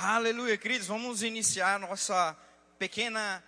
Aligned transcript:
Aleluia, 0.00 0.56
queridos, 0.56 0.86
vamos 0.86 1.24
iniciar 1.24 1.80
nossa 1.80 2.36
pequena 2.78 3.42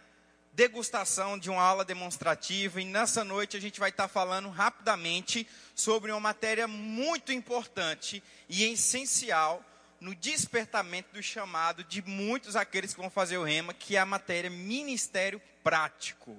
degustação 0.53 1.39
de 1.39 1.49
uma 1.49 1.63
aula 1.63 1.85
demonstrativa 1.85 2.81
e 2.81 2.85
nessa 2.85 3.23
noite 3.23 3.57
a 3.57 3.61
gente 3.61 3.79
vai 3.79 3.91
estar 3.91 4.09
falando 4.09 4.51
rapidamente 4.51 5.47
sobre 5.77 6.11
uma 6.11 6.19
matéria 6.19 6.67
muito 6.67 7.31
importante 7.31 8.21
e 8.49 8.65
essencial 8.65 9.65
no 10.01 10.13
despertamento 10.13 11.13
do 11.13 11.23
chamado 11.23 11.85
de 11.85 12.03
muitos 12.03 12.56
aqueles 12.56 12.92
que 12.92 13.01
vão 13.01 13.10
fazer 13.10 13.38
o 13.38 13.44
rema, 13.44 13.72
que 13.72 13.94
é 13.94 14.01
a 14.01 14.04
matéria 14.04 14.51
ministério 14.51 15.40
prático. 15.62 16.36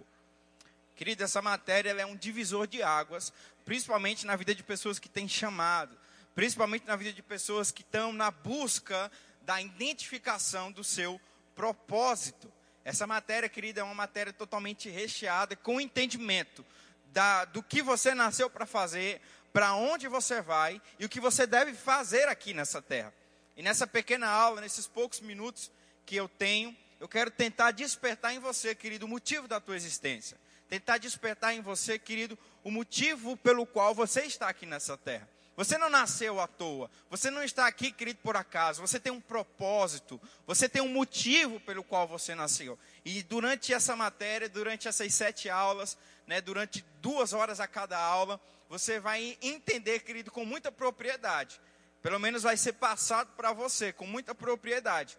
Querido, 0.93 1.23
essa 1.23 1.41
matéria 1.41 1.91
é 1.91 2.05
um 2.05 2.17
divisor 2.17 2.67
de 2.67 2.83
águas, 2.83 3.31
principalmente 3.63 4.25
na 4.25 4.35
vida 4.35 4.53
de 4.53 4.61
pessoas 4.61 4.99
que 4.99 5.07
têm 5.07 5.29
chamado, 5.29 5.97
principalmente 6.35 6.85
na 6.85 6.97
vida 6.97 7.13
de 7.13 7.23
pessoas 7.23 7.71
que 7.71 7.81
estão 7.81 8.11
na 8.11 8.29
busca 8.29 9.09
da 9.41 9.61
identificação 9.61 10.71
do 10.71 10.83
seu 10.83 11.19
propósito. 11.55 12.51
Essa 12.83 13.05
matéria, 13.05 13.49
querida, 13.49 13.81
é 13.81 13.83
uma 13.83 13.93
matéria 13.93 14.33
totalmente 14.33 14.89
recheada 14.89 15.55
com 15.55 15.79
entendimento 15.79 16.65
da, 17.07 17.45
do 17.45 17.61
que 17.61 17.81
você 17.81 18.13
nasceu 18.13 18.49
para 18.49 18.65
fazer, 18.65 19.21
para 19.53 19.75
onde 19.75 20.07
você 20.07 20.41
vai 20.41 20.81
e 20.97 21.05
o 21.05 21.09
que 21.09 21.19
você 21.19 21.45
deve 21.45 21.73
fazer 21.73 22.27
aqui 22.27 22.53
nessa 22.53 22.81
terra. 22.81 23.13
E 23.55 23.61
nessa 23.61 23.85
pequena 23.85 24.27
aula, 24.27 24.61
nesses 24.61 24.87
poucos 24.87 25.19
minutos 25.19 25.71
que 26.05 26.15
eu 26.15 26.27
tenho, 26.27 26.75
eu 26.99 27.07
quero 27.07 27.29
tentar 27.31 27.71
despertar 27.71 28.33
em 28.33 28.39
você, 28.39 28.73
querido, 28.73 29.05
o 29.05 29.09
motivo 29.09 29.47
da 29.47 29.59
tua 29.59 29.75
existência. 29.75 30.37
Tentar 30.69 30.97
despertar 30.97 31.53
em 31.53 31.61
você, 31.61 31.99
querido, 31.99 32.37
o 32.63 32.71
motivo 32.71 33.35
pelo 33.37 33.65
qual 33.65 33.93
você 33.93 34.21
está 34.21 34.47
aqui 34.47 34.65
nessa 34.65 34.97
terra. 34.97 35.27
Você 35.57 35.77
não 35.77 35.89
nasceu 35.89 36.39
à 36.39 36.47
toa. 36.47 36.89
Você 37.09 37.29
não 37.29 37.43
está 37.43 37.67
aqui, 37.67 37.91
querido, 37.91 38.19
por 38.23 38.35
acaso. 38.35 38.81
Você 38.81 38.99
tem 38.99 39.11
um 39.11 39.21
propósito. 39.21 40.19
Você 40.47 40.67
tem 40.69 40.81
um 40.81 40.87
motivo 40.87 41.59
pelo 41.59 41.83
qual 41.83 42.07
você 42.07 42.33
nasceu. 42.33 42.79
E 43.03 43.21
durante 43.23 43.73
essa 43.73 43.95
matéria, 43.95 44.47
durante 44.47 44.87
essas 44.87 45.13
sete 45.13 45.49
aulas, 45.49 45.97
né, 46.25 46.39
durante 46.39 46.85
duas 47.01 47.33
horas 47.33 47.59
a 47.59 47.67
cada 47.67 47.97
aula, 47.99 48.39
você 48.69 48.99
vai 48.99 49.37
entender, 49.41 49.99
querido, 49.99 50.31
com 50.31 50.45
muita 50.45 50.71
propriedade. 50.71 51.59
Pelo 52.01 52.19
menos 52.19 52.43
vai 52.43 52.57
ser 52.57 52.73
passado 52.73 53.29
para 53.35 53.51
você 53.51 53.91
com 53.91 54.07
muita 54.07 54.33
propriedade. 54.33 55.17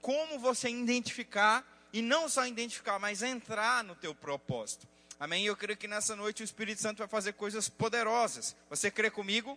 Como 0.00 0.38
você 0.38 0.68
identificar 0.68 1.64
e 1.92 2.02
não 2.02 2.28
só 2.28 2.46
identificar, 2.46 2.98
mas 2.98 3.22
entrar 3.22 3.84
no 3.84 3.94
teu 3.94 4.14
propósito. 4.14 4.88
Amém? 5.20 5.44
Eu 5.46 5.56
creio 5.56 5.76
que 5.76 5.86
nessa 5.86 6.16
noite 6.16 6.42
o 6.42 6.44
Espírito 6.44 6.82
Santo 6.82 6.98
vai 6.98 7.06
fazer 7.06 7.34
coisas 7.34 7.68
poderosas. 7.68 8.56
Você 8.68 8.90
crê 8.90 9.10
comigo? 9.10 9.56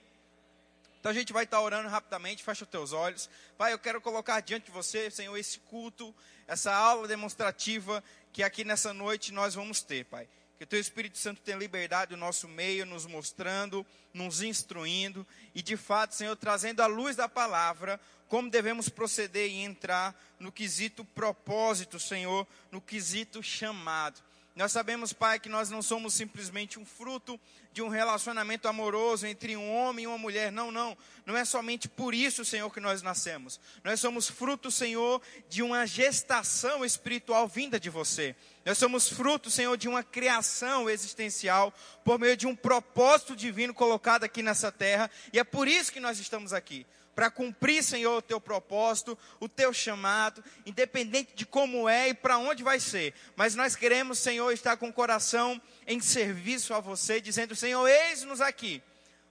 Então 1.08 1.16
a 1.16 1.20
gente 1.20 1.32
vai 1.32 1.46
estar 1.46 1.62
orando 1.62 1.88
rapidamente, 1.88 2.44
fecha 2.44 2.66
os 2.66 2.70
teus 2.70 2.92
olhos. 2.92 3.30
Pai, 3.58 3.72
eu 3.72 3.80
quero 3.80 4.02
colocar 4.02 4.42
diante 4.42 4.66
de 4.66 4.72
você, 4.72 5.10
Senhor, 5.10 5.38
esse 5.38 5.58
culto, 5.60 6.14
essa 6.46 6.76
aula 6.76 7.08
demonstrativa 7.08 8.04
que 8.34 8.44
aqui 8.44 8.66
nessa 8.66 8.94
noite 8.94 9.32
nós 9.32 9.56
vamos 9.56 9.82
ter, 9.82 10.04
Pai. 10.04 10.28
Que 10.58 10.66
o 10.66 10.68
teu 10.68 10.82
Espírito 10.82 11.18
Santo 11.18 11.40
tenha 11.40 11.56
liberdade 11.56 12.12
no 12.12 12.18
nosso 12.18 12.46
meio, 12.46 12.86
nos 12.86 13.06
mostrando, 13.06 13.86
nos 14.14 14.42
instruindo 14.42 15.26
e 15.56 15.62
de 15.62 15.78
fato, 15.78 16.14
Senhor, 16.14 16.36
trazendo 16.36 16.82
a 16.82 16.88
luz 16.88 17.16
da 17.16 17.30
palavra, 17.30 17.98
como 18.28 18.50
devemos 18.50 18.90
proceder 18.90 19.50
e 19.50 19.64
entrar 19.64 20.14
no 20.38 20.52
quesito 20.52 21.06
propósito, 21.06 21.98
Senhor, 22.02 22.46
no 22.70 22.82
quesito 22.82 23.42
chamado. 23.42 24.22
Nós 24.58 24.72
sabemos, 24.72 25.14
Pai, 25.14 25.40
que 25.40 25.50
nós 25.50 25.70
não 25.70 25.84
somos 25.84 26.16
simplesmente 26.16 26.80
um 26.80 26.86
fruto 26.86 27.40
de 27.72 27.84
um 27.84 27.90
relacionamento 27.90 28.68
amoroso 28.68 29.28
entre 29.28 29.56
um 29.56 29.72
homem 29.72 30.06
e 30.06 30.08
uma 30.08 30.18
mulher. 30.18 30.52
Não, 30.52 30.72
não. 30.72 30.98
Não 31.28 31.38
é 31.38 31.46
somente 31.46 31.88
por 31.88 32.12
isso, 32.12 32.44
Senhor, 32.44 32.74
que 32.74 32.80
nós 32.80 33.04
nascemos. 33.04 33.60
Nós 33.84 34.00
somos 34.00 34.28
fruto, 34.28 34.72
Senhor, 34.72 35.22
de 35.48 35.62
uma 35.62 35.86
gestação 35.86 36.84
espiritual 36.84 37.48
vinda 37.48 37.80
de 37.80 37.92
você. 37.92 38.36
Nós 38.66 38.80
somos 38.80 39.08
fruto, 39.08 39.52
Senhor, 39.52 39.78
de 39.78 39.88
uma 39.88 40.02
criação 40.02 40.90
existencial 40.90 41.72
por 42.04 42.18
meio 42.18 42.36
de 42.36 42.48
um 42.48 42.56
propósito 42.56 43.36
divino 43.36 43.76
colocado 43.76 44.24
aqui 44.24 44.42
nessa 44.42 44.72
terra. 44.72 45.08
E 45.32 45.38
é 45.38 45.44
por 45.44 45.68
isso 45.68 45.94
que 45.94 46.00
nós 46.00 46.18
estamos 46.20 46.52
aqui 46.52 46.84
para 47.18 47.32
cumprir, 47.32 47.84
Senhor, 47.84 48.18
o 48.18 48.22
teu 48.22 48.40
propósito, 48.40 49.18
o 49.40 49.50
teu 49.50 49.74
chamado, 49.74 50.44
independente 50.68 51.34
de 51.34 51.48
como 51.48 51.90
é 51.90 52.10
e 52.10 52.14
para 52.14 52.38
onde 52.38 52.62
vai 52.62 52.80
ser. 52.80 53.12
Mas 53.36 53.56
nós 53.56 53.76
queremos, 53.76 54.20
Senhor, 54.20 54.52
estar 54.52 54.78
com 54.78 54.90
o 54.90 54.94
coração 54.94 55.60
em 55.88 56.00
serviço 56.00 56.76
a 56.76 56.80
você, 56.80 57.20
dizendo: 57.20 57.56
Senhor, 57.56 57.88
eis-nos 57.88 58.40
aqui, 58.40 58.84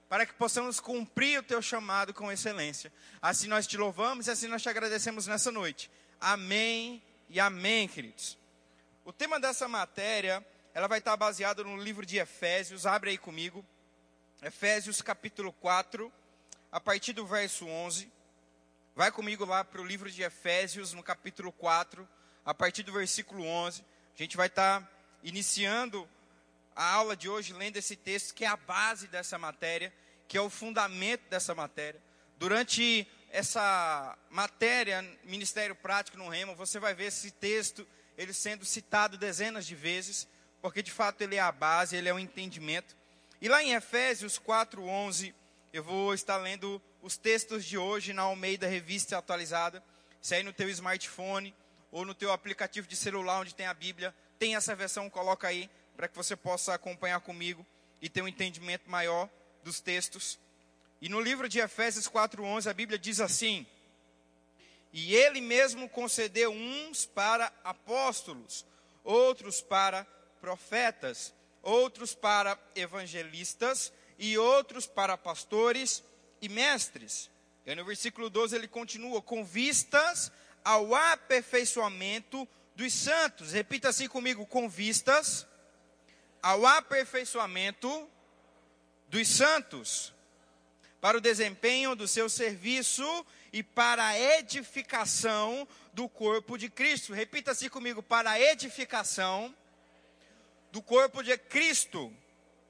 para 0.09 0.25
que 0.25 0.33
possamos 0.33 0.81
cumprir 0.81 1.39
o 1.39 1.43
teu 1.43 1.61
chamado 1.61 2.13
com 2.13 2.29
excelência. 2.29 2.91
Assim 3.21 3.47
nós 3.47 3.65
te 3.65 3.77
louvamos 3.77 4.27
e 4.27 4.31
assim 4.31 4.47
nós 4.47 4.61
te 4.61 4.67
agradecemos 4.67 5.25
nessa 5.25 5.49
noite. 5.49 5.89
Amém 6.19 7.01
e 7.29 7.39
amém, 7.39 7.87
queridos. 7.87 8.37
O 9.05 9.13
tema 9.13 9.39
dessa 9.39 9.65
matéria, 9.65 10.45
ela 10.73 10.89
vai 10.89 10.99
estar 10.99 11.15
baseada 11.15 11.63
no 11.63 11.77
livro 11.77 12.05
de 12.05 12.17
Efésios. 12.17 12.85
Abre 12.85 13.11
aí 13.11 13.17
comigo. 13.17 13.65
Efésios 14.43 15.01
capítulo 15.01 15.53
4 15.53 16.11
a 16.71 16.79
partir 16.79 17.13
do 17.13 17.25
verso 17.25 17.65
11. 17.65 18.11
Vai 18.95 19.11
comigo 19.11 19.45
lá 19.45 19.63
para 19.63 19.81
o 19.81 19.85
livro 19.85 20.09
de 20.09 20.23
Efésios, 20.23 20.93
no 20.93 21.03
capítulo 21.03 21.51
4, 21.51 22.07
a 22.43 22.53
partir 22.53 22.83
do 22.83 22.91
versículo 22.91 23.45
11. 23.45 23.83
A 24.13 24.17
gente 24.17 24.35
vai 24.35 24.47
estar 24.47 24.81
tá 24.81 24.91
iniciando 25.23 26.07
a 26.75 26.93
aula 26.93 27.15
de 27.15 27.29
hoje 27.29 27.53
lendo 27.53 27.77
esse 27.77 27.95
texto, 27.95 28.33
que 28.33 28.43
é 28.43 28.47
a 28.47 28.57
base 28.57 29.07
dessa 29.07 29.37
matéria, 29.37 29.93
que 30.27 30.37
é 30.37 30.41
o 30.41 30.49
fundamento 30.49 31.21
dessa 31.29 31.55
matéria. 31.55 32.01
Durante 32.37 33.07
essa 33.31 34.17
matéria, 34.29 35.01
Ministério 35.23 35.75
Prático 35.75 36.17
no 36.17 36.29
Remo, 36.29 36.55
você 36.55 36.79
vai 36.79 36.93
ver 36.93 37.05
esse 37.05 37.31
texto, 37.31 37.87
ele 38.17 38.33
sendo 38.33 38.65
citado 38.65 39.17
dezenas 39.17 39.65
de 39.65 39.75
vezes, 39.75 40.27
porque 40.61 40.83
de 40.83 40.91
fato 40.91 41.21
ele 41.21 41.35
é 41.35 41.39
a 41.39 41.51
base, 41.51 41.95
ele 41.95 42.09
é 42.09 42.13
o 42.13 42.19
entendimento. 42.19 42.95
E 43.41 43.47
lá 43.47 43.63
em 43.63 43.73
Efésios 43.73 44.37
4, 44.37 44.83
11 44.83 45.33
eu 45.77 45.83
vou 45.83 46.11
estar 46.11 46.37
lendo 46.37 46.81
os 47.03 47.17
textos 47.17 47.63
de 47.63 47.77
hoje 47.77 48.11
na 48.11 48.23
Almeida 48.23 48.65
Revista 48.65 49.15
Atualizada. 49.15 49.83
Se 50.19 50.33
aí 50.33 50.41
no 50.41 50.51
teu 50.51 50.67
smartphone 50.71 51.53
ou 51.91 52.03
no 52.03 52.15
teu 52.15 52.31
aplicativo 52.31 52.87
de 52.87 52.95
celular 52.95 53.41
onde 53.41 53.53
tem 53.53 53.67
a 53.67 53.75
Bíblia, 53.75 54.11
tem 54.39 54.55
essa 54.55 54.75
versão, 54.75 55.07
coloca 55.07 55.47
aí 55.47 55.69
para 55.95 56.07
que 56.07 56.15
você 56.15 56.35
possa 56.35 56.73
acompanhar 56.73 57.19
comigo 57.19 57.63
e 58.01 58.09
ter 58.09 58.23
um 58.23 58.27
entendimento 58.27 58.89
maior 58.89 59.29
dos 59.63 59.79
textos. 59.79 60.39
E 60.99 61.07
no 61.09 61.21
livro 61.21 61.47
de 61.47 61.59
Efésios 61.59 62.07
4:11 62.07 62.67
a 62.67 62.73
Bíblia 62.73 62.97
diz 62.97 63.19
assim: 63.19 63.63
E 64.91 65.13
ele 65.13 65.41
mesmo 65.41 65.87
concedeu 65.87 66.51
uns 66.51 67.05
para 67.05 67.53
apóstolos, 67.63 68.65
outros 69.03 69.61
para 69.61 70.07
profetas, 70.41 71.31
outros 71.61 72.15
para 72.15 72.57
evangelistas 72.73 73.93
e 74.17 74.37
outros 74.37 74.85
para 74.85 75.17
pastores 75.17 76.03
e 76.41 76.49
mestres. 76.49 77.29
E 77.65 77.75
no 77.75 77.85
versículo 77.85 78.29
12 78.29 78.55
ele 78.55 78.67
continua: 78.67 79.21
com 79.21 79.43
vistas 79.43 80.31
ao 80.63 80.95
aperfeiçoamento 80.95 82.47
dos 82.75 82.93
santos. 82.93 83.51
Repita 83.51 83.89
assim 83.89 84.07
comigo: 84.07 84.45
com 84.45 84.69
vistas 84.69 85.45
ao 86.41 86.65
aperfeiçoamento 86.65 88.09
dos 89.09 89.27
santos, 89.27 90.13
para 91.01 91.17
o 91.17 91.21
desempenho 91.21 91.95
do 91.95 92.07
seu 92.07 92.29
serviço 92.29 93.25
e 93.51 93.63
para 93.63 94.05
a 94.05 94.19
edificação 94.19 95.67
do 95.93 96.07
corpo 96.07 96.57
de 96.57 96.69
Cristo. 96.69 97.13
Repita 97.13 97.51
assim 97.51 97.69
comigo: 97.69 98.01
para 98.01 98.31
a 98.31 98.39
edificação 98.39 99.53
do 100.71 100.81
corpo 100.81 101.23
de 101.23 101.37
Cristo. 101.37 102.13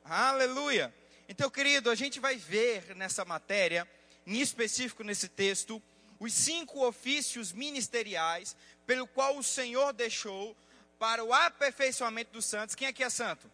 Aleluia. 0.03 0.93
Então, 1.29 1.49
querido, 1.49 1.89
a 1.89 1.95
gente 1.95 2.19
vai 2.19 2.37
ver 2.37 2.95
nessa 2.95 3.25
matéria, 3.25 3.87
em 4.25 4.39
específico 4.39 5.03
nesse 5.03 5.27
texto, 5.27 5.81
os 6.19 6.33
cinco 6.33 6.85
ofícios 6.85 7.51
ministeriais 7.51 8.55
pelo 8.85 9.05
qual 9.05 9.37
o 9.37 9.43
Senhor 9.43 9.91
deixou 9.93 10.55
para 10.97 11.23
o 11.23 11.33
aperfeiçoamento 11.33 12.31
dos 12.31 12.45
santos. 12.45 12.75
Quem 12.75 12.87
aqui 12.87 13.03
é 13.03 13.09
santo? 13.09 13.51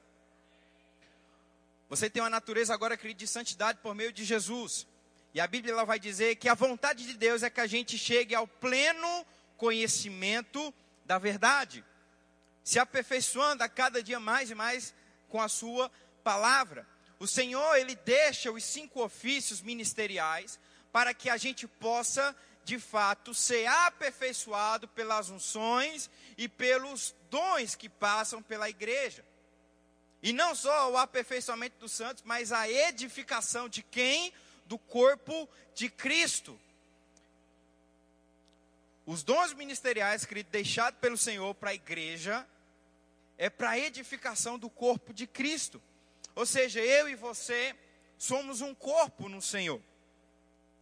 Você 1.89 2.09
tem 2.09 2.21
uma 2.21 2.29
natureza 2.29 2.73
agora, 2.73 2.95
querido, 2.95 3.19
de 3.19 3.27
santidade 3.27 3.79
por 3.79 3.93
meio 3.93 4.13
de 4.13 4.23
Jesus. 4.23 4.87
E 5.33 5.41
a 5.41 5.47
Bíblia 5.47 5.73
ela 5.73 5.83
vai 5.83 5.99
dizer 5.99 6.35
que 6.35 6.47
a 6.47 6.53
vontade 6.53 7.05
de 7.05 7.15
Deus 7.15 7.43
é 7.43 7.49
que 7.49 7.59
a 7.59 7.67
gente 7.67 7.97
chegue 7.97 8.35
ao 8.35 8.47
pleno 8.47 9.25
conhecimento 9.57 10.73
da 11.05 11.17
verdade, 11.17 11.83
se 12.63 12.79
aperfeiçoando 12.79 13.63
a 13.63 13.69
cada 13.69 14.01
dia 14.01 14.19
mais 14.19 14.49
e 14.49 14.55
mais 14.55 14.93
com 15.27 15.41
a 15.41 15.49
sua 15.49 15.91
palavra. 16.23 16.87
O 17.23 17.27
Senhor, 17.27 17.77
ele 17.77 17.95
deixa 17.95 18.51
os 18.51 18.65
cinco 18.65 19.01
ofícios 19.01 19.61
ministeriais 19.61 20.59
para 20.91 21.13
que 21.13 21.29
a 21.29 21.37
gente 21.37 21.65
possa, 21.65 22.35
de 22.65 22.77
fato, 22.77 23.33
ser 23.33 23.65
aperfeiçoado 23.65 24.89
pelas 24.89 25.29
unções 25.29 26.09
e 26.37 26.49
pelos 26.49 27.15
dons 27.29 27.75
que 27.75 27.87
passam 27.87 28.43
pela 28.43 28.69
igreja. 28.69 29.23
E 30.21 30.33
não 30.33 30.53
só 30.53 30.91
o 30.91 30.97
aperfeiçoamento 30.97 31.79
dos 31.79 31.93
santos, 31.93 32.21
mas 32.25 32.51
a 32.51 32.69
edificação 32.69 33.69
de 33.69 33.81
quem? 33.83 34.33
Do 34.65 34.77
corpo 34.77 35.47
de 35.73 35.89
Cristo. 35.89 36.59
Os 39.05 39.23
dons 39.23 39.53
ministeriais, 39.53 40.27
deixados 40.51 40.99
pelo 40.99 41.17
Senhor 41.17 41.55
para 41.55 41.69
a 41.69 41.73
igreja, 41.73 42.45
é 43.37 43.49
para 43.49 43.69
a 43.69 43.79
edificação 43.79 44.59
do 44.59 44.69
corpo 44.69 45.13
de 45.13 45.25
Cristo. 45.25 45.81
Ou 46.35 46.45
seja, 46.45 46.79
eu 46.79 47.09
e 47.09 47.15
você 47.15 47.75
somos 48.17 48.61
um 48.61 48.73
corpo 48.73 49.29
no 49.29 49.41
Senhor. 49.41 49.81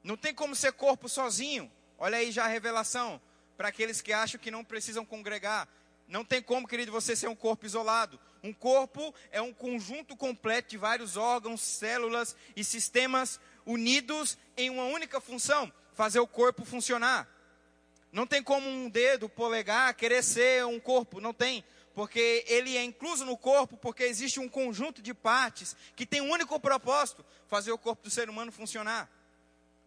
Não 0.04 0.18
tem 0.18 0.34
como 0.34 0.56
ser 0.56 0.74
corpo 0.74 1.08
sozinho. 1.10 1.72
Olha 1.98 2.18
aí 2.18 2.32
já 2.32 2.46
a 2.46 2.48
revelação 2.48 3.22
para 3.58 3.68
aqueles 3.68 4.02
que 4.02 4.14
acham 4.14 4.40
que 4.40 4.50
não 4.50 4.64
precisam 4.64 5.06
congregar. 5.06 5.68
Não 6.08 6.26
tem 6.26 6.42
como, 6.42 6.68
querido, 6.68 6.92
você 6.92 7.16
ser 7.16 7.28
um 7.28 7.36
corpo 7.36 7.66
isolado. 7.66 8.20
Um 8.44 8.52
corpo 8.52 9.14
é 9.32 9.42
um 9.42 9.54
conjunto 9.54 10.16
completo 10.16 10.72
de 10.72 10.78
vários 10.78 11.16
órgãos, 11.16 11.62
células 11.62 12.36
e 12.56 12.64
sistemas 12.64 13.40
unidos 13.66 14.38
em 14.58 14.70
uma 14.70 14.86
única 14.86 15.22
função: 15.22 15.72
fazer 15.94 16.20
o 16.20 16.28
corpo 16.28 16.66
funcionar. 16.66 17.30
Não 18.12 18.28
tem 18.28 18.44
como 18.44 18.68
um 18.68 18.90
dedo, 18.90 19.30
polegar, 19.30 19.94
querer 19.94 20.22
ser 20.22 20.66
um 20.66 20.80
corpo. 20.80 21.22
Não 21.22 21.34
tem. 21.34 21.64
Porque 21.94 22.46
ele 22.48 22.78
é 22.78 22.84
incluso 22.84 23.26
no 23.26 23.38
corpo, 23.38 23.76
porque 23.78 24.04
existe 24.04 24.40
um 24.40 24.48
conjunto 24.48 25.02
de 25.02 25.14
partes 25.14 25.76
que 25.96 26.06
tem 26.06 26.22
um 26.22 26.32
único 26.32 26.60
propósito: 26.60 27.26
fazer 27.48 27.72
o 27.72 27.78
corpo 27.78 28.04
do 28.04 28.10
ser 28.10 28.30
humano 28.30 28.52
funcionar. 28.52 29.10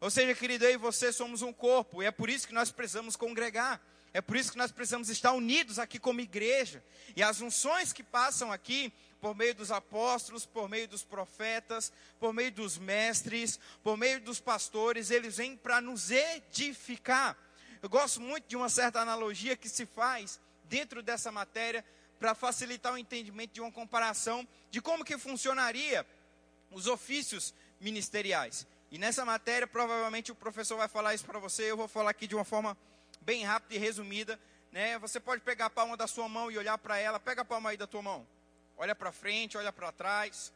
Ou 0.01 0.11
seja, 0.11 0.35
querido, 0.35 0.65
eu 0.65 0.73
e 0.73 0.77
você 0.77 1.13
somos 1.13 1.41
um 1.41 1.53
corpo, 1.53 2.03
e 2.03 2.07
é 2.07 2.11
por 2.11 2.29
isso 2.29 2.47
que 2.47 2.53
nós 2.53 2.71
precisamos 2.71 3.17
congregar. 3.17 3.81
É 4.13 4.21
por 4.21 4.37
isso 4.37 4.53
que 4.53 4.59
nós 4.59 4.71
precisamos 4.71 5.09
estar 5.09 5.33
unidos 5.33 5.77
aqui 5.81 5.99
como 5.99 6.21
igreja. 6.21 6.85
E 7.17 7.23
as 7.23 7.41
unções 7.41 7.93
que 7.93 8.03
passam 8.03 8.53
aqui, 8.53 8.93
por 9.21 9.35
meio 9.35 9.57
dos 9.57 9.73
apóstolos, 9.73 10.47
por 10.47 10.69
meio 10.69 10.87
dos 10.87 11.03
profetas, 11.03 11.93
por 12.21 12.33
meio 12.33 12.53
dos 12.53 12.79
mestres, 12.79 13.59
por 13.83 13.97
meio 13.97 14.21
dos 14.21 14.39
pastores, 14.39 15.11
eles 15.11 15.39
vêm 15.39 15.57
para 15.57 15.81
nos 15.81 16.13
edificar. 16.13 17.37
Eu 17.83 17.89
gosto 17.89 18.21
muito 18.21 18.47
de 18.47 18.55
uma 18.55 18.69
certa 18.69 19.01
analogia 19.01 19.57
que 19.57 19.69
se 19.69 19.85
faz 19.85 20.39
dentro 20.65 21.03
dessa 21.03 21.31
matéria 21.31 21.85
para 22.19 22.35
facilitar 22.35 22.93
o 22.93 22.99
entendimento 22.99 23.53
de 23.53 23.61
uma 23.61 23.71
comparação 23.71 24.47
de 24.71 24.81
como 24.81 25.05
que 25.05 25.19
funcionaria 25.19 26.07
os 26.71 26.87
ofícios 26.87 27.55
ministeriais. 27.81 28.67
E 28.91 28.99
nessa 28.99 29.25
matéria, 29.25 29.67
provavelmente 29.67 30.33
o 30.33 30.35
professor 30.35 30.77
vai 30.77 30.89
falar 30.89 31.15
isso 31.15 31.25
para 31.25 31.39
você, 31.39 31.71
eu 31.71 31.77
vou 31.77 31.89
falar 31.89 32.11
aqui 32.11 32.27
de 32.27 32.35
uma 32.35 32.45
forma 32.45 32.77
bem 33.21 33.45
rápida 33.45 33.75
e 33.75 33.79
resumida, 33.79 34.39
né? 34.71 34.99
Você 34.99 35.19
pode 35.19 35.41
pegar 35.43 35.67
a 35.67 35.71
palma 35.71 35.97
da 35.97 36.07
sua 36.07 36.29
mão 36.29 36.51
e 36.51 36.59
olhar 36.59 36.77
para 36.79 36.99
ela. 36.99 37.19
Pega 37.21 37.43
a 37.43 37.45
palma 37.45 37.71
aí 37.71 37.77
da 37.77 37.87
tua 37.87 38.03
mão. 38.03 38.27
Olha 38.77 38.95
para 38.95 39.13
frente, 39.13 39.57
olha 39.57 39.73
para 39.73 39.93
trás. 39.93 40.53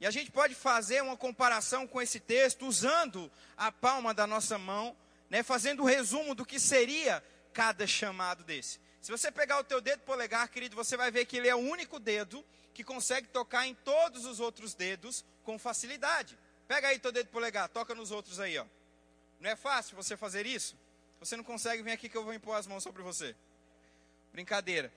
E 0.00 0.06
a 0.06 0.10
gente 0.10 0.30
pode 0.30 0.54
fazer 0.54 1.02
uma 1.02 1.16
comparação 1.16 1.86
com 1.86 2.00
esse 2.00 2.18
texto 2.18 2.66
usando 2.66 3.30
a 3.56 3.70
palma 3.70 4.12
da 4.12 4.26
nossa 4.26 4.58
mão, 4.58 4.96
né? 5.28 5.42
Fazendo 5.42 5.80
o 5.80 5.82
um 5.82 5.86
resumo 5.86 6.34
do 6.34 6.46
que 6.46 6.58
seria 6.58 7.22
cada 7.52 7.86
chamado 7.86 8.42
desse. 8.42 8.80
Se 9.02 9.10
você 9.10 9.32
pegar 9.32 9.58
o 9.58 9.64
teu 9.64 9.80
dedo 9.80 10.00
polegar, 10.02 10.48
querido, 10.48 10.76
você 10.76 10.96
vai 10.96 11.10
ver 11.10 11.26
que 11.26 11.36
ele 11.36 11.48
é 11.48 11.54
o 11.54 11.58
único 11.58 11.98
dedo 11.98 12.44
que 12.72 12.84
consegue 12.84 13.26
tocar 13.26 13.66
em 13.66 13.74
todos 13.74 14.24
os 14.24 14.38
outros 14.38 14.74
dedos 14.74 15.24
com 15.42 15.58
facilidade. 15.58 16.38
Pega 16.68 16.86
aí 16.86 17.00
teu 17.00 17.10
dedo 17.10 17.28
polegar, 17.28 17.68
toca 17.68 17.96
nos 17.96 18.12
outros 18.12 18.38
aí, 18.38 18.56
ó. 18.56 18.64
Não 19.40 19.50
é 19.50 19.56
fácil 19.56 19.96
você 19.96 20.16
fazer 20.16 20.46
isso? 20.46 20.78
Você 21.18 21.36
não 21.36 21.42
consegue, 21.42 21.82
vem 21.82 21.92
aqui 21.92 22.08
que 22.08 22.16
eu 22.16 22.22
vou 22.22 22.32
impor 22.32 22.56
as 22.56 22.66
mãos 22.68 22.84
sobre 22.84 23.02
você. 23.02 23.34
Brincadeira. 24.32 24.92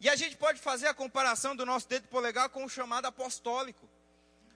E 0.00 0.08
a 0.08 0.16
gente 0.16 0.34
pode 0.34 0.58
fazer 0.58 0.86
a 0.86 0.94
comparação 0.94 1.54
do 1.54 1.66
nosso 1.66 1.86
dedo 1.86 2.08
polegar 2.08 2.48
com 2.48 2.64
o 2.64 2.70
chamado 2.70 3.04
apostólico. 3.04 3.86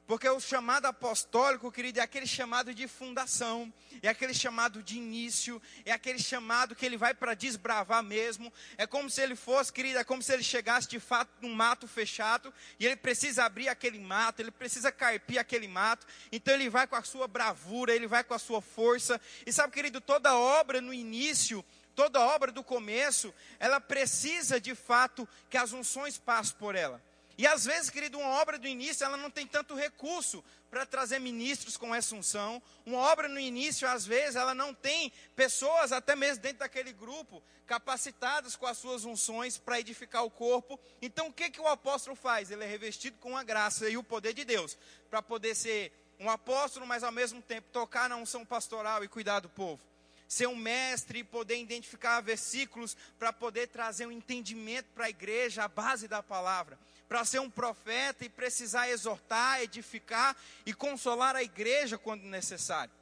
Porque 0.06 0.28
o 0.28 0.38
chamado 0.38 0.86
apostólico, 0.86 1.72
querido, 1.72 1.98
é 1.98 2.02
aquele 2.02 2.26
chamado 2.28 2.72
de 2.72 2.86
fundação, 2.86 3.72
é 4.00 4.08
aquele 4.08 4.32
chamado 4.32 4.80
de 4.80 4.96
início, 4.96 5.60
é 5.84 5.90
aquele 5.90 6.20
chamado 6.20 6.76
que 6.76 6.86
ele 6.86 6.96
vai 6.96 7.12
para 7.12 7.34
desbravar 7.34 8.04
mesmo. 8.04 8.52
É 8.78 8.86
como 8.86 9.10
se 9.10 9.20
ele 9.20 9.34
fosse, 9.34 9.72
querido, 9.72 9.98
é 9.98 10.04
como 10.04 10.22
se 10.22 10.32
ele 10.32 10.44
chegasse 10.44 10.88
de 10.88 11.00
fato 11.00 11.30
num 11.40 11.52
mato 11.52 11.88
fechado 11.88 12.54
e 12.78 12.86
ele 12.86 12.94
precisa 12.94 13.44
abrir 13.44 13.68
aquele 13.68 13.98
mato, 13.98 14.40
ele 14.40 14.52
precisa 14.52 14.92
carpir 14.92 15.40
aquele 15.40 15.66
mato. 15.66 16.06
Então 16.30 16.54
ele 16.54 16.70
vai 16.70 16.86
com 16.86 16.94
a 16.94 17.02
sua 17.02 17.26
bravura, 17.26 17.92
ele 17.92 18.06
vai 18.06 18.22
com 18.22 18.34
a 18.34 18.38
sua 18.38 18.62
força. 18.62 19.20
E 19.44 19.52
sabe, 19.52 19.72
querido, 19.72 20.00
toda 20.00 20.36
obra 20.36 20.80
no 20.80 20.94
início, 20.94 21.64
toda 21.96 22.20
obra 22.20 22.52
do 22.52 22.62
começo, 22.62 23.34
ela 23.58 23.80
precisa 23.80 24.60
de 24.60 24.74
fato 24.76 25.28
que 25.50 25.56
as 25.56 25.72
unções 25.72 26.16
passem 26.16 26.54
por 26.58 26.76
ela. 26.76 27.02
E 27.38 27.46
às 27.46 27.66
vezes, 27.66 27.90
querido, 27.90 28.18
uma 28.18 28.40
obra 28.40 28.58
do 28.58 28.66
início, 28.66 29.04
ela 29.04 29.16
não 29.16 29.30
tem 29.30 29.46
tanto 29.46 29.74
recurso 29.74 30.42
para 30.70 30.86
trazer 30.86 31.18
ministros 31.18 31.76
com 31.76 31.94
essa 31.94 32.14
unção. 32.14 32.62
Uma 32.84 32.98
obra 32.98 33.28
no 33.28 33.38
início, 33.38 33.86
às 33.86 34.06
vezes, 34.06 34.36
ela 34.36 34.54
não 34.54 34.72
tem 34.72 35.12
pessoas, 35.34 35.92
até 35.92 36.16
mesmo 36.16 36.42
dentro 36.42 36.60
daquele 36.60 36.94
grupo, 36.94 37.42
capacitadas 37.66 38.56
com 38.56 38.66
as 38.66 38.78
suas 38.78 39.04
unções 39.04 39.58
para 39.58 39.78
edificar 39.78 40.24
o 40.24 40.30
corpo. 40.30 40.80
Então, 41.02 41.28
o 41.28 41.32
que, 41.32 41.50
que 41.50 41.60
o 41.60 41.68
apóstolo 41.68 42.16
faz? 42.16 42.50
Ele 42.50 42.64
é 42.64 42.66
revestido 42.66 43.18
com 43.18 43.36
a 43.36 43.42
graça 43.42 43.88
e 43.88 43.98
o 43.98 44.02
poder 44.02 44.32
de 44.32 44.44
Deus, 44.44 44.78
para 45.10 45.20
poder 45.20 45.54
ser 45.54 45.92
um 46.18 46.30
apóstolo, 46.30 46.86
mas 46.86 47.04
ao 47.04 47.12
mesmo 47.12 47.42
tempo 47.42 47.68
tocar 47.70 48.08
na 48.08 48.16
unção 48.16 48.46
pastoral 48.46 49.04
e 49.04 49.08
cuidar 49.08 49.40
do 49.40 49.48
povo 49.48 49.80
ser 50.28 50.48
um 50.48 50.56
mestre 50.56 51.20
e 51.20 51.24
poder 51.24 51.56
identificar 51.56 52.20
versículos 52.20 52.96
para 53.16 53.32
poder 53.32 53.68
trazer 53.68 54.06
um 54.06 54.10
entendimento 54.10 54.86
para 54.92 55.04
a 55.04 55.08
igreja, 55.08 55.62
a 55.62 55.68
base 55.68 56.08
da 56.08 56.20
palavra 56.20 56.76
para 57.08 57.24
ser 57.24 57.40
um 57.40 57.50
profeta 57.50 58.24
e 58.24 58.28
precisar 58.28 58.88
exortar, 58.88 59.60
edificar 59.62 60.36
e 60.64 60.74
consolar 60.74 61.36
a 61.36 61.42
igreja 61.42 61.96
quando 61.96 62.22
necessário. 62.22 62.92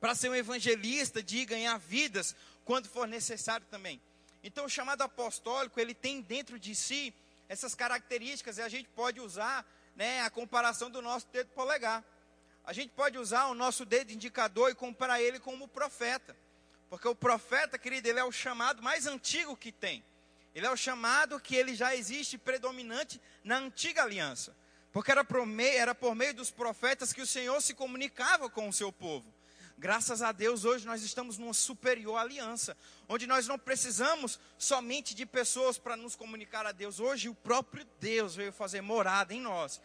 Para 0.00 0.14
ser 0.14 0.28
um 0.28 0.34
evangelista 0.34 1.22
de 1.22 1.44
ganhar 1.44 1.78
vidas 1.78 2.36
quando 2.64 2.88
for 2.88 3.08
necessário 3.08 3.66
também. 3.70 4.00
Então, 4.42 4.66
o 4.66 4.68
chamado 4.68 5.02
apostólico, 5.02 5.80
ele 5.80 5.94
tem 5.94 6.20
dentro 6.20 6.58
de 6.58 6.74
si 6.74 7.14
essas 7.48 7.74
características 7.74 8.58
e 8.58 8.62
a 8.62 8.68
gente 8.68 8.88
pode 8.90 9.20
usar 9.20 9.66
né, 9.96 10.20
a 10.20 10.30
comparação 10.30 10.90
do 10.90 11.00
nosso 11.00 11.26
dedo 11.28 11.48
polegar. 11.50 12.04
A 12.64 12.72
gente 12.72 12.90
pode 12.90 13.18
usar 13.18 13.46
o 13.46 13.54
nosso 13.54 13.84
dedo 13.84 14.12
indicador 14.12 14.70
e 14.70 14.74
comparar 14.74 15.20
ele 15.20 15.38
com 15.38 15.54
o 15.54 15.68
profeta. 15.68 16.36
Porque 16.90 17.08
o 17.08 17.14
profeta, 17.14 17.78
querido, 17.78 18.08
ele 18.08 18.20
é 18.20 18.24
o 18.24 18.32
chamado 18.32 18.82
mais 18.82 19.06
antigo 19.06 19.56
que 19.56 19.72
tem. 19.72 20.04
Ele 20.54 20.66
é 20.66 20.70
o 20.70 20.76
chamado 20.76 21.40
que 21.40 21.56
ele 21.56 21.74
já 21.74 21.96
existe 21.96 22.38
predominante 22.38 23.20
na 23.42 23.58
antiga 23.58 24.02
aliança. 24.02 24.54
Porque 24.92 25.10
era 25.10 25.24
por, 25.24 25.44
meio, 25.44 25.76
era 25.76 25.94
por 25.94 26.14
meio 26.14 26.32
dos 26.32 26.50
profetas 26.50 27.12
que 27.12 27.20
o 27.20 27.26
Senhor 27.26 27.60
se 27.60 27.74
comunicava 27.74 28.48
com 28.48 28.68
o 28.68 28.72
seu 28.72 28.92
povo. 28.92 29.26
Graças 29.76 30.22
a 30.22 30.30
Deus, 30.30 30.64
hoje 30.64 30.86
nós 30.86 31.02
estamos 31.02 31.36
numa 31.36 31.52
superior 31.52 32.16
aliança, 32.16 32.76
onde 33.08 33.26
nós 33.26 33.48
não 33.48 33.58
precisamos 33.58 34.38
somente 34.56 35.12
de 35.12 35.26
pessoas 35.26 35.76
para 35.76 35.96
nos 35.96 36.14
comunicar 36.14 36.64
a 36.64 36.70
Deus. 36.70 37.00
Hoje, 37.00 37.28
o 37.28 37.34
próprio 37.34 37.84
Deus 37.98 38.36
veio 38.36 38.52
fazer 38.52 38.80
morada 38.80 39.34
em 39.34 39.40
nós. 39.40 39.80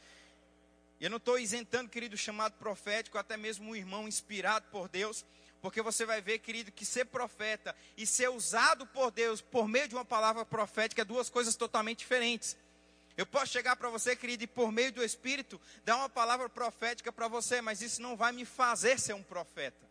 E 1.00 1.06
eu 1.06 1.10
não 1.10 1.18
estou 1.18 1.40
isentando, 1.40 1.90
querido, 1.90 2.16
chamado 2.16 2.54
profético, 2.54 3.18
até 3.18 3.36
mesmo 3.36 3.72
um 3.72 3.76
irmão 3.76 4.08
inspirado 4.08 4.68
por 4.70 4.88
Deus, 4.88 5.26
porque 5.62 5.82
você 5.82 6.06
vai 6.06 6.22
ver, 6.22 6.40
querido, 6.40 6.72
que 6.72 6.86
ser 6.86 7.06
profeta 7.06 7.76
e 7.98 8.06
ser 8.06 8.30
usado 8.30 8.86
por 8.88 9.12
Deus 9.12 9.42
por 9.42 9.68
meio 9.68 9.88
de 9.88 9.96
uma 9.96 10.06
palavra 10.06 10.46
profética 10.46 11.02
é 11.02 11.06
duas 11.06 11.30
coisas 11.30 11.56
totalmente 11.56 12.00
diferentes. 12.00 12.58
Eu 13.18 13.26
posso 13.26 13.52
chegar 13.52 13.76
para 13.76 13.90
você, 13.90 14.16
querido, 14.16 14.46
e 14.46 14.48
por 14.48 14.72
meio 14.72 14.94
do 14.94 15.04
Espírito 15.04 15.60
dar 15.84 15.98
uma 15.98 16.10
palavra 16.10 16.48
profética 16.48 17.12
para 17.12 17.28
você, 17.28 17.62
mas 17.62 17.82
isso 17.82 18.02
não 18.02 18.16
vai 18.16 18.32
me 18.32 18.46
fazer 18.46 18.98
ser 18.98 19.14
um 19.14 19.24
profeta. 19.24 19.90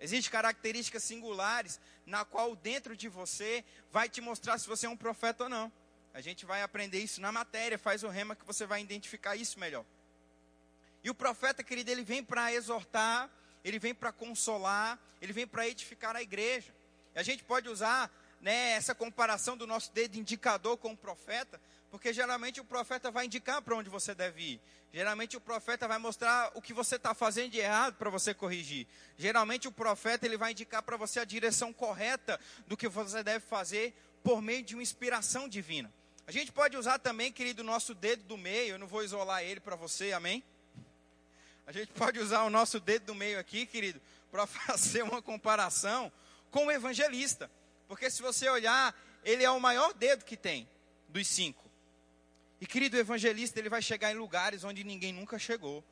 Existem 0.00 0.32
características 0.32 1.04
singulares 1.04 1.78
na 2.04 2.24
qual 2.24 2.56
dentro 2.56 2.96
de 2.96 3.08
você 3.08 3.64
vai 3.92 4.08
te 4.08 4.20
mostrar 4.20 4.58
se 4.58 4.66
você 4.66 4.86
é 4.86 4.88
um 4.88 4.96
profeta 4.96 5.44
ou 5.44 5.48
não. 5.48 5.70
A 6.12 6.20
gente 6.20 6.44
vai 6.44 6.62
aprender 6.62 6.98
isso 6.98 7.20
na 7.20 7.30
matéria, 7.30 7.78
faz 7.78 8.02
o 8.02 8.08
rema 8.08 8.34
que 8.34 8.44
você 8.44 8.66
vai 8.66 8.82
identificar 8.82 9.36
isso 9.36 9.60
melhor. 9.60 9.84
E 11.04 11.10
o 11.10 11.14
profeta, 11.14 11.62
querido, 11.62 11.90
ele 11.90 12.02
vem 12.02 12.22
para 12.24 12.52
exortar, 12.52 13.30
ele 13.64 13.78
vem 13.78 13.94
para 13.94 14.12
consolar, 14.12 14.98
ele 15.20 15.32
vem 15.32 15.46
para 15.46 15.68
edificar 15.68 16.16
a 16.16 16.22
igreja. 16.22 16.74
E 17.14 17.18
a 17.18 17.22
gente 17.22 17.44
pode 17.44 17.68
usar 17.68 18.10
né, 18.40 18.72
essa 18.72 18.94
comparação 18.94 19.56
do 19.56 19.66
nosso 19.66 19.92
dedo 19.92 20.16
indicador 20.16 20.76
com 20.76 20.92
o 20.92 20.96
profeta, 20.96 21.60
porque 21.90 22.12
geralmente 22.12 22.60
o 22.60 22.64
profeta 22.64 23.10
vai 23.10 23.26
indicar 23.26 23.62
para 23.62 23.76
onde 23.76 23.88
você 23.88 24.14
deve 24.14 24.42
ir. 24.42 24.60
Geralmente 24.92 25.36
o 25.36 25.40
profeta 25.40 25.88
vai 25.88 25.98
mostrar 25.98 26.50
o 26.54 26.60
que 26.60 26.74
você 26.74 26.96
está 26.96 27.14
fazendo 27.14 27.50
de 27.50 27.58
errado 27.58 27.94
para 27.94 28.10
você 28.10 28.34
corrigir. 28.34 28.86
Geralmente 29.16 29.68
o 29.68 29.72
profeta 29.72 30.26
ele 30.26 30.36
vai 30.36 30.52
indicar 30.52 30.82
para 30.82 30.96
você 30.96 31.20
a 31.20 31.24
direção 31.24 31.72
correta 31.72 32.38
do 32.66 32.76
que 32.76 32.88
você 32.88 33.22
deve 33.22 33.44
fazer 33.46 33.94
por 34.22 34.42
meio 34.42 34.62
de 34.62 34.74
uma 34.74 34.82
inspiração 34.82 35.48
divina. 35.48 35.92
A 36.26 36.30
gente 36.30 36.52
pode 36.52 36.76
usar 36.76 36.98
também, 36.98 37.32
querido, 37.32 37.62
o 37.62 37.64
nosso 37.64 37.94
dedo 37.94 38.22
do 38.24 38.36
meio. 38.36 38.74
Eu 38.74 38.78
não 38.78 38.86
vou 38.86 39.02
isolar 39.02 39.42
ele 39.42 39.60
para 39.60 39.76
você, 39.76 40.12
amém? 40.12 40.42
A 41.66 41.72
gente 41.72 41.92
pode 41.92 42.18
usar 42.18 42.42
o 42.42 42.50
nosso 42.50 42.80
dedo 42.80 43.06
do 43.06 43.14
meio 43.14 43.38
aqui, 43.38 43.66
querido, 43.66 44.00
para 44.30 44.46
fazer 44.46 45.02
uma 45.02 45.22
comparação 45.22 46.12
com 46.50 46.66
o 46.66 46.72
evangelista. 46.72 47.50
Porque 47.88 48.10
se 48.10 48.22
você 48.22 48.48
olhar, 48.48 48.94
ele 49.24 49.44
é 49.44 49.50
o 49.50 49.60
maior 49.60 49.92
dedo 49.94 50.24
que 50.24 50.36
tem 50.36 50.68
dos 51.08 51.26
cinco. 51.26 51.62
E 52.60 52.66
querido, 52.66 52.96
o 52.96 53.00
evangelista 53.00 53.58
ele 53.58 53.68
vai 53.68 53.82
chegar 53.82 54.12
em 54.12 54.16
lugares 54.16 54.64
onde 54.64 54.84
ninguém 54.84 55.12
nunca 55.12 55.38
chegou. 55.38 55.84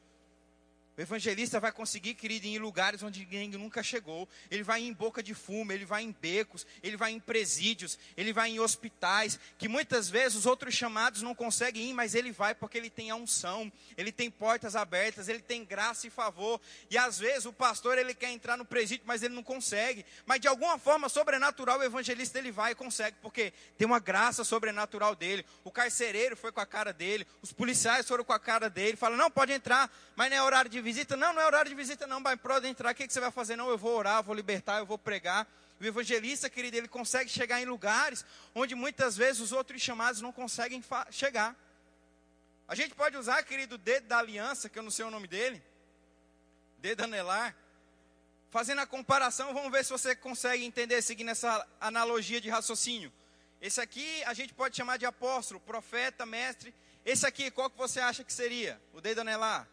O 1.00 1.02
evangelista 1.02 1.58
vai 1.58 1.72
conseguir, 1.72 2.12
querido, 2.12 2.46
ir 2.46 2.56
em 2.56 2.58
lugares 2.58 3.02
onde 3.02 3.20
ninguém 3.20 3.48
nunca 3.52 3.82
chegou. 3.82 4.28
Ele 4.50 4.62
vai 4.62 4.82
em 4.82 4.92
boca 4.92 5.22
de 5.22 5.32
fumo, 5.32 5.72
ele 5.72 5.86
vai 5.86 6.02
em 6.02 6.12
becos, 6.12 6.66
ele 6.82 6.94
vai 6.94 7.10
em 7.10 7.18
presídios, 7.18 7.98
ele 8.18 8.34
vai 8.34 8.50
em 8.50 8.60
hospitais, 8.60 9.40
que 9.56 9.66
muitas 9.66 10.10
vezes 10.10 10.36
os 10.36 10.44
outros 10.44 10.74
chamados 10.74 11.22
não 11.22 11.34
conseguem 11.34 11.88
ir, 11.88 11.94
mas 11.94 12.14
ele 12.14 12.30
vai 12.30 12.54
porque 12.54 12.76
ele 12.76 12.90
tem 12.90 13.10
a 13.10 13.16
unção, 13.16 13.72
ele 13.96 14.12
tem 14.12 14.30
portas 14.30 14.76
abertas, 14.76 15.26
ele 15.26 15.40
tem 15.40 15.64
graça 15.64 16.06
e 16.06 16.10
favor. 16.10 16.60
E 16.90 16.98
às 16.98 17.18
vezes 17.18 17.46
o 17.46 17.52
pastor 17.52 17.96
ele 17.96 18.12
quer 18.12 18.30
entrar 18.30 18.58
no 18.58 18.66
presídio, 18.66 19.06
mas 19.06 19.22
ele 19.22 19.34
não 19.34 19.42
consegue. 19.42 20.04
Mas 20.26 20.38
de 20.38 20.48
alguma 20.48 20.78
forma 20.78 21.08
sobrenatural 21.08 21.78
o 21.78 21.82
evangelista 21.82 22.38
ele 22.38 22.52
vai 22.52 22.72
e 22.72 22.74
consegue, 22.74 23.16
porque 23.22 23.54
tem 23.78 23.86
uma 23.86 24.00
graça 24.00 24.44
sobrenatural 24.44 25.16
dele. 25.16 25.46
O 25.64 25.70
carcereiro 25.70 26.36
foi 26.36 26.52
com 26.52 26.60
a 26.60 26.66
cara 26.66 26.92
dele, 26.92 27.26
os 27.40 27.54
policiais 27.54 28.06
foram 28.06 28.22
com 28.22 28.34
a 28.34 28.38
cara 28.38 28.68
dele, 28.68 28.98
fala: 28.98 29.16
"Não, 29.16 29.30
pode 29.30 29.50
entrar, 29.50 29.90
mas 30.14 30.28
não 30.28 30.36
é 30.36 30.42
horário 30.42 30.70
de 30.70 30.89
visita, 30.90 31.16
não, 31.16 31.32
não 31.32 31.40
é 31.40 31.46
horário 31.46 31.68
de 31.68 31.74
visita, 31.76 32.04
não, 32.04 32.20
vai 32.20 32.36
pode 32.36 32.66
entrar, 32.66 32.90
o 32.90 32.94
que, 32.94 33.06
que 33.06 33.12
você 33.12 33.20
vai 33.20 33.30
fazer? 33.30 33.54
Não, 33.54 33.68
eu 33.68 33.78
vou 33.78 33.96
orar, 33.96 34.18
eu 34.18 34.22
vou 34.24 34.34
libertar, 34.34 34.78
eu 34.78 34.86
vou 34.86 34.98
pregar. 34.98 35.46
O 35.80 35.84
evangelista, 35.84 36.50
querido, 36.50 36.76
ele 36.76 36.88
consegue 36.88 37.30
chegar 37.30 37.62
em 37.62 37.64
lugares 37.64 38.24
onde 38.54 38.74
muitas 38.74 39.16
vezes 39.16 39.40
os 39.40 39.52
outros 39.52 39.80
chamados 39.80 40.20
não 40.20 40.32
conseguem 40.32 40.82
chegar. 41.10 41.54
A 42.66 42.74
gente 42.74 42.92
pode 42.94 43.16
usar, 43.16 43.40
querido, 43.44 43.76
o 43.76 43.78
dedo 43.78 44.08
da 44.08 44.18
aliança, 44.18 44.68
que 44.68 44.78
eu 44.78 44.82
não 44.82 44.90
sei 44.90 45.04
o 45.04 45.10
nome 45.10 45.28
dele, 45.28 45.62
dedo 46.78 47.04
anelar, 47.04 47.54
fazendo 48.50 48.80
a 48.80 48.86
comparação, 48.86 49.54
vamos 49.54 49.70
ver 49.70 49.84
se 49.84 49.90
você 49.90 50.14
consegue 50.14 50.64
entender, 50.64 51.00
seguindo 51.02 51.30
essa 51.30 51.66
analogia 51.80 52.40
de 52.40 52.50
raciocínio. 52.50 53.12
Esse 53.60 53.80
aqui 53.80 54.24
a 54.24 54.34
gente 54.34 54.52
pode 54.52 54.76
chamar 54.76 54.96
de 54.96 55.06
apóstolo, 55.06 55.60
profeta, 55.60 56.26
mestre. 56.26 56.74
Esse 57.04 57.26
aqui, 57.26 57.50
qual 57.50 57.70
que 57.70 57.78
você 57.78 58.00
acha 58.00 58.24
que 58.24 58.32
seria? 58.32 58.80
O 58.92 59.00
dedo 59.00 59.20
anelar? 59.20 59.68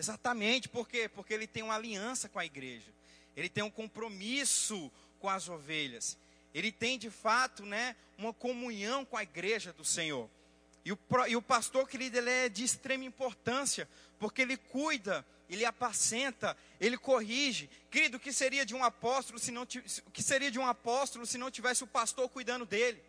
Exatamente, 0.00 0.66
por 0.66 0.88
quê? 0.88 1.10
Porque 1.10 1.34
ele 1.34 1.46
tem 1.46 1.62
uma 1.62 1.74
aliança 1.74 2.26
com 2.26 2.38
a 2.38 2.46
igreja. 2.46 2.90
Ele 3.36 3.50
tem 3.50 3.62
um 3.62 3.70
compromisso 3.70 4.90
com 5.18 5.28
as 5.28 5.46
ovelhas. 5.46 6.16
Ele 6.54 6.72
tem 6.72 6.98
de 6.98 7.10
fato, 7.10 7.66
né, 7.66 7.94
uma 8.16 8.32
comunhão 8.32 9.04
com 9.04 9.18
a 9.18 9.22
igreja 9.22 9.74
do 9.74 9.84
Senhor. 9.84 10.26
E 10.86 10.90
o, 10.90 10.98
e 11.28 11.36
o 11.36 11.42
pastor, 11.42 11.86
querido, 11.86 12.16
ele 12.16 12.30
é 12.30 12.48
de 12.48 12.64
extrema 12.64 13.04
importância, 13.04 13.86
porque 14.18 14.40
ele 14.40 14.56
cuida, 14.56 15.22
ele 15.50 15.66
apacenta, 15.66 16.56
ele 16.80 16.96
corrige. 16.96 17.68
Querido, 17.90 18.16
o 18.16 18.20
que 18.20 18.32
seria 18.32 18.64
de 18.64 18.74
um 18.74 18.82
apóstolo 18.82 19.38
se 19.38 19.50
não 19.50 19.64
o 19.64 20.10
que 20.10 20.22
seria 20.22 20.50
de 20.50 20.58
um 20.58 20.64
apóstolo 20.64 21.26
se 21.26 21.36
não 21.36 21.50
tivesse 21.50 21.84
o 21.84 21.86
pastor 21.86 22.26
cuidando 22.30 22.64
dele? 22.64 23.02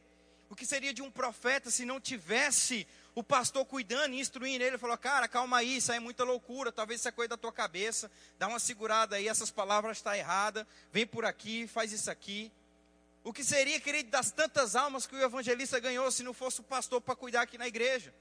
O 0.50 0.56
que 0.58 0.66
seria 0.66 0.94
de 0.94 1.02
um 1.02 1.10
profeta 1.10 1.72
se 1.72 1.86
não 1.86 2.02
tivesse 2.02 2.86
o 3.14 3.24
pastor 3.24 3.66
cuidando 3.66 4.14
e 4.14 4.20
instruindo 4.20 4.64
ele, 4.64 4.78
falou: 4.78 4.98
Cara, 4.98 5.28
calma 5.28 5.58
aí, 5.58 5.78
isso 5.78 5.92
aí 5.92 5.98
é 5.98 6.00
muita 6.00 6.24
loucura, 6.24 6.72
talvez 6.72 7.00
isso 7.00 7.10
é 7.10 7.12
coisa 7.12 7.30
da 7.30 7.38
tua 7.38 7.52
cabeça, 7.52 8.10
dá 8.40 8.48
uma 8.48 8.60
segurada 8.60 9.18
aí, 9.18 9.28
essas 9.28 9.52
palavras 9.52 9.98
estão 9.98 10.14
tá 10.14 10.18
erradas, 10.18 10.66
vem 10.92 11.06
por 11.06 11.26
aqui, 11.26 11.68
faz 11.68 11.92
isso 11.92 12.10
aqui. 12.10 12.52
O 13.24 13.32
que 13.32 13.44
seria, 13.44 13.80
querido, 13.80 14.10
das 14.10 14.32
tantas 14.32 14.76
almas 14.76 15.06
que 15.06 15.16
o 15.16 15.22
evangelista 15.22 15.80
ganhou 15.80 16.10
se 16.10 16.24
não 16.24 16.34
fosse 16.34 16.60
o 16.62 16.64
pastor 16.64 17.00
para 17.02 17.16
cuidar 17.16 17.42
aqui 17.42 17.58
na 17.58 17.68
igreja? 17.68 18.14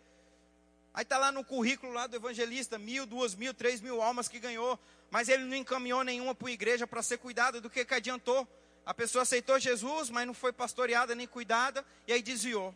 Aí 0.93 1.03
está 1.03 1.17
lá 1.17 1.31
no 1.31 1.45
currículo 1.45 1.93
lá 1.93 2.07
do 2.07 2.17
evangelista, 2.17 2.77
mil, 2.77 3.07
duas 3.07 3.35
mil, 3.35 3.55
três 3.55 3.81
mil 3.81 4.03
almas 4.03 4.29
que 4.29 4.39
ganhou, 4.39 4.79
mas 5.11 5.29
ele 5.29 5.45
não 5.45 5.57
encaminhou 5.57 6.03
nenhuma 6.03 6.35
para 6.35 6.49
a 6.49 6.53
igreja 6.53 6.87
para 6.87 7.03
ser 7.03 7.19
cuidada, 7.19 7.61
do 7.61 7.71
que 7.71 7.85
que 7.85 7.95
adiantou? 7.95 8.47
A 8.85 8.93
pessoa 8.93 9.23
aceitou 9.23 9.59
Jesus, 9.59 10.11
mas 10.11 10.27
não 10.27 10.35
foi 10.35 10.53
pastoreada 10.53 11.15
nem 11.15 11.27
cuidada, 11.27 11.85
e 12.07 12.13
aí 12.13 12.21
desviou. 12.21 12.75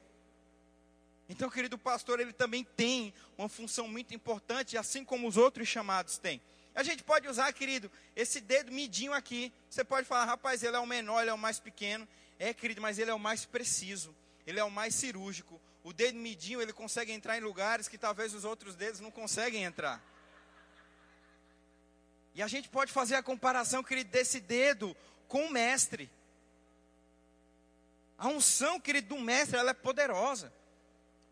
Então, 1.29 1.49
querido 1.49 1.79
pastor, 1.79 2.21
ele 2.21 2.33
também 2.33 2.65
tem 2.77 3.15
uma 3.39 3.49
função 3.49 3.89
muito 3.89 4.15
importante, 4.15 4.77
assim 4.77 5.05
como 5.05 5.27
os 5.27 5.37
outros 5.37 5.67
chamados 5.67 6.19
têm. 6.19 6.41
A 6.75 6.83
gente 6.83 7.03
pode 7.05 7.29
usar, 7.29 7.53
querido, 7.53 7.91
esse 8.17 8.41
dedo 8.41 8.73
midinho 8.73 9.13
aqui. 9.13 9.53
Você 9.71 9.85
pode 9.85 10.07
falar, 10.07 10.25
rapaz, 10.25 10.63
ele 10.63 10.77
é 10.77 10.79
o 10.79 10.87
menor, 10.87 11.23
ele 11.23 11.31
é 11.31 11.35
o 11.35 11.39
mais 11.39 11.61
pequeno. 11.61 12.07
É, 12.39 12.53
querido, 12.53 12.83
mas 12.83 12.99
ele 12.99 13.11
é 13.11 13.15
o 13.15 13.19
mais 13.19 13.45
preciso. 13.45 14.15
Ele 14.47 14.59
é 14.59 14.65
o 14.65 14.71
mais 14.71 14.95
cirúrgico. 14.95 15.61
O 15.85 15.93
dedo 15.93 16.19
midinho, 16.19 16.61
ele 16.61 16.73
consegue 16.73 17.13
entrar 17.13 17.39
em 17.39 17.41
lugares 17.41 17.89
que 17.89 17.97
talvez 17.97 18.35
os 18.35 18.45
outros 18.45 18.75
dedos 18.75 19.01
não 19.01 19.11
conseguem 19.11 19.65
entrar. 19.65 20.03
E 22.35 22.43
a 22.43 22.49
gente 22.49 22.69
pode 22.69 22.93
fazer 22.93 23.15
a 23.15 23.23
comparação, 23.23 23.83
querido, 23.83 24.11
desse 24.11 24.41
dedo 24.41 24.97
com 25.29 25.47
o 25.47 25.51
mestre. 25.51 26.11
A 28.19 28.27
unção, 28.27 28.81
querido, 28.81 29.15
do 29.15 29.21
mestre, 29.21 29.57
ela 29.57 29.71
é 29.71 29.75
poderosa. 29.75 30.53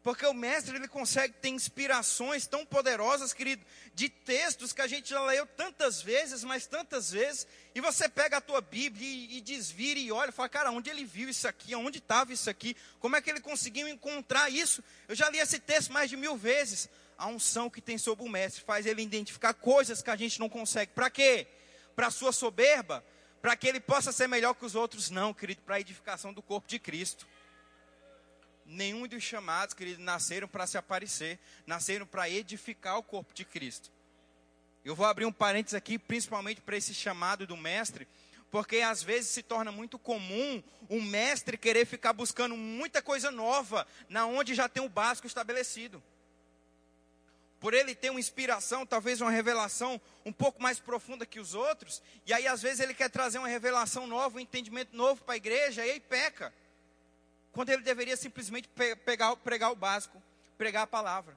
Porque 0.03 0.27
o 0.27 0.35
mestre 0.35 0.75
ele 0.75 0.89
consegue 0.89 1.35
ter 1.35 1.51
inspirações 1.51 2.47
tão 2.47 2.67
poderosas, 2.67 3.33
querido, 3.33 3.65
de 3.95 4.09
textos 4.09 4.73
que 4.73 4.83
a 4.83 4.87
gente 4.89 5.09
já 5.09 5.23
leu 5.23 5.47
tantas 5.47 6.03
vezes, 6.03 6.43
mas 6.43 6.67
tantas 6.67 7.13
vezes, 7.13 7.47
e 7.73 7.81
você 7.81 8.09
pega 8.09 8.39
a 8.39 8.41
tua 8.41 8.61
Bíblia 8.61 9.07
e, 9.07 9.39
e 9.39 9.41
desvira 9.41 10.01
e 10.01 10.11
olha, 10.11 10.31
e 10.31 10.33
fala, 10.33 10.49
cara, 10.49 10.73
onde 10.73 10.91
ele 10.91 11.05
viu 11.05 11.29
isso 11.29 11.47
aqui? 11.47 11.73
Onde 11.77 11.99
estava 11.99 12.33
isso 12.33 12.51
aqui? 12.51 12.77
Como 12.99 13.15
é 13.15 13.23
que 13.23 13.31
ele 13.31 13.41
conseguiu 13.41 13.87
encontrar 13.87 14.51
isso? 14.51 14.83
Eu 15.07 15.15
já 15.15 15.31
li 15.31 15.39
esse 15.39 15.61
texto 15.61 15.93
mais 15.93 16.11
de 16.11 16.17
mil 16.17 16.37
vezes. 16.37 16.89
A 17.17 17.29
unção 17.29 17.71
que 17.71 17.81
tem 17.81 17.97
sobre 17.97 18.25
o 18.25 18.29
mestre 18.29 18.65
faz 18.65 18.85
ele 18.85 19.03
identificar 19.03 19.55
coisas 19.55 20.03
que 20.03 20.11
a 20.11 20.17
gente 20.17 20.41
não 20.41 20.49
consegue. 20.49 20.91
Para 20.93 21.09
quê? 21.09 21.47
Para 21.95 22.11
sua 22.11 22.33
soberba? 22.33 23.05
Para 23.41 23.55
que 23.55 23.69
ele 23.69 23.79
possa 23.79 24.11
ser 24.11 24.27
melhor 24.27 24.55
que 24.55 24.65
os 24.65 24.75
outros? 24.75 25.11
Não, 25.11 25.33
querido, 25.33 25.63
para 25.63 25.77
a 25.77 25.81
edificação 25.81 26.33
do 26.33 26.43
corpo 26.43 26.67
de 26.67 26.81
Cristo 26.81 27.25
nenhum 28.65 29.07
dos 29.07 29.23
chamados, 29.23 29.75
queridos, 29.75 30.05
nasceram 30.05 30.49
para 30.49 30.67
se 30.67 30.79
aparecer, 30.79 31.39
nasceram 31.67 32.07
para 32.07 32.29
edificar 32.29 32.99
o 32.99 33.03
corpo 33.03 33.35
de 33.35 33.45
Cristo. 33.45 33.91
Eu 34.85 34.97
vou 34.97 35.07
abrir 35.07 35.27
um 35.27 35.33
parênteses 35.33 35.75
aqui, 35.75 35.99
principalmente 35.99 36.61
para 36.61 36.77
esse 36.77 36.93
chamado 36.93 37.47
do 37.47 37.57
mestre, 37.57 38.09
porque 38.51 38.79
às 38.79 39.03
vezes 39.03 39.31
se 39.31 39.43
torna 39.43 39.73
muito 39.73 39.99
comum 39.99 40.63
o 40.89 41.01
mestre 41.01 41.57
querer 41.57 41.87
ficar 41.87 42.13
buscando 42.13 42.57
muita 42.57 43.01
coisa 43.01 43.31
nova, 43.31 43.87
na 44.09 44.27
onde 44.27 44.55
já 44.55 44.69
tem 44.69 44.83
o 44.83 44.89
básico 44.89 45.27
estabelecido. 45.27 46.03
Por 47.61 47.75
ele 47.75 47.95
ter 47.95 48.11
uma 48.11 48.19
inspiração, 48.19 48.85
talvez 48.85 49.21
uma 49.21 49.31
revelação 49.31 50.01
um 50.27 50.33
pouco 50.33 50.61
mais 50.61 50.81
profunda 50.81 51.25
que 51.25 51.39
os 51.39 51.55
outros, 51.55 52.03
e 52.27 52.33
aí 52.33 52.47
às 52.47 52.61
vezes 52.61 52.81
ele 52.81 52.93
quer 52.93 53.09
trazer 53.09 53.39
uma 53.39 53.47
revelação 53.47 54.07
nova, 54.07 54.37
um 54.37 54.41
entendimento 54.41 54.97
novo 54.97 55.23
para 55.23 55.35
a 55.35 55.37
igreja, 55.37 55.87
e 55.87 55.93
aí 55.93 56.01
peca 56.01 56.53
quando 57.53 57.69
ele 57.69 57.83
deveria 57.83 58.17
simplesmente 58.17 58.69
pegar, 59.05 59.37
pregar 59.37 59.71
o 59.71 59.77
básico, 59.77 60.21
pregar 60.57 60.85
a 60.85 60.87
palavra. 60.87 61.37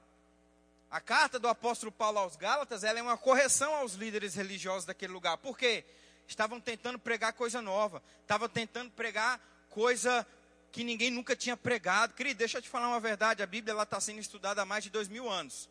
A 0.90 1.02
carta 1.02 1.38
do 1.38 1.48
apóstolo 1.48 1.92
Paulo 1.92 2.20
aos 2.20 2.36
Gálatas, 2.36 2.84
ela 2.84 3.00
é 3.00 3.02
uma 3.02 3.18
correção 3.18 3.76
aos 3.76 3.94
líderes 3.94 4.34
religiosos 4.36 4.86
daquele 4.86 5.12
lugar. 5.12 5.38
Por 5.38 5.58
quê? 5.58 5.84
Estavam 6.28 6.60
tentando 6.60 6.98
pregar 6.98 7.34
coisa 7.34 7.62
nova, 7.62 8.02
estavam 8.22 8.48
tentando 8.48 8.90
pregar 8.92 9.40
coisa 9.70 10.26
que 10.72 10.84
ninguém 10.84 11.12
nunca 11.12 11.36
tinha 11.36 11.58
pregado. 11.58 12.14
Querido, 12.14 12.38
deixa 12.38 12.58
eu 12.58 12.62
te 12.62 12.70
falar 12.70 12.88
uma 12.88 13.00
verdade, 13.00 13.44
a 13.44 13.46
Bíblia 13.46 13.82
está 13.82 14.00
sendo 14.00 14.20
estudada 14.20 14.62
há 14.62 14.66
mais 14.66 14.84
de 14.84 14.90
dois 14.90 15.08
mil 15.08 15.30
anos. 15.30 15.70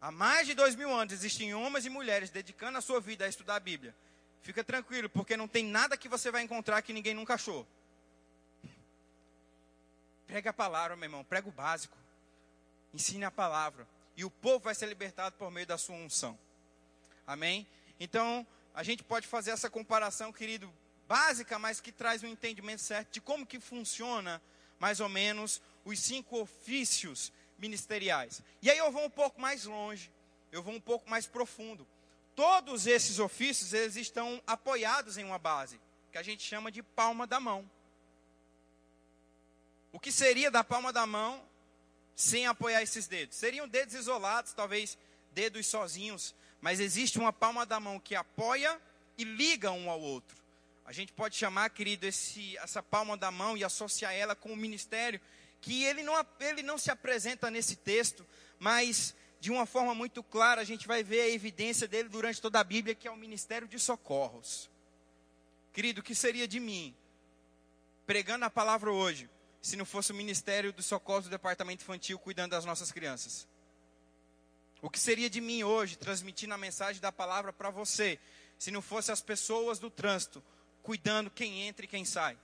Há 0.00 0.10
mais 0.10 0.46
de 0.46 0.54
dois 0.54 0.74
mil 0.74 0.94
anos 0.94 1.14
existem 1.14 1.54
homens 1.54 1.86
e 1.86 1.90
mulheres 1.90 2.28
dedicando 2.28 2.76
a 2.76 2.82
sua 2.82 3.00
vida 3.00 3.24
a 3.24 3.28
estudar 3.28 3.56
a 3.56 3.60
Bíblia. 3.60 3.94
Fica 4.42 4.62
tranquilo, 4.62 5.08
porque 5.08 5.38
não 5.38 5.48
tem 5.48 5.64
nada 5.64 5.96
que 5.96 6.06
você 6.06 6.30
vai 6.30 6.42
encontrar 6.42 6.82
que 6.82 6.92
ninguém 6.92 7.14
nunca 7.14 7.34
achou. 7.34 7.66
Prega 10.26 10.50
a 10.50 10.52
palavra, 10.52 10.96
meu 10.96 11.06
irmão, 11.06 11.24
prega 11.24 11.48
o 11.48 11.52
básico. 11.52 11.96
Ensine 12.92 13.24
a 13.24 13.30
palavra. 13.30 13.86
E 14.16 14.24
o 14.24 14.30
povo 14.30 14.60
vai 14.60 14.74
ser 14.74 14.86
libertado 14.86 15.34
por 15.36 15.50
meio 15.50 15.66
da 15.66 15.76
sua 15.76 15.96
unção. 15.96 16.38
Amém? 17.26 17.66
Então, 17.98 18.46
a 18.74 18.82
gente 18.82 19.02
pode 19.02 19.26
fazer 19.26 19.50
essa 19.50 19.70
comparação, 19.70 20.32
querido, 20.32 20.72
básica, 21.06 21.58
mas 21.58 21.80
que 21.80 21.92
traz 21.92 22.22
um 22.22 22.26
entendimento 22.26 22.82
certo 22.82 23.12
de 23.12 23.20
como 23.20 23.46
que 23.46 23.60
funciona, 23.60 24.40
mais 24.78 25.00
ou 25.00 25.08
menos, 25.08 25.60
os 25.84 25.98
cinco 25.98 26.40
ofícios 26.40 27.32
ministeriais. 27.58 28.42
E 28.62 28.70
aí 28.70 28.78
eu 28.78 28.90
vou 28.90 29.04
um 29.04 29.10
pouco 29.10 29.40
mais 29.40 29.64
longe, 29.64 30.10
eu 30.50 30.62
vou 30.62 30.74
um 30.74 30.80
pouco 30.80 31.08
mais 31.08 31.26
profundo. 31.26 31.86
Todos 32.34 32.86
esses 32.86 33.18
ofícios, 33.18 33.72
eles 33.72 33.96
estão 33.96 34.42
apoiados 34.46 35.16
em 35.16 35.24
uma 35.24 35.38
base, 35.38 35.80
que 36.10 36.18
a 36.18 36.22
gente 36.22 36.42
chama 36.42 36.70
de 36.70 36.82
palma 36.82 37.26
da 37.26 37.38
mão. 37.38 37.68
O 39.94 40.00
que 40.00 40.10
seria 40.10 40.50
da 40.50 40.64
palma 40.64 40.92
da 40.92 41.06
mão 41.06 41.40
sem 42.16 42.48
apoiar 42.48 42.82
esses 42.82 43.06
dedos? 43.06 43.36
Seriam 43.36 43.68
dedos 43.68 43.94
isolados, 43.94 44.52
talvez 44.52 44.98
dedos 45.30 45.68
sozinhos, 45.68 46.34
mas 46.60 46.80
existe 46.80 47.16
uma 47.16 47.32
palma 47.32 47.64
da 47.64 47.78
mão 47.78 48.00
que 48.00 48.16
apoia 48.16 48.76
e 49.16 49.22
liga 49.22 49.70
um 49.70 49.88
ao 49.88 50.00
outro. 50.00 50.36
A 50.84 50.90
gente 50.90 51.12
pode 51.12 51.36
chamar, 51.36 51.70
querido, 51.70 52.06
esse, 52.06 52.58
essa 52.58 52.82
palma 52.82 53.16
da 53.16 53.30
mão 53.30 53.56
e 53.56 53.62
associar 53.62 54.12
ela 54.12 54.34
com 54.34 54.52
o 54.52 54.56
ministério, 54.56 55.20
que 55.60 55.84
ele 55.84 56.02
não, 56.02 56.26
ele 56.40 56.64
não 56.64 56.76
se 56.76 56.90
apresenta 56.90 57.48
nesse 57.48 57.76
texto, 57.76 58.26
mas 58.58 59.14
de 59.38 59.52
uma 59.52 59.64
forma 59.64 59.94
muito 59.94 60.24
clara 60.24 60.60
a 60.60 60.64
gente 60.64 60.88
vai 60.88 61.04
ver 61.04 61.20
a 61.20 61.28
evidência 61.28 61.86
dele 61.86 62.08
durante 62.08 62.42
toda 62.42 62.58
a 62.58 62.64
Bíblia, 62.64 62.96
que 62.96 63.06
é 63.06 63.12
o 63.12 63.16
ministério 63.16 63.68
de 63.68 63.78
socorros. 63.78 64.68
Querido, 65.72 66.00
o 66.00 66.04
que 66.04 66.16
seria 66.16 66.48
de 66.48 66.58
mim, 66.58 66.92
pregando 68.04 68.44
a 68.44 68.50
palavra 68.50 68.90
hoje, 68.90 69.30
se 69.64 69.76
não 69.76 69.86
fosse 69.86 70.12
o 70.12 70.14
Ministério 70.14 70.74
do 70.74 70.82
Socorro 70.82 71.22
do 71.22 71.30
Departamento 71.30 71.82
Infantil 71.82 72.18
cuidando 72.18 72.50
das 72.50 72.66
nossas 72.66 72.92
crianças? 72.92 73.48
O 74.82 74.90
que 74.90 75.00
seria 75.00 75.30
de 75.30 75.40
mim 75.40 75.64
hoje 75.64 75.96
transmitindo 75.96 76.52
a 76.52 76.58
mensagem 76.58 77.00
da 77.00 77.10
palavra 77.10 77.50
para 77.50 77.70
você, 77.70 78.20
se 78.58 78.70
não 78.70 78.82
fosse 78.82 79.10
as 79.10 79.22
pessoas 79.22 79.78
do 79.78 79.88
trânsito 79.88 80.44
cuidando 80.82 81.30
quem 81.30 81.62
entra 81.62 81.86
e 81.86 81.88
quem 81.88 82.04
sai? 82.04 82.36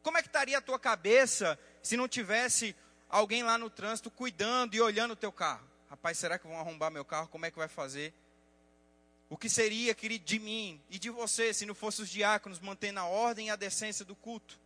Como 0.00 0.16
é 0.16 0.22
que 0.22 0.28
estaria 0.28 0.56
a 0.56 0.60
tua 0.60 0.78
cabeça 0.78 1.58
se 1.82 1.96
não 1.96 2.06
tivesse 2.06 2.76
alguém 3.08 3.42
lá 3.42 3.58
no 3.58 3.68
trânsito 3.68 4.08
cuidando 4.08 4.76
e 4.76 4.80
olhando 4.80 5.10
o 5.10 5.16
teu 5.16 5.32
carro? 5.32 5.68
Rapaz, 5.90 6.18
será 6.18 6.38
que 6.38 6.46
vão 6.46 6.60
arrombar 6.60 6.88
meu 6.88 7.04
carro? 7.04 7.26
Como 7.26 7.44
é 7.44 7.50
que 7.50 7.58
vai 7.58 7.66
fazer? 7.66 8.14
O 9.28 9.36
que 9.36 9.48
seria, 9.48 9.92
querido, 9.92 10.24
de 10.24 10.38
mim 10.38 10.80
e 10.88 11.00
de 11.00 11.10
você 11.10 11.52
se 11.52 11.66
não 11.66 11.74
fosse 11.74 12.00
os 12.00 12.08
diáconos 12.08 12.60
mantendo 12.60 13.00
a 13.00 13.06
ordem 13.06 13.48
e 13.48 13.50
a 13.50 13.56
decência 13.56 14.04
do 14.04 14.14
culto? 14.14 14.62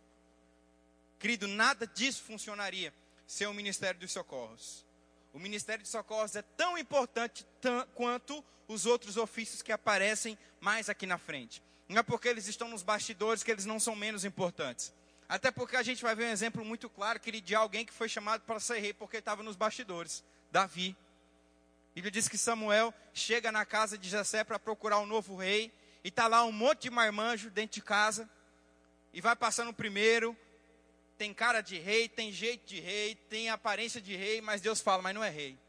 Querido, 1.19 1.47
nada 1.47 1.85
disso 1.85 2.23
funcionaria 2.23 2.93
sem 3.27 3.45
o 3.45 3.53
Ministério 3.53 3.99
dos 3.99 4.11
Socorros. 4.11 4.85
O 5.33 5.39
Ministério 5.39 5.83
de 5.83 5.89
Socorros 5.89 6.35
é 6.35 6.41
tão 6.41 6.77
importante 6.77 7.45
quanto 7.93 8.43
os 8.67 8.85
outros 8.85 9.17
ofícios 9.17 9.61
que 9.61 9.71
aparecem 9.71 10.37
mais 10.61 10.89
aqui 10.89 11.05
na 11.05 11.17
frente. 11.17 11.61
Não 11.87 11.99
é 11.99 12.03
porque 12.03 12.27
eles 12.27 12.47
estão 12.47 12.69
nos 12.69 12.83
bastidores 12.83 13.43
que 13.43 13.51
eles 13.51 13.65
não 13.65 13.79
são 13.79 13.95
menos 13.95 14.23
importantes. 14.23 14.93
Até 15.27 15.51
porque 15.51 15.75
a 15.75 15.83
gente 15.83 16.01
vai 16.01 16.15
ver 16.15 16.25
um 16.25 16.31
exemplo 16.31 16.63
muito 16.63 16.89
claro, 16.89 17.19
querido, 17.19 17.45
de 17.45 17.53
alguém 17.53 17.85
que 17.85 17.93
foi 17.93 18.07
chamado 18.09 18.41
para 18.41 18.59
ser 18.59 18.79
rei 18.79 18.93
porque 18.93 19.17
estava 19.17 19.43
nos 19.43 19.55
bastidores. 19.55 20.23
Davi. 20.51 20.95
Bíblia 21.93 22.11
diz 22.11 22.27
que 22.27 22.37
Samuel 22.37 22.93
chega 23.13 23.51
na 23.51 23.65
casa 23.65 23.97
de 23.97 24.07
Jessé 24.09 24.43
para 24.43 24.57
procurar 24.57 24.99
um 24.99 25.05
novo 25.05 25.35
rei. 25.35 25.71
E 26.03 26.07
está 26.07 26.27
lá 26.27 26.43
um 26.45 26.51
monte 26.51 26.83
de 26.83 26.89
marmanjo 26.89 27.49
dentro 27.49 27.75
de 27.75 27.81
casa. 27.81 28.29
E 29.13 29.19
vai 29.19 29.35
passando 29.35 29.69
o 29.69 29.73
primeiro. 29.73 30.35
Tem 31.19 31.33
cara 31.33 31.59
de 31.59 31.77
rei, 31.77 32.07
tem 32.07 32.31
jeito 32.31 32.65
de 32.65 32.79
rei, 32.79 33.13
tem 33.13 33.49
aparência 33.49 33.99
de 33.99 34.15
rei, 34.15 34.39
mas 34.39 34.61
Deus 34.61 34.79
fala, 34.79 35.01
mas 35.03 35.13
não 35.13 35.21
é 35.21 35.29
rei. 35.29 35.59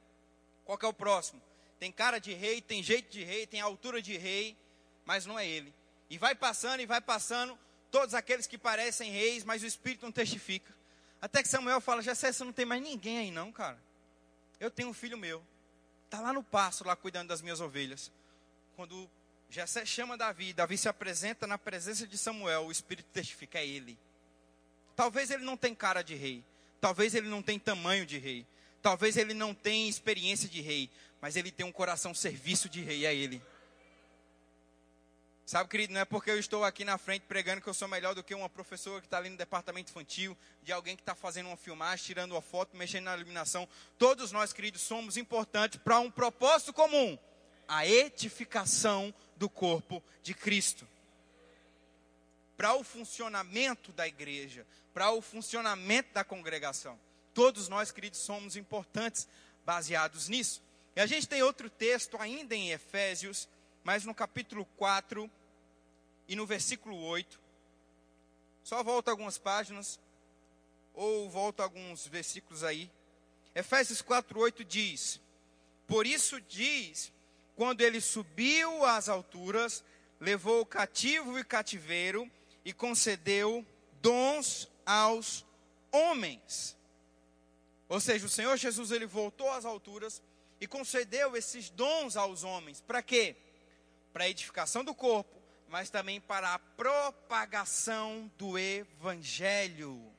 Qual 0.64 0.78
que 0.78 0.84
é 0.84 0.88
o 0.88 0.92
próximo? 0.92 1.42
Tem 1.80 1.90
cara 1.90 2.20
de 2.20 2.32
rei, 2.32 2.60
tem 2.60 2.84
jeito 2.84 3.10
de 3.10 3.24
rei, 3.24 3.48
tem 3.48 3.60
altura 3.60 4.00
de 4.00 4.16
rei, 4.16 4.56
mas 5.04 5.26
não 5.26 5.36
é 5.36 5.44
ele. 5.44 5.74
E 6.08 6.16
vai 6.16 6.36
passando 6.36 6.78
e 6.78 6.86
vai 6.86 7.00
passando 7.00 7.58
todos 7.90 8.14
aqueles 8.14 8.46
que 8.46 8.56
parecem 8.56 9.10
reis, 9.10 9.42
mas 9.42 9.64
o 9.64 9.66
Espírito 9.66 10.04
não 10.04 10.12
testifica. 10.12 10.72
Até 11.20 11.42
que 11.42 11.48
Samuel 11.48 11.80
fala, 11.80 12.00
Jessé, 12.00 12.30
você 12.30 12.44
não 12.44 12.52
tem 12.52 12.64
mais 12.64 12.80
ninguém 12.80 13.18
aí 13.18 13.32
não, 13.32 13.50
cara. 13.50 13.82
Eu 14.60 14.70
tenho 14.70 14.90
um 14.90 14.94
filho 14.94 15.18
meu. 15.18 15.44
Está 16.04 16.20
lá 16.20 16.32
no 16.32 16.44
pasto, 16.44 16.86
lá 16.86 16.94
cuidando 16.94 17.26
das 17.26 17.42
minhas 17.42 17.60
ovelhas. 17.60 18.12
Quando 18.76 19.10
Jessé 19.48 19.84
chama 19.84 20.16
Davi, 20.16 20.52
Davi 20.52 20.78
se 20.78 20.88
apresenta 20.88 21.44
na 21.44 21.58
presença 21.58 22.06
de 22.06 22.16
Samuel, 22.16 22.66
o 22.66 22.70
Espírito 22.70 23.08
testifica, 23.12 23.58
é 23.58 23.66
ele. 23.66 23.98
Talvez 25.00 25.30
ele 25.30 25.42
não 25.44 25.56
tenha 25.56 25.74
cara 25.74 26.02
de 26.02 26.14
rei. 26.14 26.44
Talvez 26.78 27.14
ele 27.14 27.26
não 27.26 27.40
tenha 27.40 27.58
tamanho 27.58 28.04
de 28.04 28.18
rei. 28.18 28.46
Talvez 28.82 29.16
ele 29.16 29.32
não 29.32 29.54
tenha 29.54 29.88
experiência 29.88 30.46
de 30.46 30.60
rei. 30.60 30.90
Mas 31.22 31.36
ele 31.36 31.50
tem 31.50 31.64
um 31.64 31.72
coração 31.72 32.12
serviço 32.12 32.68
de 32.68 32.82
rei, 32.82 33.06
é 33.06 33.14
ele. 33.14 33.42
Sabe, 35.46 35.70
querido, 35.70 35.94
não 35.94 36.02
é 36.02 36.04
porque 36.04 36.30
eu 36.30 36.38
estou 36.38 36.64
aqui 36.64 36.84
na 36.84 36.98
frente 36.98 37.22
pregando 37.22 37.62
que 37.62 37.68
eu 37.70 37.72
sou 37.72 37.88
melhor 37.88 38.14
do 38.14 38.22
que 38.22 38.34
uma 38.34 38.50
professora 38.50 39.00
que 39.00 39.06
está 39.06 39.16
ali 39.16 39.30
no 39.30 39.38
departamento 39.38 39.90
infantil, 39.90 40.36
de 40.62 40.70
alguém 40.70 40.94
que 40.94 41.02
está 41.02 41.14
fazendo 41.14 41.46
uma 41.46 41.56
filmagem, 41.56 42.04
tirando 42.04 42.32
uma 42.32 42.42
foto, 42.42 42.76
mexendo 42.76 43.04
na 43.04 43.16
iluminação. 43.16 43.66
Todos 43.96 44.30
nós, 44.32 44.52
queridos, 44.52 44.82
somos 44.82 45.16
importantes 45.16 45.80
para 45.82 45.98
um 45.98 46.10
propósito 46.10 46.74
comum: 46.74 47.18
a 47.66 47.86
edificação 47.86 49.14
do 49.38 49.48
corpo 49.48 50.04
de 50.22 50.34
Cristo. 50.34 50.86
Para 52.54 52.74
o 52.74 52.84
funcionamento 52.84 53.90
da 53.90 54.06
igreja, 54.06 54.66
para 54.92 55.10
o 55.10 55.20
funcionamento 55.20 56.12
da 56.12 56.24
congregação. 56.24 56.98
Todos 57.32 57.68
nós, 57.68 57.90
queridos, 57.90 58.18
somos 58.18 58.56
importantes 58.56 59.28
baseados 59.64 60.28
nisso. 60.28 60.62
E 60.96 61.00
a 61.00 61.06
gente 61.06 61.28
tem 61.28 61.42
outro 61.42 61.70
texto 61.70 62.16
ainda 62.20 62.54
em 62.54 62.70
Efésios, 62.70 63.48
mas 63.84 64.04
no 64.04 64.14
capítulo 64.14 64.64
4, 64.76 65.30
e 66.28 66.36
no 66.36 66.46
versículo 66.46 66.96
8, 66.96 67.40
só 68.62 68.84
volta 68.84 69.10
algumas 69.10 69.36
páginas, 69.36 69.98
ou 70.94 71.28
volta 71.28 71.62
alguns 71.62 72.06
versículos 72.06 72.62
aí. 72.62 72.90
Efésios 73.54 74.04
8 74.34 74.64
diz: 74.64 75.20
Por 75.86 76.06
isso 76.06 76.40
diz, 76.42 77.12
quando 77.56 77.80
ele 77.80 78.00
subiu 78.00 78.84
às 78.84 79.08
alturas, 79.08 79.82
levou 80.20 80.60
o 80.60 80.66
cativo 80.66 81.36
e 81.36 81.44
cativeiro 81.44 82.30
e 82.64 82.72
concedeu 82.72 83.66
dons 84.00 84.69
aos 84.90 85.46
homens. 85.92 86.76
Ou 87.88 88.00
seja, 88.00 88.26
o 88.26 88.28
Senhor 88.28 88.56
Jesus 88.56 88.90
ele 88.90 89.06
voltou 89.06 89.48
às 89.48 89.64
alturas 89.64 90.20
e 90.60 90.66
concedeu 90.66 91.36
esses 91.36 91.70
dons 91.70 92.16
aos 92.16 92.42
homens. 92.42 92.80
Para 92.80 93.00
quê? 93.00 93.36
Para 94.12 94.24
a 94.24 94.28
edificação 94.28 94.84
do 94.84 94.92
corpo, 94.92 95.40
mas 95.68 95.90
também 95.90 96.20
para 96.20 96.54
a 96.54 96.58
propagação 96.58 98.28
do 98.36 98.58
Evangelho. 98.58 100.12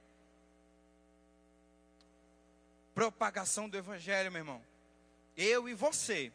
Propagação 2.95 3.67
do 3.67 3.77
Evangelho, 3.77 4.31
meu 4.31 4.39
irmão. 4.39 4.65
Eu 5.35 5.67
e 5.67 5.73
você 5.73 6.31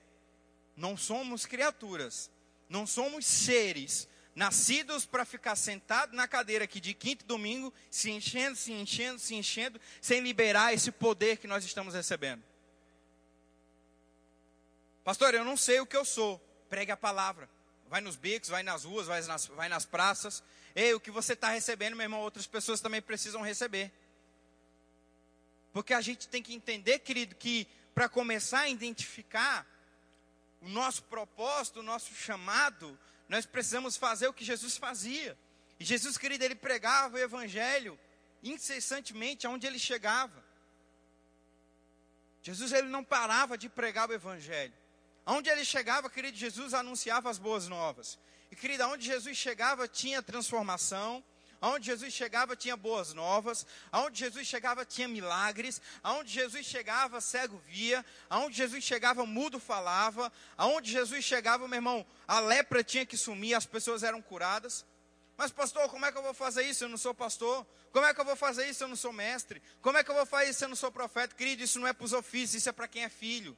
não 0.76 0.94
somos 0.94 1.46
criaturas, 1.46 2.30
não 2.68 2.86
somos 2.86 3.24
seres 3.24 4.06
nascidos 4.36 5.04
para 5.04 5.24
ficar 5.24 5.56
sentado 5.56 6.14
na 6.14 6.28
cadeira 6.28 6.64
aqui 6.64 6.78
de 6.78 6.94
quinto 6.94 7.24
e 7.24 7.26
domingo, 7.26 7.74
se 7.90 8.10
enchendo, 8.10 8.54
se 8.54 8.72
enchendo, 8.72 9.18
se 9.18 9.34
enchendo, 9.34 9.80
sem 10.00 10.20
liberar 10.20 10.72
esse 10.72 10.92
poder 10.92 11.38
que 11.38 11.48
nós 11.48 11.64
estamos 11.64 11.94
recebendo. 11.94 12.44
Pastor, 15.02 15.34
eu 15.34 15.44
não 15.44 15.56
sei 15.56 15.80
o 15.80 15.86
que 15.86 15.96
eu 15.96 16.04
sou. 16.04 16.38
Pregue 16.68 16.92
a 16.92 16.96
palavra 16.96 17.48
vai 17.88 18.00
nos 18.00 18.16
bicos, 18.16 18.48
vai 18.48 18.62
nas 18.62 18.84
ruas, 18.84 19.06
vai 19.06 19.22
nas, 19.22 19.46
vai 19.46 19.68
nas 19.68 19.84
praças. 19.84 20.42
Ei, 20.74 20.94
o 20.94 21.00
que 21.00 21.10
você 21.10 21.32
está 21.32 21.48
recebendo, 21.48 21.96
meu 21.96 22.04
irmão, 22.04 22.20
outras 22.20 22.46
pessoas 22.46 22.80
também 22.80 23.00
precisam 23.00 23.40
receber. 23.40 23.92
Porque 25.72 25.94
a 25.94 26.00
gente 26.00 26.28
tem 26.28 26.42
que 26.42 26.54
entender, 26.54 26.98
querido, 27.00 27.34
que 27.34 27.68
para 27.94 28.08
começar 28.08 28.60
a 28.60 28.68
identificar 28.68 29.66
o 30.60 30.68
nosso 30.68 31.02
propósito, 31.04 31.80
o 31.80 31.82
nosso 31.82 32.14
chamado, 32.14 32.98
nós 33.28 33.44
precisamos 33.44 33.96
fazer 33.96 34.28
o 34.28 34.32
que 34.32 34.44
Jesus 34.44 34.76
fazia. 34.76 35.36
E 35.78 35.84
Jesus, 35.84 36.16
querido, 36.16 36.44
ele 36.44 36.54
pregava 36.54 37.16
o 37.16 37.18
evangelho 37.18 37.98
incessantemente 38.42 39.46
aonde 39.46 39.66
ele 39.66 39.78
chegava. 39.78 40.44
Jesus 42.42 42.72
ele 42.72 42.88
não 42.88 43.02
parava 43.02 43.58
de 43.58 43.68
pregar 43.68 44.08
o 44.08 44.12
evangelho. 44.12 44.72
Onde 45.26 45.50
ele 45.50 45.64
chegava, 45.64 46.08
querido, 46.08 46.36
Jesus 46.36 46.72
anunciava 46.72 47.28
as 47.28 47.38
boas 47.38 47.66
novas. 47.66 48.16
E, 48.50 48.54
querido, 48.54 48.86
onde 48.86 49.04
Jesus 49.04 49.36
chegava 49.36 49.88
tinha 49.88 50.22
transformação. 50.22 51.24
Aonde 51.60 51.86
Jesus 51.86 52.12
chegava 52.12 52.54
tinha 52.54 52.76
boas 52.76 53.14
novas, 53.14 53.66
aonde 53.90 54.18
Jesus 54.18 54.46
chegava 54.46 54.84
tinha 54.84 55.08
milagres, 55.08 55.80
aonde 56.02 56.30
Jesus 56.30 56.66
chegava 56.66 57.20
cego 57.20 57.60
via, 57.66 58.04
aonde 58.28 58.56
Jesus 58.56 58.84
chegava 58.84 59.24
mudo 59.24 59.58
falava, 59.58 60.30
aonde 60.56 60.92
Jesus 60.92 61.24
chegava, 61.24 61.66
meu 61.66 61.78
irmão, 61.78 62.06
a 62.28 62.40
lepra 62.40 62.84
tinha 62.84 63.06
que 63.06 63.16
sumir, 63.16 63.54
as 63.54 63.66
pessoas 63.66 64.02
eram 64.02 64.20
curadas. 64.20 64.84
Mas 65.36 65.50
pastor, 65.50 65.88
como 65.90 66.06
é 66.06 66.12
que 66.12 66.18
eu 66.18 66.22
vou 66.22 66.34
fazer 66.34 66.62
isso? 66.62 66.84
Eu 66.84 66.88
não 66.88 66.96
sou 66.96 67.14
pastor. 67.14 67.66
Como 67.92 68.06
é 68.06 68.14
que 68.14 68.20
eu 68.20 68.24
vou 68.24 68.36
fazer 68.36 68.68
isso? 68.68 68.84
Eu 68.84 68.88
não 68.88 68.96
sou 68.96 69.12
mestre. 69.12 69.62
Como 69.82 69.98
é 69.98 70.04
que 70.04 70.10
eu 70.10 70.14
vou 70.14 70.26
fazer 70.26 70.50
isso? 70.50 70.64
Eu 70.64 70.68
não 70.68 70.76
sou 70.76 70.90
profeta. 70.90 71.34
Querido, 71.34 71.62
isso 71.62 71.78
não 71.78 71.86
é 71.86 71.92
para 71.92 72.04
os 72.04 72.12
ofícios, 72.12 72.54
isso 72.54 72.68
é 72.68 72.72
para 72.72 72.88
quem 72.88 73.04
é 73.04 73.08
filho. 73.08 73.56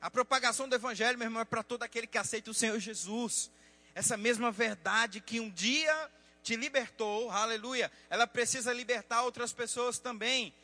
A 0.00 0.10
propagação 0.10 0.68
do 0.68 0.74
Evangelho, 0.74 1.18
meu 1.18 1.26
irmão, 1.26 1.42
é 1.42 1.44
para 1.44 1.62
todo 1.62 1.82
aquele 1.82 2.06
que 2.06 2.18
aceita 2.18 2.50
o 2.50 2.54
Senhor 2.54 2.78
Jesus. 2.78 3.50
Essa 3.94 4.16
mesma 4.16 4.50
verdade 4.50 5.20
que 5.20 5.40
um 5.40 5.50
dia 5.50 6.10
te 6.42 6.56
libertou, 6.56 7.30
aleluia, 7.30 7.90
ela 8.08 8.26
precisa 8.26 8.72
libertar 8.72 9.22
outras 9.22 9.52
pessoas 9.52 9.98
também. 9.98 10.54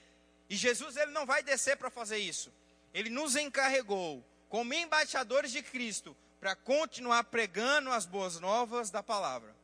E 0.48 0.56
Jesus, 0.56 0.96
ele 0.96 1.10
não 1.10 1.26
vai 1.26 1.42
descer 1.42 1.76
para 1.76 1.90
fazer 1.90 2.18
isso. 2.18 2.52
Ele 2.92 3.10
nos 3.10 3.36
encarregou, 3.36 4.24
como 4.48 4.72
embaixadores 4.72 5.50
de 5.50 5.62
Cristo, 5.62 6.16
para 6.40 6.54
continuar 6.54 7.24
pregando 7.24 7.90
as 7.90 8.06
boas 8.06 8.38
novas 8.38 8.90
da 8.90 9.02
palavra. 9.02 9.54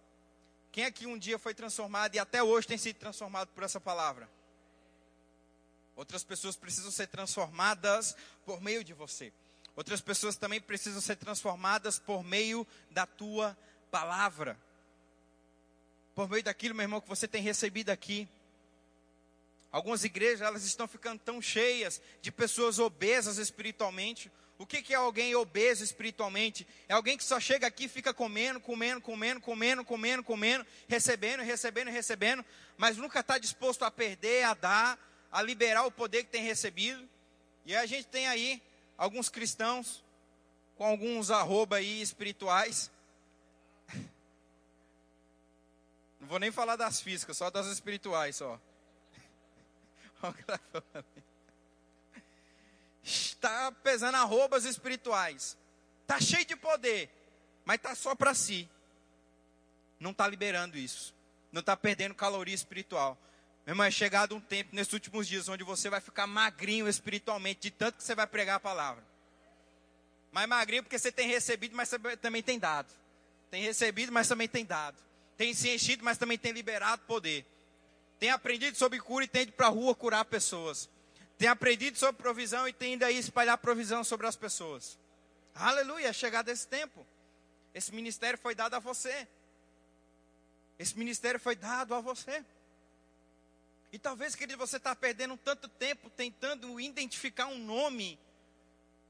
Quem 0.73 0.85
aqui 0.85 1.07
um 1.07 1.18
dia 1.18 1.38
foi 1.38 1.53
transformado 1.53 2.14
e 2.14 2.18
até 2.18 2.42
hoje 2.42 2.66
tem 2.66 2.79
sido 2.79 2.96
transformado 2.96 3.49
por 3.49 3.62
essa 3.62 3.81
palavra? 3.81 4.29
Outras 5.96 6.25
pessoas 6.25 6.57
precisam 6.57 6.90
ser 6.90 7.09
transformadas 7.09 8.16
por 8.44 8.61
meio 8.61 8.83
de 8.83 8.94
você. 8.94 9.33
Outras 9.77 10.01
pessoas 10.01 10.37
também 10.37 10.61
precisam 10.61 11.01
ser 11.01 11.16
transformadas 11.16 11.99
por 11.99 12.25
meio 12.25 12.66
da 12.90 13.07
tua 13.07 13.57
palavra. 13.90 14.59
Por 16.20 16.28
meio 16.28 16.42
daquilo, 16.42 16.74
meu 16.74 16.85
irmão, 16.85 17.00
que 17.00 17.09
você 17.09 17.26
tem 17.26 17.40
recebido 17.40 17.88
aqui. 17.88 18.28
Algumas 19.72 20.04
igrejas, 20.04 20.42
elas 20.42 20.64
estão 20.64 20.87
ficando 20.87 21.18
tão 21.18 21.40
cheias 21.40 21.98
de 22.20 22.30
pessoas 22.30 22.78
obesas 22.78 23.38
espiritualmente. 23.38 24.30
O 24.59 24.66
que, 24.66 24.83
que 24.83 24.92
é 24.92 24.98
alguém 24.98 25.35
obeso 25.35 25.83
espiritualmente? 25.83 26.66
É 26.90 26.92
alguém 26.92 27.16
que 27.16 27.24
só 27.24 27.40
chega 27.40 27.66
aqui 27.66 27.85
e 27.85 27.88
fica 27.88 28.12
comendo, 28.12 28.61
comendo, 28.61 29.00
comendo, 29.00 29.40
comendo, 29.40 29.83
comendo, 29.83 30.22
comendo, 30.22 30.66
recebendo, 30.87 31.42
recebendo, 31.42 31.88
recebendo, 31.88 32.44
mas 32.76 32.98
nunca 32.98 33.20
está 33.20 33.38
disposto 33.38 33.83
a 33.87 33.90
perder, 33.90 34.44
a 34.44 34.52
dar, 34.52 34.98
a 35.33 35.40
liberar 35.40 35.87
o 35.87 35.90
poder 35.90 36.24
que 36.24 36.30
tem 36.30 36.42
recebido. 36.42 37.09
E 37.64 37.74
a 37.74 37.87
gente 37.87 38.09
tem 38.09 38.28
aí 38.28 38.61
alguns 38.98 39.30
cristãos 39.30 40.04
com 40.76 40.85
alguns 40.85 41.30
arroba 41.30 41.76
aí 41.76 42.02
espirituais. 42.02 42.90
Não 46.20 46.28
vou 46.28 46.38
nem 46.38 46.52
falar 46.52 46.76
das 46.76 47.00
físicas, 47.00 47.37
só 47.37 47.50
das 47.50 47.66
espirituais 47.66 48.37
só. 48.37 48.61
Está 53.02 53.72
pesando 53.72 54.16
arrobas 54.16 54.64
espirituais. 54.64 55.56
Está 56.02 56.20
cheio 56.20 56.44
de 56.44 56.54
poder, 56.54 57.09
mas 57.64 57.76
está 57.76 57.94
só 57.94 58.14
para 58.14 58.35
si. 58.35 58.68
Não 59.98 60.11
está 60.11 60.28
liberando 60.28 60.76
isso. 60.76 61.14
Não 61.50 61.61
está 61.61 61.76
perdendo 61.76 62.14
caloria 62.14 62.54
espiritual. 62.54 63.16
Meu 63.64 63.72
irmão, 63.72 63.87
é 63.87 63.90
chegado 63.90 64.35
um 64.35 64.40
tempo 64.40 64.74
nesses 64.74 64.92
últimos 64.92 65.26
dias 65.26 65.48
onde 65.48 65.64
você 65.64 65.88
vai 65.88 66.00
ficar 66.00 66.26
magrinho 66.26 66.88
espiritualmente, 66.88 67.61
de 67.61 67.70
tanto 67.70 67.98
que 67.98 68.04
você 68.04 68.14
vai 68.14 68.26
pregar 68.26 68.56
a 68.56 68.61
palavra. 68.61 69.04
Mas 70.33 70.48
magrinho 70.48 70.83
porque 70.83 70.98
você 70.98 71.11
tem 71.11 71.28
recebido, 71.28 71.74
mas 71.74 71.90
também 72.20 72.42
tem 72.42 72.59
dado. 72.59 72.92
Tem 73.50 73.62
recebido, 73.62 74.12
mas 74.12 74.28
também 74.28 74.48
tem 74.48 74.64
dado. 74.64 74.96
Tem 75.40 75.55
se 75.55 75.70
enchido, 75.74 76.05
mas 76.05 76.18
também 76.18 76.37
tem 76.37 76.53
liberado 76.53 77.00
poder. 77.07 77.46
Tem 78.18 78.29
aprendido 78.29 78.76
sobre 78.76 79.00
cura 79.00 79.24
e 79.24 79.26
tem 79.26 79.44
ido 79.44 79.53
para 79.53 79.68
a 79.68 79.70
rua 79.70 79.94
curar 79.94 80.22
pessoas. 80.26 80.87
Tem 81.38 81.48
aprendido 81.48 81.96
sobre 81.96 82.20
provisão 82.20 82.68
e 82.68 82.74
tem 82.74 82.92
ido 82.92 83.07
aí 83.07 83.16
espalhar 83.16 83.57
provisão 83.57 84.05
sobre 84.05 84.26
as 84.26 84.37
pessoas. 84.37 84.98
Aleluia, 85.55 86.09
é 86.09 86.12
chegado 86.12 86.50
esse 86.50 86.68
tempo. 86.68 87.07
Esse 87.72 87.90
ministério 87.94 88.38
foi 88.38 88.55
dado 88.55 88.74
a 88.74 88.81
você. 88.81 89.26
Esse 90.79 90.98
ministério 90.98 91.40
foi 91.40 91.57
dado 91.57 91.94
a 91.94 92.03
você. 92.03 92.44
E 93.90 93.98
talvez, 93.98 94.35
querido, 94.35 94.59
você 94.59 94.76
está 94.76 94.94
perdendo 94.94 95.38
tanto 95.38 95.68
tempo 95.68 96.11
tentando 96.11 96.79
identificar 96.79 97.46
um 97.46 97.59
nome. 97.59 98.18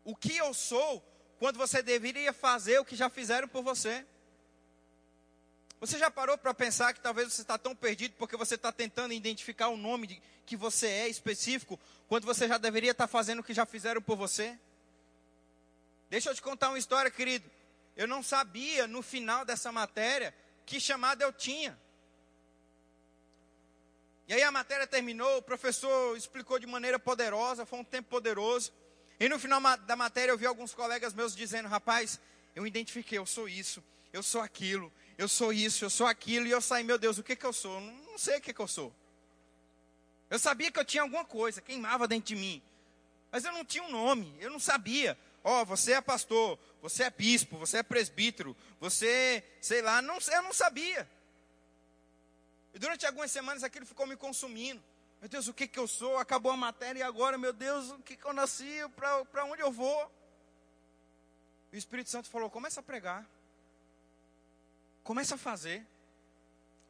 O 0.05 0.15
que 0.15 0.37
eu 0.37 0.55
sou 0.55 1.05
quando 1.41 1.57
você 1.57 1.83
deveria 1.83 2.33
fazer 2.33 2.79
o 2.79 2.85
que 2.85 2.95
já 2.95 3.11
fizeram 3.11 3.49
por 3.49 3.65
você. 3.65 4.07
Você 5.81 5.99
já 5.99 6.11
parou 6.11 6.37
para 6.37 6.53
pensar 6.53 6.93
que 6.93 7.01
talvez 7.01 7.33
você 7.33 7.41
está 7.41 7.57
tão 7.57 7.75
perdido 7.75 8.15
porque 8.19 8.37
você 8.37 8.55
está 8.55 8.71
tentando 8.71 9.15
identificar 9.15 9.69
o 9.69 9.79
nome 9.79 10.07
de, 10.07 10.23
que 10.45 10.55
você 10.55 10.87
é 10.87 11.09
específico, 11.09 11.81
quando 12.07 12.27
você 12.27 12.47
já 12.47 12.59
deveria 12.59 12.91
estar 12.91 13.05
tá 13.05 13.09
fazendo 13.09 13.39
o 13.39 13.43
que 13.43 13.55
já 13.55 13.65
fizeram 13.65 14.03
por 14.03 14.17
você? 14.17 14.59
Deixa 16.11 16.29
eu 16.29 16.35
te 16.35 16.43
contar 16.43 16.69
uma 16.69 16.79
história, 16.79 17.11
querido. 17.11 17.49
Eu 17.97 18.07
não 18.07 18.23
sabia 18.23 18.87
no 18.87 19.01
final 19.01 19.45
dessa 19.45 19.73
matéria 19.73 20.35
que 20.67 20.79
chamada 20.79 21.25
eu 21.25 21.33
tinha. 21.33 21.79
E 24.29 24.35
aí 24.35 24.43
a 24.43 24.53
matéria 24.53 24.87
terminou, 24.87 25.39
o 25.39 25.43
professor 25.43 26.17
explicou 26.17 26.59
de 26.59 26.67
maneira 26.67 26.99
poderosa, 26.99 27.65
foi 27.65 27.79
um 27.79 27.85
tempo 27.85 28.11
poderoso. 28.11 28.73
E 29.19 29.29
no 29.29 29.39
final 29.39 29.61
da 29.79 29.97
matéria 29.97 30.31
eu 30.31 30.39
vi 30.39 30.47
alguns 30.47 30.75
colegas 30.75 31.15
meus 31.15 31.35
dizendo: 31.35 31.69
rapaz, 31.69 32.21
eu 32.55 32.67
identifiquei, 32.67 33.19
eu 33.19 33.27
sou 33.27 33.49
isso, 33.49 33.83
eu 34.13 34.23
sou 34.23 34.41
aquilo, 34.41 34.93
eu 35.21 35.29
sou 35.29 35.53
isso, 35.53 35.85
eu 35.85 35.91
sou 35.91 36.07
aquilo. 36.07 36.47
E 36.47 36.51
eu 36.51 36.63
saí, 36.63 36.83
meu 36.83 36.97
Deus, 36.97 37.19
o 37.19 37.23
que, 37.23 37.37
que 37.37 37.45
eu 37.45 37.53
sou? 37.53 37.79
Não, 37.79 38.17
sei 38.17 38.39
o 38.39 38.41
que, 38.41 38.55
que 38.55 38.61
eu 38.61 38.67
sou. 38.67 38.91
Eu 40.31 40.39
sabia 40.39 40.71
que 40.71 40.79
eu 40.79 40.85
tinha 40.85 41.03
alguma 41.03 41.27
coisa, 41.27 41.61
queimava 41.61 42.09
dentro 42.09 42.29
de 42.29 42.37
mim. 42.37 42.63
Mas 43.31 43.45
eu 43.45 43.53
não 43.53 43.63
tinha 43.63 43.85
um 43.85 43.91
nome, 43.91 44.35
eu 44.41 44.51
não 44.51 44.59
sabia. 44.59 45.19
Ó, 45.45 45.61
oh, 45.61 45.67
você 45.67 45.93
é 45.93 46.01
pastor, 46.01 46.59
você 46.81 47.03
é 47.03 47.11
bispo, 47.11 47.59
você 47.59 47.79
é 47.79 47.83
presbítero, 47.83 48.57
você, 48.81 49.45
sei 49.61 49.83
lá, 49.83 50.01
não, 50.01 50.17
eu 50.33 50.43
não 50.43 50.55
sabia. 50.55 51.09
E 52.73 52.79
durante 52.79 53.05
algumas 53.05 53.31
semanas 53.31 53.63
aquilo 53.63 53.85
ficou 53.85 54.07
me 54.07 54.17
consumindo. 54.17 54.83
Meu 55.21 55.29
Deus, 55.29 55.49
o 55.49 55.53
que, 55.53 55.69
que 55.69 55.79
eu 55.79 55.87
sou? 55.87 56.17
Acabou 56.17 56.51
a 56.51 56.57
matéria 56.57 57.01
e 57.01 57.03
agora, 57.03 57.37
meu 57.37 57.53
Deus, 57.53 57.91
o 57.91 57.99
que, 57.99 58.17
que 58.17 58.25
eu 58.25 58.33
nasci? 58.33 58.81
Para 58.97 59.45
onde 59.45 59.61
eu 59.61 59.71
vou? 59.71 60.11
E 61.73 61.77
o 61.77 61.79
Espírito 61.79 62.09
Santo 62.09 62.31
falou: 62.31 62.49
começa 62.49 62.81
a 62.81 62.83
pregar. 62.83 63.29
Começa 65.03 65.35
a 65.35 65.39
fazer. 65.39 65.87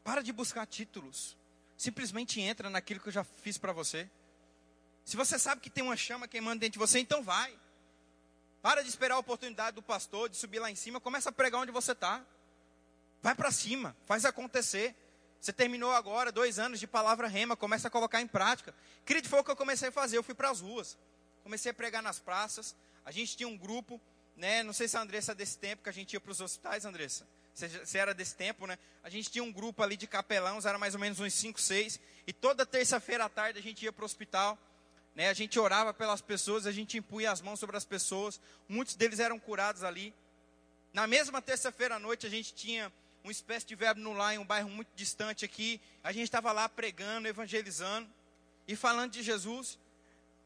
Para 0.02 0.22
de 0.22 0.32
buscar 0.32 0.66
títulos. 0.66 1.36
Simplesmente 1.76 2.40
entra 2.40 2.68
naquilo 2.68 3.00
que 3.00 3.08
eu 3.08 3.12
já 3.12 3.24
fiz 3.24 3.56
para 3.58 3.72
você. 3.72 4.08
Se 5.04 5.16
você 5.16 5.38
sabe 5.38 5.60
que 5.60 5.70
tem 5.70 5.82
uma 5.82 5.96
chama 5.96 6.28
queimando 6.28 6.60
dentro 6.60 6.74
de 6.74 6.78
você, 6.78 6.98
então 6.98 7.22
vai. 7.22 7.58
Para 8.62 8.82
de 8.82 8.88
esperar 8.88 9.14
a 9.14 9.18
oportunidade 9.18 9.74
do 9.74 9.82
pastor 9.82 10.28
de 10.28 10.36
subir 10.36 10.58
lá 10.58 10.70
em 10.70 10.74
cima. 10.74 11.00
Começa 11.00 11.30
a 11.30 11.32
pregar 11.32 11.60
onde 11.60 11.72
você 11.72 11.92
está. 11.92 12.24
Vai 13.22 13.34
para 13.34 13.50
cima. 13.50 13.96
Faz 14.06 14.24
acontecer. 14.24 14.94
Você 15.40 15.54
terminou 15.54 15.90
agora 15.92 16.30
dois 16.30 16.58
anos 16.58 16.78
de 16.78 16.86
palavra 16.86 17.26
rema, 17.26 17.56
começa 17.56 17.88
a 17.88 17.90
colocar 17.90 18.20
em 18.20 18.26
prática. 18.26 18.74
Querido, 19.06 19.26
foi 19.26 19.40
o 19.40 19.44
que 19.44 19.50
eu 19.50 19.56
comecei 19.56 19.88
a 19.88 19.92
fazer. 19.92 20.18
Eu 20.18 20.22
fui 20.22 20.34
para 20.34 20.50
as 20.50 20.60
ruas, 20.60 20.98
comecei 21.42 21.70
a 21.70 21.74
pregar 21.74 22.02
nas 22.02 22.18
praças. 22.18 22.76
A 23.06 23.10
gente 23.10 23.38
tinha 23.38 23.48
um 23.48 23.56
grupo, 23.56 23.98
né? 24.36 24.62
Não 24.62 24.74
sei 24.74 24.86
se 24.86 24.98
a 24.98 25.00
Andressa 25.00 25.32
é 25.32 25.34
desse 25.34 25.56
tempo 25.56 25.82
que 25.82 25.88
a 25.88 25.92
gente 25.92 26.12
ia 26.12 26.20
para 26.20 26.30
os 26.30 26.42
hospitais, 26.42 26.84
Andressa. 26.84 27.26
Você 27.54 27.98
era 27.98 28.14
desse 28.14 28.34
tempo, 28.34 28.66
né? 28.66 28.78
A 29.02 29.10
gente 29.10 29.30
tinha 29.30 29.44
um 29.44 29.52
grupo 29.52 29.82
ali 29.82 29.96
de 29.96 30.06
capelãos, 30.06 30.64
era 30.64 30.78
mais 30.78 30.94
ou 30.94 31.00
menos 31.00 31.20
uns 31.20 31.34
5, 31.34 31.60
6. 31.60 32.00
E 32.26 32.32
toda 32.32 32.64
terça-feira 32.64 33.24
à 33.24 33.28
tarde 33.28 33.58
a 33.58 33.62
gente 33.62 33.84
ia 33.84 33.92
para 33.92 34.02
o 34.02 34.06
hospital. 34.06 34.58
Né? 35.14 35.28
A 35.28 35.34
gente 35.34 35.58
orava 35.58 35.92
pelas 35.92 36.20
pessoas, 36.20 36.66
a 36.66 36.72
gente 36.72 36.96
impunha 36.96 37.30
as 37.30 37.40
mãos 37.40 37.58
sobre 37.58 37.76
as 37.76 37.84
pessoas. 37.84 38.40
Muitos 38.68 38.94
deles 38.94 39.18
eram 39.18 39.38
curados 39.38 39.82
ali. 39.82 40.14
Na 40.92 41.06
mesma 41.06 41.42
terça-feira 41.42 41.96
à 41.96 41.98
noite 41.98 42.26
a 42.26 42.30
gente 42.30 42.54
tinha 42.54 42.92
uma 43.22 43.32
espécie 43.32 43.66
de 43.66 43.74
verbo 43.74 44.00
no 44.00 44.12
lar 44.12 44.34
em 44.34 44.38
um 44.38 44.44
bairro 44.44 44.70
muito 44.70 44.88
distante 44.94 45.44
aqui. 45.44 45.80
A 46.02 46.12
gente 46.12 46.24
estava 46.24 46.52
lá 46.52 46.68
pregando, 46.68 47.28
evangelizando 47.28 48.08
e 48.66 48.74
falando 48.74 49.12
de 49.12 49.22
Jesus. 49.22 49.78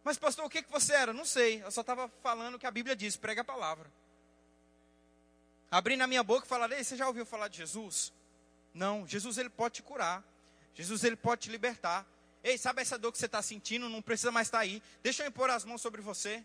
Mas, 0.02 0.18
pastor, 0.18 0.44
o 0.44 0.50
que, 0.50 0.62
que 0.62 0.70
você 0.70 0.92
era? 0.92 1.12
Não 1.12 1.24
sei. 1.24 1.62
Eu 1.62 1.70
só 1.70 1.80
estava 1.80 2.08
falando 2.22 2.56
o 2.56 2.58
que 2.58 2.66
a 2.66 2.70
Bíblia 2.70 2.94
diz: 2.94 3.16
prega 3.16 3.40
a 3.40 3.44
palavra. 3.44 3.90
Abri 5.70 5.96
na 5.96 6.06
minha 6.06 6.22
boca 6.22 6.46
e 6.46 6.48
falei: 6.48 6.78
Ei, 6.78 6.84
você 6.84 6.96
já 6.96 7.06
ouviu 7.06 7.26
falar 7.26 7.48
de 7.48 7.58
Jesus? 7.58 8.12
Não, 8.72 9.06
Jesus 9.06 9.38
ele 9.38 9.50
pode 9.50 9.74
te 9.74 9.82
curar. 9.82 10.24
Jesus 10.74 11.04
ele 11.04 11.16
pode 11.16 11.42
te 11.42 11.50
libertar. 11.50 12.06
Ei, 12.42 12.58
sabe 12.58 12.82
essa 12.82 12.98
dor 12.98 13.12
que 13.12 13.18
você 13.18 13.26
está 13.26 13.40
sentindo? 13.40 13.88
Não 13.88 14.02
precisa 14.02 14.30
mais 14.30 14.48
estar 14.48 14.58
tá 14.58 14.62
aí. 14.62 14.82
Deixa 15.02 15.22
eu 15.22 15.28
impor 15.28 15.48
as 15.48 15.64
mãos 15.64 15.80
sobre 15.80 16.02
você. 16.02 16.44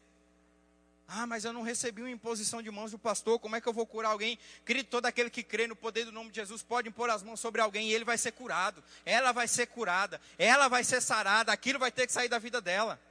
Ah, 1.12 1.26
mas 1.26 1.44
eu 1.44 1.52
não 1.52 1.64
recebi 1.64 2.04
uma 2.04 2.12
imposição 2.12 2.62
de 2.62 2.70
mãos 2.70 2.92
do 2.92 3.00
pastor, 3.00 3.40
como 3.40 3.56
é 3.56 3.62
que 3.62 3.68
eu 3.68 3.74
vou 3.74 3.86
curar 3.86 4.10
alguém? 4.10 4.38
Querido, 4.64 4.90
todo 4.90 5.08
aquele 5.08 5.32
que 5.32 5.42
crê 5.42 5.66
no 5.66 5.76
poder 5.76 6.06
do 6.06 6.12
nome 6.12 6.30
de 6.30 6.36
Jesus 6.36 6.62
pode 6.62 6.88
impor 6.88 7.10
as 7.10 7.24
mãos 7.24 7.40
sobre 7.40 7.60
alguém 7.60 7.90
e 7.90 7.94
ele 7.94 8.06
vai 8.06 8.16
ser 8.16 8.32
curado. 8.32 8.84
Ela 9.04 9.32
vai 9.32 9.48
ser 9.48 9.66
curada, 9.66 10.22
ela 10.38 10.68
vai 10.68 10.84
ser 10.84 11.02
sarada, 11.02 11.52
aquilo 11.52 11.80
vai 11.80 11.92
ter 11.92 12.06
que 12.06 12.14
sair 12.14 12.30
da 12.30 12.38
vida 12.38 12.62
dela. 12.62 13.02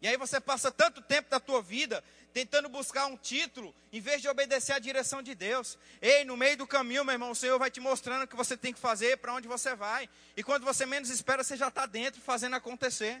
E 0.00 0.06
aí 0.06 0.16
você 0.16 0.40
passa 0.40 0.70
tanto 0.70 1.02
tempo 1.02 1.28
da 1.28 1.40
tua 1.40 1.60
vida 1.60 2.04
tentando 2.38 2.68
buscar 2.68 3.06
um 3.06 3.16
título, 3.16 3.74
em 3.92 4.00
vez 4.00 4.22
de 4.22 4.28
obedecer 4.28 4.72
à 4.72 4.78
direção 4.78 5.20
de 5.20 5.34
Deus. 5.34 5.76
Ei, 6.00 6.24
no 6.24 6.36
meio 6.36 6.56
do 6.56 6.68
caminho, 6.68 7.04
meu 7.04 7.12
irmão, 7.12 7.32
o 7.32 7.34
Senhor 7.34 7.58
vai 7.58 7.68
te 7.68 7.80
mostrando 7.80 8.22
o 8.22 8.28
que 8.28 8.36
você 8.36 8.56
tem 8.56 8.72
que 8.72 8.78
fazer, 8.78 9.18
para 9.18 9.34
onde 9.34 9.48
você 9.48 9.74
vai. 9.74 10.08
E 10.36 10.42
quando 10.44 10.62
você 10.62 10.86
menos 10.86 11.10
espera, 11.10 11.42
você 11.42 11.56
já 11.56 11.66
está 11.66 11.84
dentro 11.84 12.20
fazendo 12.20 12.54
acontecer. 12.54 13.20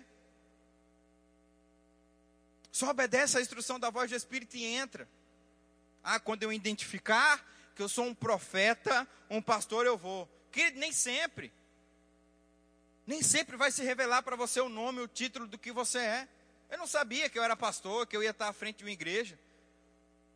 Só 2.70 2.90
obedece 2.90 3.36
à 3.36 3.40
instrução 3.40 3.80
da 3.80 3.90
voz 3.90 4.08
do 4.08 4.14
Espírito 4.14 4.56
e 4.56 4.64
entra. 4.64 5.08
Ah, 6.04 6.20
quando 6.20 6.44
eu 6.44 6.52
identificar 6.52 7.44
que 7.74 7.82
eu 7.82 7.88
sou 7.88 8.04
um 8.04 8.14
profeta, 8.14 9.04
um 9.28 9.42
pastor, 9.42 9.84
eu 9.84 9.98
vou. 9.98 10.28
Querido, 10.52 10.78
nem 10.78 10.92
sempre. 10.92 11.52
Nem 13.04 13.20
sempre 13.20 13.56
vai 13.56 13.72
se 13.72 13.82
revelar 13.82 14.22
para 14.22 14.36
você 14.36 14.60
o 14.60 14.68
nome, 14.68 15.00
o 15.00 15.08
título 15.08 15.48
do 15.48 15.58
que 15.58 15.72
você 15.72 15.98
é. 15.98 16.28
Eu 16.70 16.78
não 16.78 16.86
sabia 16.86 17.28
que 17.28 17.38
eu 17.38 17.42
era 17.42 17.56
pastor, 17.56 18.06
que 18.06 18.16
eu 18.16 18.22
ia 18.22 18.30
estar 18.30 18.48
à 18.48 18.52
frente 18.52 18.78
de 18.78 18.84
uma 18.84 18.90
igreja. 18.90 19.38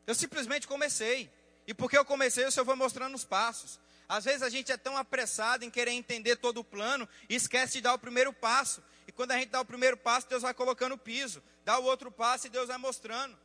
Eu 0.06 0.14
simplesmente 0.14 0.66
comecei. 0.66 1.30
E 1.66 1.74
porque 1.74 1.96
eu 1.96 2.04
comecei, 2.04 2.44
o 2.44 2.50
Senhor 2.52 2.64
vai 2.64 2.74
mostrando 2.74 3.14
os 3.14 3.24
passos. 3.24 3.78
Às 4.08 4.24
vezes 4.24 4.42
a 4.42 4.48
gente 4.48 4.70
é 4.72 4.76
tão 4.76 4.96
apressado 4.96 5.64
em 5.64 5.70
querer 5.70 5.92
entender 5.92 6.36
todo 6.36 6.58
o 6.58 6.64
plano 6.64 7.08
e 7.28 7.34
esquece 7.34 7.74
de 7.74 7.82
dar 7.82 7.94
o 7.94 7.98
primeiro 7.98 8.32
passo. 8.32 8.82
E 9.06 9.12
quando 9.12 9.32
a 9.32 9.38
gente 9.38 9.50
dá 9.50 9.60
o 9.60 9.64
primeiro 9.64 9.96
passo, 9.96 10.28
Deus 10.28 10.42
vai 10.42 10.52
colocando 10.52 10.92
o 10.92 10.98
piso. 10.98 11.42
Dá 11.64 11.78
o 11.78 11.84
outro 11.84 12.10
passo 12.10 12.46
e 12.46 12.50
Deus 12.50 12.68
vai 12.68 12.78
mostrando. 12.78 13.38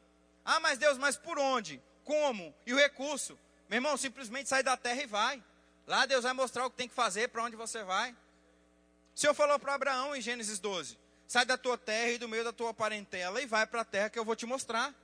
Ah, 0.44 0.60
mas 0.60 0.78
Deus, 0.78 0.98
mas 0.98 1.16
por 1.18 1.38
onde? 1.38 1.82
Como? 2.04 2.56
E 2.66 2.74
o 2.74 2.78
recurso? 2.78 3.38
Meu 3.70 3.78
irmão, 3.78 3.98
simplesmente 3.98 4.50
sai 4.50 4.64
da 4.64 4.78
terra 4.78 5.04
e 5.04 5.06
vai. 5.06 5.44
Lá 5.86 6.06
Deus 6.06 6.24
vai 6.24 6.34
mostrar 6.34 6.66
o 6.66 6.70
que 6.70 6.78
tem 6.78 6.88
que 6.88 6.96
fazer, 6.96 7.30
para 7.30 7.44
onde 7.44 7.56
você 7.56 7.84
vai. 7.84 8.12
O 8.12 9.20
Senhor 9.20 9.34
falou 9.34 9.58
para 9.60 9.74
Abraão 9.74 10.16
em 10.16 10.22
Gênesis 10.22 10.60
12: 10.60 10.98
Sai 11.28 11.46
da 11.46 11.58
tua 11.58 11.78
terra 11.78 12.12
e 12.12 12.18
do 12.18 12.28
meio 12.28 12.44
da 12.44 12.54
tua 12.54 12.74
parentela 12.74 13.42
e 13.42 13.46
vai 13.46 13.68
para 13.68 13.82
a 13.82 13.86
terra 13.86 14.10
que 14.10 14.18
eu 14.18 14.24
vou 14.24 14.36
te 14.36 14.46
mostrar. 14.46 14.96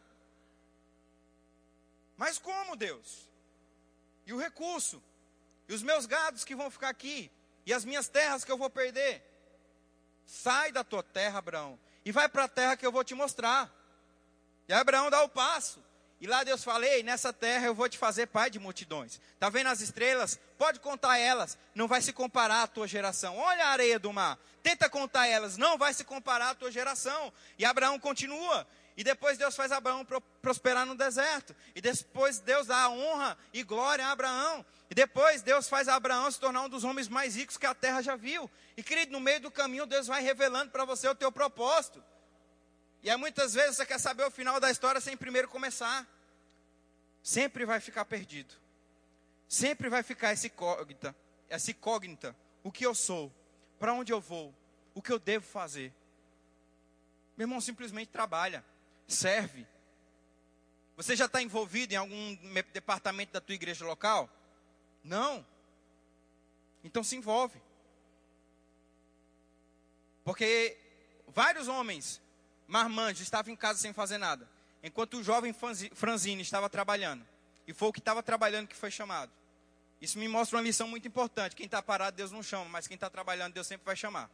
Mas 2.16 2.40
como, 2.40 2.76
Deus? 2.76 3.28
E 4.26 4.32
o 4.32 4.40
recurso? 4.40 5.04
E 5.68 5.74
os 5.74 5.84
meus 5.84 6.06
gados 6.06 6.46
que 6.46 6.56
vão 6.56 6.72
ficar 6.72 6.90
aqui? 6.90 7.30
E 7.66 7.74
as 7.74 7.84
minhas 7.84 8.08
terras 8.08 8.44
que 8.44 8.52
eu 8.52 8.58
vou 8.58 8.70
perder? 8.70 9.22
Sai 10.26 10.72
da 10.72 10.84
tua 10.84 11.04
terra, 11.04 11.40
Abraão, 11.40 11.78
e 12.06 12.12
vai 12.12 12.30
para 12.30 12.46
a 12.46 12.48
terra 12.48 12.78
que 12.78 12.86
eu 12.86 12.92
vou 12.92 13.04
te 13.04 13.14
mostrar. 13.14 13.70
E 14.68 14.74
Abraão 14.74 15.10
dá 15.10 15.22
o 15.24 15.30
passo. 15.30 15.84
E 16.24 16.26
lá 16.26 16.42
Deus 16.42 16.64
falei, 16.64 17.04
nessa 17.04 17.34
terra 17.34 17.66
eu 17.66 17.76
vou 17.76 17.90
te 17.90 17.98
fazer 17.98 18.28
pai 18.28 18.50
de 18.50 18.58
multidões. 18.58 19.20
Está 19.34 19.50
vendo 19.50 19.68
as 19.68 19.82
estrelas? 19.82 20.40
Pode 20.58 20.80
contar 20.80 21.18
elas, 21.18 21.58
não 21.76 21.86
vai 21.86 22.02
se 22.02 22.14
comparar 22.14 22.64
à 22.64 22.68
tua 22.68 22.88
geração. 22.88 23.38
Olha 23.38 23.66
a 23.66 23.70
areia 23.72 24.00
do 24.00 24.14
mar, 24.14 24.40
tenta 24.64 24.90
contar 24.90 25.28
elas, 25.28 25.58
não 25.58 25.78
vai 25.78 25.94
se 25.94 26.06
comparar 26.06 26.52
à 26.52 26.56
tua 26.56 26.72
geração. 26.72 27.34
E 27.60 27.66
Abraão 27.66 28.00
continua. 28.00 28.66
E 28.96 29.04
depois 29.04 29.38
Deus 29.38 29.54
faz 29.54 29.74
Abraão 29.74 30.08
prosperar 30.42 30.86
no 30.86 30.96
deserto. 30.96 31.54
E 31.76 31.82
depois 31.82 32.40
Deus 32.40 32.68
dá 32.68 32.88
honra 32.88 33.38
e 33.52 33.62
glória 33.62 34.08
a 34.08 34.12
Abraão. 34.12 34.66
E 34.90 34.96
depois 34.96 35.42
Deus 35.42 35.68
faz 35.68 35.90
Abraão 35.90 36.32
se 36.32 36.40
tornar 36.40 36.62
um 36.62 36.70
dos 36.70 36.86
homens 36.86 37.10
mais 37.10 37.36
ricos 37.36 37.58
que 37.58 37.66
a 37.66 37.76
terra 37.76 38.02
já 38.02 38.16
viu. 38.16 38.50
E 38.78 38.82
querido, 38.82 39.12
no 39.12 39.20
meio 39.20 39.42
do 39.42 39.52
caminho 39.52 39.86
Deus 39.86 40.08
vai 40.08 40.24
revelando 40.24 40.72
para 40.72 40.86
você 40.86 41.06
o 41.06 41.16
teu 41.16 41.34
propósito. 41.34 42.02
E 43.04 43.10
aí 43.10 43.18
muitas 43.18 43.54
vezes 43.54 43.76
você 43.76 43.86
quer 43.86 44.00
saber 44.00 44.24
o 44.24 44.32
final 44.32 44.58
da 44.62 44.72
história 44.72 45.02
sem 45.02 45.18
primeiro 45.18 45.50
começar. 45.50 46.08
Sempre 47.24 47.66
vai 47.66 47.80
ficar 47.80 48.04
perdido. 48.04 48.54
Sempre 49.48 49.90
vai 49.90 50.04
ficar 50.04 50.32
essa 50.32 50.48
incógnita, 50.48 51.16
essa 51.50 51.72
incógnita. 51.72 52.36
O 52.62 52.72
que 52.72 52.86
eu 52.86 52.94
sou? 52.94 53.34
Para 53.80 53.94
onde 53.94 54.12
eu 54.12 54.20
vou? 54.20 54.54
O 54.94 55.02
que 55.02 55.12
eu 55.12 55.18
devo 55.18 55.46
fazer? 55.46 55.94
Meu 57.38 57.46
irmão 57.46 57.62
simplesmente 57.62 58.10
trabalha 58.10 58.64
serve. 59.08 59.66
Você 60.96 61.16
já 61.16 61.26
está 61.26 61.42
envolvido 61.42 61.94
em 61.94 61.98
algum 61.98 62.36
departamento 62.72 63.34
da 63.34 63.42
tua 63.42 63.56
igreja 63.56 63.86
local? 63.86 64.30
Não. 65.04 65.46
Então 66.84 67.04
se 67.04 67.16
envolve. 67.16 67.60
Porque 70.24 70.78
vários 71.28 71.68
homens 71.68 72.22
marmanjos 72.68 73.22
estavam 73.22 73.54
em 73.54 73.58
casa 73.58 73.80
sem 73.80 73.94
fazer 73.94 74.18
nada, 74.18 74.50
enquanto 74.84 75.18
o 75.18 75.24
jovem 75.24 75.56
Franzini 75.94 76.42
estava 76.42 76.70
trabalhando. 76.70 77.26
E 77.66 77.74
foi 77.74 77.88
o 77.88 77.94
que 77.94 78.00
estava 78.00 78.22
trabalhando 78.22 78.68
que 78.68 78.76
foi 78.76 78.92
chamado. 78.92 79.32
Isso 80.02 80.20
me 80.20 80.28
mostra 80.28 80.58
uma 80.58 80.64
lição 80.64 80.86
muito 80.86 81.08
importante. 81.08 81.56
Quem 81.56 81.66
está 81.66 81.82
parado, 81.82 82.18
Deus 82.18 82.30
não 82.30 82.44
chama, 82.44 82.66
mas 82.66 82.86
quem 82.86 82.96
está 82.96 83.10
trabalhando, 83.10 83.54
Deus 83.54 83.66
sempre 83.66 83.86
vai 83.86 83.96
chamar. 83.96 84.30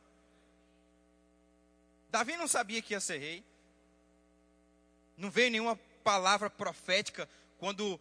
Davi 2.10 2.36
não 2.36 2.48
sabia 2.48 2.82
que 2.82 2.94
ia 2.94 3.00
ser 3.00 3.20
rei. 3.20 3.44
Não 5.16 5.30
veio 5.30 5.52
nenhuma 5.52 5.80
palavra 6.04 6.50
profética 6.50 7.30
quando 7.60 8.00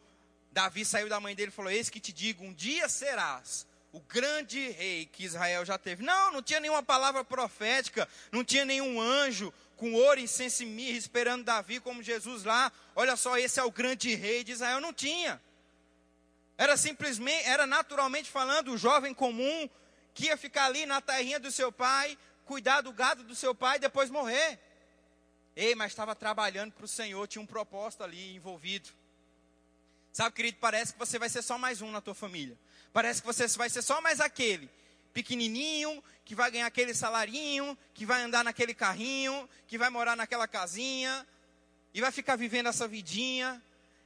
Davi 0.50 0.82
saiu 0.84 1.10
da 1.10 1.20
mãe 1.20 1.34
dele 1.34 1.50
e 1.50 1.54
falou: 1.54 1.70
Eis 1.70 1.90
que 1.90 2.00
te 2.00 2.10
digo, 2.10 2.42
um 2.42 2.54
dia 2.54 2.88
serás 2.88 3.66
o 3.92 4.00
grande 4.00 4.70
rei 4.70 5.06
que 5.06 5.24
Israel 5.24 5.64
já 5.64 5.76
teve. 5.76 6.02
Não, 6.02 6.32
não 6.32 6.42
tinha 6.42 6.60
nenhuma 6.60 6.82
palavra 6.82 7.22
profética, 7.22 8.08
não 8.32 8.42
tinha 8.42 8.64
nenhum 8.64 8.98
anjo 9.00 9.52
com 9.78 9.94
ouro, 9.94 10.20
incenso 10.20 10.64
e 10.64 10.66
mirra 10.66 10.98
esperando 10.98 11.44
Davi 11.44 11.80
como 11.80 12.02
Jesus 12.02 12.44
lá. 12.44 12.70
Olha 12.94 13.16
só, 13.16 13.38
esse 13.38 13.58
é 13.58 13.64
o 13.64 13.70
grande 13.70 14.14
rei 14.14 14.44
de 14.44 14.52
Israel. 14.52 14.80
Não 14.80 14.92
tinha. 14.92 15.40
Era 16.58 16.76
simplesmente, 16.76 17.46
era 17.46 17.66
naturalmente 17.66 18.28
falando, 18.28 18.72
o 18.72 18.76
jovem 18.76 19.14
comum 19.14 19.70
que 20.12 20.26
ia 20.26 20.36
ficar 20.36 20.66
ali 20.66 20.84
na 20.84 21.00
terrinha 21.00 21.38
do 21.38 21.52
seu 21.52 21.70
pai, 21.70 22.18
cuidar 22.44 22.80
do 22.80 22.92
gado 22.92 23.22
do 23.22 23.36
seu 23.36 23.54
pai 23.54 23.76
e 23.76 23.80
depois 23.80 24.10
morrer. 24.10 24.58
Ei, 25.54 25.76
mas 25.76 25.92
estava 25.92 26.14
trabalhando 26.14 26.72
para 26.72 26.84
o 26.84 26.88
Senhor, 26.88 27.26
tinha 27.28 27.40
um 27.40 27.46
propósito 27.46 28.02
ali 28.02 28.34
envolvido. 28.34 28.90
Sabe, 30.12 30.34
querido, 30.34 30.58
parece 30.60 30.92
que 30.92 30.98
você 30.98 31.18
vai 31.18 31.28
ser 31.28 31.42
só 31.42 31.56
mais 31.56 31.80
um 31.80 31.92
na 31.92 32.00
tua 32.00 32.14
família. 32.14 32.58
Parece 32.92 33.20
que 33.20 33.26
você 33.26 33.46
vai 33.56 33.70
ser 33.70 33.82
só 33.82 34.00
mais 34.00 34.20
aquele 34.20 34.68
pequenininho, 35.18 36.00
que 36.24 36.32
vai 36.32 36.48
ganhar 36.48 36.66
aquele 36.66 36.94
salarinho, 36.94 37.76
que 37.92 38.06
vai 38.06 38.22
andar 38.22 38.44
naquele 38.44 38.72
carrinho, 38.72 39.48
que 39.66 39.76
vai 39.76 39.90
morar 39.90 40.16
naquela 40.16 40.46
casinha 40.46 41.26
e 41.92 42.00
vai 42.00 42.12
ficar 42.12 42.36
vivendo 42.36 42.68
essa 42.68 42.86
vidinha. 42.86 43.60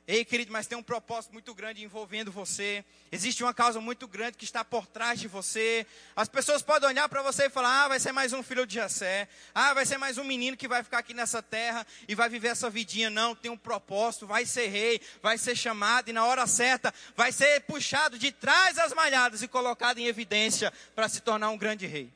Ei, 0.05 0.25
querido, 0.25 0.51
mas 0.51 0.67
tem 0.67 0.77
um 0.77 0.83
propósito 0.83 1.33
muito 1.33 1.55
grande 1.55 1.85
envolvendo 1.85 2.33
você. 2.33 2.85
Existe 3.13 3.45
uma 3.45 3.55
causa 3.55 3.81
muito 3.81 4.09
grande 4.09 4.37
que 4.37 4.45
está 4.45 4.65
por 4.65 4.85
trás 4.85 5.21
de 5.21 5.29
você. 5.29 5.87
As 6.17 6.29
pessoas 6.29 6.61
podem 6.61 6.89
olhar 6.89 7.09
para 7.09 7.23
você 7.23 7.45
e 7.45 7.51
falar: 7.51 7.85
ah, 7.85 7.89
vai 7.89 8.01
ser 8.01 8.11
mais 8.11 8.33
um 8.33 8.43
filho 8.43 8.67
de 8.67 8.75
Jessé. 8.75 9.29
Ah, 9.55 9.73
vai 9.73 9.87
ser 9.87 9.99
mais 9.99 10.19
um 10.19 10.25
menino 10.25 10.57
que 10.57 10.67
vai 10.67 10.83
ficar 10.83 10.99
aqui 10.99 11.15
nessa 11.15 11.41
terra 11.41 11.87
e 12.09 12.17
vai 12.17 12.29
viver 12.29 12.49
essa 12.49 12.69
vidinha. 12.69 13.11
Não, 13.11 13.33
tem 13.33 13.49
um 13.49 13.57
propósito. 13.57 14.27
Vai 14.27 14.45
ser 14.45 14.67
rei, 14.67 15.01
vai 15.23 15.39
ser 15.39 15.55
chamado 15.55 16.09
e 16.09 16.13
na 16.13 16.27
hora 16.27 16.49
certa 16.49 16.93
vai 17.17 17.31
ser 17.31 17.61
puxado 17.61 18.19
de 18.19 18.33
trás 18.33 18.75
das 18.75 18.93
malhadas 18.93 19.41
e 19.41 19.47
colocado 19.47 19.99
em 19.99 20.07
evidência 20.07 20.73
para 20.97 21.09
se 21.09 21.21
tornar 21.21 21.51
um 21.51 21.57
grande 21.57 21.87
rei. 21.87 22.13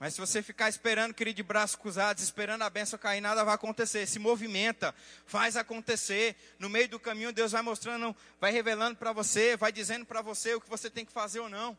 Mas 0.00 0.14
se 0.14 0.20
você 0.20 0.42
ficar 0.42 0.70
esperando, 0.70 1.12
querido, 1.12 1.36
de 1.36 1.42
braços 1.42 1.76
cruzados, 1.76 2.22
esperando 2.22 2.62
a 2.62 2.70
benção 2.70 2.98
cair, 2.98 3.20
nada 3.20 3.44
vai 3.44 3.54
acontecer. 3.54 4.06
Se 4.06 4.18
movimenta, 4.18 4.94
faz 5.26 5.58
acontecer. 5.58 6.34
No 6.58 6.70
meio 6.70 6.88
do 6.88 6.98
caminho, 6.98 7.34
Deus 7.34 7.52
vai 7.52 7.60
mostrando, 7.60 8.16
vai 8.40 8.50
revelando 8.50 8.96
para 8.96 9.12
você, 9.12 9.58
vai 9.58 9.70
dizendo 9.70 10.06
para 10.06 10.22
você 10.22 10.54
o 10.54 10.60
que 10.60 10.70
você 10.70 10.88
tem 10.88 11.04
que 11.04 11.12
fazer 11.12 11.40
ou 11.40 11.50
não. 11.50 11.76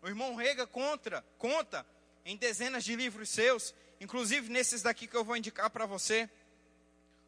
O 0.00 0.06
irmão 0.06 0.36
Rega 0.36 0.64
conta, 0.64 1.24
conta 1.38 1.84
em 2.24 2.36
dezenas 2.36 2.84
de 2.84 2.94
livros 2.94 3.28
seus, 3.28 3.74
inclusive 4.00 4.48
nesses 4.48 4.80
daqui 4.82 5.08
que 5.08 5.16
eu 5.16 5.24
vou 5.24 5.36
indicar 5.36 5.68
para 5.70 5.86
você. 5.86 6.30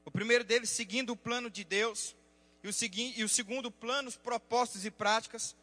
O 0.05 0.11
primeiro 0.11 0.45
deles, 0.45 0.71
seguindo 0.71 1.11
o 1.11 1.17
plano 1.17 1.51
de 1.51 1.65
Deus. 1.65 2.15
E 2.63 2.69
o, 2.69 2.73
segui, 2.73 3.13
e 3.17 3.25
o 3.25 3.29
segundo, 3.29 3.73
planos, 3.73 4.17
propostos 4.17 4.85
e 4.85 4.91
práticas. 4.91 5.57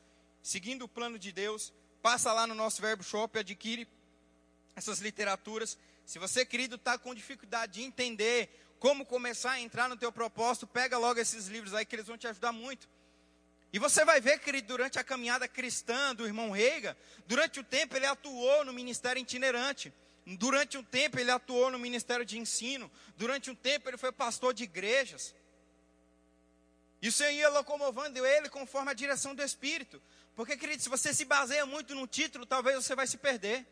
Seguindo 0.44 0.84
o 0.84 0.90
plano 0.90 1.18
de 1.18 1.32
Deus. 1.32 1.72
Passa 2.02 2.34
lá 2.34 2.46
no 2.46 2.54
nosso 2.54 2.82
Verbo 2.82 3.04
Shop, 3.04 3.40
adquire 3.40 3.88
essas 4.80 5.00
literaturas. 5.00 5.78
Se 6.06 6.18
você, 6.18 6.46
querido, 6.46 6.76
está 6.76 6.98
com 6.98 7.14
dificuldade 7.14 7.74
de 7.74 7.84
entender 7.84 8.50
como 8.80 9.06
começar 9.06 9.52
a 9.52 9.60
entrar 9.60 9.88
no 9.88 9.96
teu 9.96 10.12
propósito, 10.12 10.66
pega 10.66 10.98
logo 10.98 11.20
esses 11.20 11.48
livros 11.48 11.74
aí 11.74 11.86
que 11.86 11.96
eles 11.96 12.08
vão 12.08 12.18
te 12.18 12.28
ajudar 12.28 12.52
muito. 12.52 12.90
E 13.72 13.78
você 13.78 14.04
vai 14.04 14.20
ver, 14.20 14.40
querido, 14.40 14.68
durante 14.70 14.98
a 14.98 15.04
caminhada 15.04 15.48
cristã 15.48 16.16
do 16.16 16.26
irmão 16.26 16.50
Reiga, 16.50 16.98
durante 17.28 17.60
o 17.60 17.64
tempo 17.64 17.96
ele 17.96 18.08
atuou 18.08 18.66
no 18.66 18.74
ministério 18.74 19.22
itinerante. 19.22 19.94
Durante 20.26 20.78
um 20.78 20.84
tempo 20.84 21.20
ele 21.20 21.30
atuou 21.30 21.70
no 21.70 21.78
ministério 21.78 22.26
de 22.26 22.40
ensino. 22.40 22.90
Durante 23.16 23.52
um 23.52 23.56
tempo 23.56 23.90
ele 23.90 23.98
foi 23.98 24.12
pastor 24.12 24.54
de 24.54 24.64
igrejas. 24.64 25.36
E 27.02 27.08
o 27.08 27.12
Senhor 27.12 27.32
ia 27.32 27.50
locomovando 27.50 28.26
ele 28.26 28.50
conforme 28.50 28.92
a 28.92 28.94
direção 28.94 29.36
do 29.36 29.44
Espírito. 29.44 30.02
Porque, 30.36 30.58
querido, 30.58 30.82
se 30.82 30.90
você 30.90 31.14
se 31.14 31.26
baseia 31.26 31.66
muito 31.66 31.94
no 31.94 32.08
título, 32.08 32.46
talvez 32.46 32.76
você 32.84 32.96
vai 32.96 33.06
se 33.06 33.18
perder. 33.18 33.66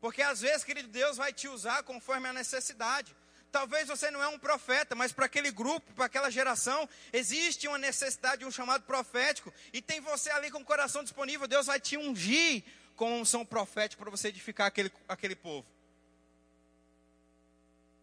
Porque 0.00 0.22
às 0.22 0.40
vezes, 0.40 0.64
querido, 0.64 0.88
Deus 0.88 1.16
vai 1.16 1.32
te 1.32 1.48
usar 1.48 1.82
conforme 1.82 2.28
a 2.28 2.32
necessidade. 2.32 3.14
Talvez 3.50 3.88
você 3.88 4.10
não 4.10 4.22
é 4.22 4.28
um 4.28 4.38
profeta, 4.38 4.94
mas 4.94 5.12
para 5.12 5.26
aquele 5.26 5.50
grupo, 5.50 5.92
para 5.94 6.04
aquela 6.04 6.30
geração, 6.30 6.88
existe 7.12 7.66
uma 7.66 7.78
necessidade 7.78 8.40
de 8.40 8.44
um 8.44 8.50
chamado 8.50 8.84
profético. 8.84 9.52
E 9.72 9.80
tem 9.80 10.00
você 10.00 10.30
ali 10.30 10.50
com 10.50 10.58
o 10.58 10.64
coração 10.64 11.02
disponível. 11.02 11.48
Deus 11.48 11.66
vai 11.66 11.80
te 11.80 11.96
ungir 11.96 12.62
com 12.94 13.20
unção 13.20 13.44
profética 13.46 14.02
para 14.02 14.10
você 14.10 14.28
edificar 14.28 14.66
aquele, 14.66 14.92
aquele 15.08 15.34
povo. 15.34 15.66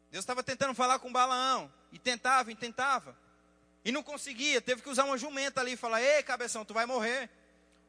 Deus 0.10 0.23
estava 0.23 0.41
tentando 0.41 0.73
falar 0.73 0.97
com 0.99 1.12
Balaão. 1.12 1.71
E 1.91 1.99
tentava, 1.99 2.51
e 2.51 2.55
tentava. 2.55 3.15
E 3.84 3.91
não 3.91 4.01
conseguia. 4.01 4.62
Teve 4.62 4.81
que 4.81 4.89
usar 4.89 5.03
uma 5.03 5.17
jumenta 5.17 5.62
ali 5.62 5.73
e 5.73 5.77
falar: 5.77 6.01
Ei, 6.01 6.23
cabeção, 6.23 6.65
tu 6.65 6.73
vai 6.73 6.86
morrer. 6.86 7.29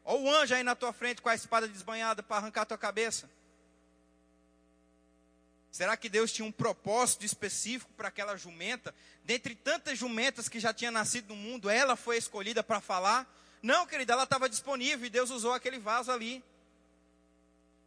Olha 0.04 0.20
o 0.20 0.30
anjo 0.30 0.54
aí 0.54 0.62
na 0.62 0.76
tua 0.76 0.92
frente 0.92 1.22
com 1.22 1.28
a 1.28 1.34
espada 1.34 1.66
desbanhada 1.66 2.22
para 2.22 2.36
arrancar 2.36 2.62
a 2.62 2.66
tua 2.66 2.78
cabeça. 2.78 3.28
Será 5.76 5.94
que 5.94 6.08
Deus 6.08 6.32
tinha 6.32 6.48
um 6.48 6.50
propósito 6.50 7.26
específico 7.26 7.92
para 7.98 8.08
aquela 8.08 8.34
jumenta? 8.34 8.94
Dentre 9.22 9.54
tantas 9.54 9.98
jumentas 9.98 10.48
que 10.48 10.58
já 10.58 10.72
tinha 10.72 10.90
nascido 10.90 11.34
no 11.34 11.36
mundo, 11.36 11.68
ela 11.68 11.96
foi 11.96 12.16
escolhida 12.16 12.64
para 12.64 12.80
falar? 12.80 13.30
Não, 13.62 13.86
querida, 13.86 14.14
ela 14.14 14.22
estava 14.22 14.48
disponível 14.48 15.04
e 15.04 15.10
Deus 15.10 15.28
usou 15.28 15.52
aquele 15.52 15.78
vaso 15.78 16.10
ali. 16.10 16.42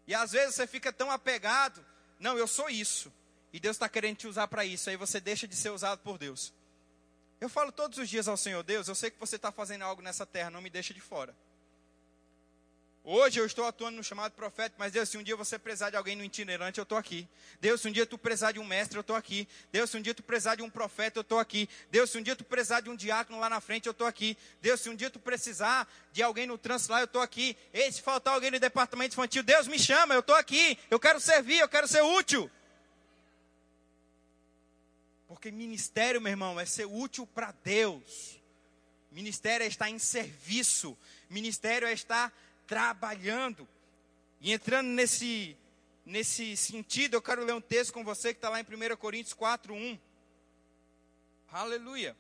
E 0.06 0.14
às 0.14 0.34
vezes 0.34 0.54
você 0.54 0.68
fica 0.68 0.94
tão 0.94 1.10
apegado, 1.10 1.84
não, 2.20 2.38
eu 2.38 2.46
sou 2.46 2.70
isso. 2.70 3.12
E 3.52 3.60
Deus 3.60 3.76
está 3.76 3.90
querendo 3.90 4.18
te 4.18 4.28
usar 4.28 4.48
para 4.48 4.64
isso, 4.64 4.88
aí 4.88 4.96
você 4.96 5.20
deixa 5.20 5.48
de 5.48 5.56
ser 5.56 5.72
usado 5.72 5.98
por 6.02 6.20
Deus. 6.20 6.54
Eu 7.42 7.50
falo 7.50 7.72
todos 7.72 7.98
os 7.98 8.08
dias 8.08 8.28
ao 8.28 8.38
Senhor, 8.38 8.62
Deus, 8.62 8.88
eu 8.88 8.94
sei 8.94 9.10
que 9.10 9.20
você 9.20 9.36
está 9.36 9.52
fazendo 9.52 9.82
algo 9.82 10.04
nessa 10.04 10.28
terra, 10.28 10.52
não 10.52 10.62
me 10.62 10.70
deixa 10.70 10.94
de 10.94 11.02
fora. 11.02 11.36
Hoje 13.12 13.40
eu 13.40 13.46
estou 13.48 13.66
atuando 13.66 13.98
no 13.98 14.04
chamado 14.04 14.34
profeta, 14.34 14.76
mas 14.78 14.92
Deus, 14.92 15.10
se 15.10 15.18
um 15.18 15.24
dia 15.24 15.36
você 15.36 15.58
precisar 15.58 15.90
de 15.90 15.96
alguém 15.96 16.16
no 16.16 16.24
itinerante, 16.24 16.78
eu 16.78 16.84
estou 16.84 16.96
aqui. 16.96 17.28
Deus, 17.60 17.82
se 17.82 17.88
um 17.88 17.92
dia 17.92 18.06
tu 18.06 18.20
precisar 18.20 18.52
de 18.52 18.60
um 18.60 18.64
mestre, 18.64 19.00
eu 19.00 19.02
estou 19.02 19.16
aqui. 19.16 19.48
Deus, 19.72 19.90
se 19.90 19.98
um 19.98 20.02
dia 20.04 20.14
tu 20.14 20.22
precisar 20.22 20.54
de 20.54 20.62
um 20.62 20.70
profeta, 20.70 21.18
eu 21.18 21.22
estou 21.22 21.40
aqui. 21.40 21.68
Deus, 21.90 22.12
se 22.12 22.20
um 22.20 22.22
dia 22.22 22.36
tu 22.36 22.44
precisar 22.44 22.82
de 22.82 22.90
um 22.92 22.96
diácono 22.96 23.40
lá 23.40 23.50
na 23.50 23.60
frente, 23.60 23.88
eu 23.88 23.94
estou 23.94 24.06
aqui. 24.06 24.38
Deus, 24.62 24.80
se 24.80 24.90
um 24.90 24.96
dia 24.96 25.10
tu 25.10 25.18
precisar 25.18 25.92
de 26.12 26.22
alguém 26.22 26.46
no 26.46 26.56
trânsito 26.56 26.94
lá, 26.94 27.00
eu 27.00 27.06
estou 27.06 27.20
aqui. 27.20 27.58
Ei, 27.74 27.92
se 27.92 28.00
faltar 28.00 28.36
alguém 28.36 28.52
no 28.52 28.60
departamento 28.60 29.16
infantil, 29.16 29.42
Deus 29.42 29.68
me 29.68 29.80
chama, 29.80 30.14
eu 30.14 30.20
estou 30.20 30.36
aqui. 30.36 30.78
Eu 30.92 31.00
quero 31.00 31.20
servir, 31.20 31.58
eu 31.58 31.68
quero 31.68 31.88
ser 31.88 32.04
útil. 32.04 32.48
Porque 35.28 35.50
ministério, 35.50 36.22
meu 36.22 36.30
irmão, 36.30 36.60
é 36.60 36.66
ser 36.68 36.86
útil 36.86 37.26
para 37.26 37.56
Deus. 37.64 38.40
Ministério 39.12 39.64
é 39.64 39.68
estar 39.68 39.90
em 39.90 39.98
serviço. 39.98 40.96
Ministério 41.28 41.88
é 41.88 41.94
estar 41.94 42.32
trabalhando. 42.70 43.68
E 44.40 44.54
entrando 44.54 44.88
nesse, 44.88 45.58
nesse 46.06 46.56
sentido, 46.56 47.16
eu 47.16 47.22
quero 47.22 47.44
ler 47.44 47.54
um 47.54 47.60
texto 47.60 47.92
com 47.92 48.04
você 48.04 48.32
que 48.32 48.38
está 48.38 48.48
lá 48.48 48.62
em 48.62 48.64
1 48.64 48.96
Coríntios 48.96 49.34
4, 49.34 49.74
1. 49.74 50.00
Aleluia. 51.52 52.16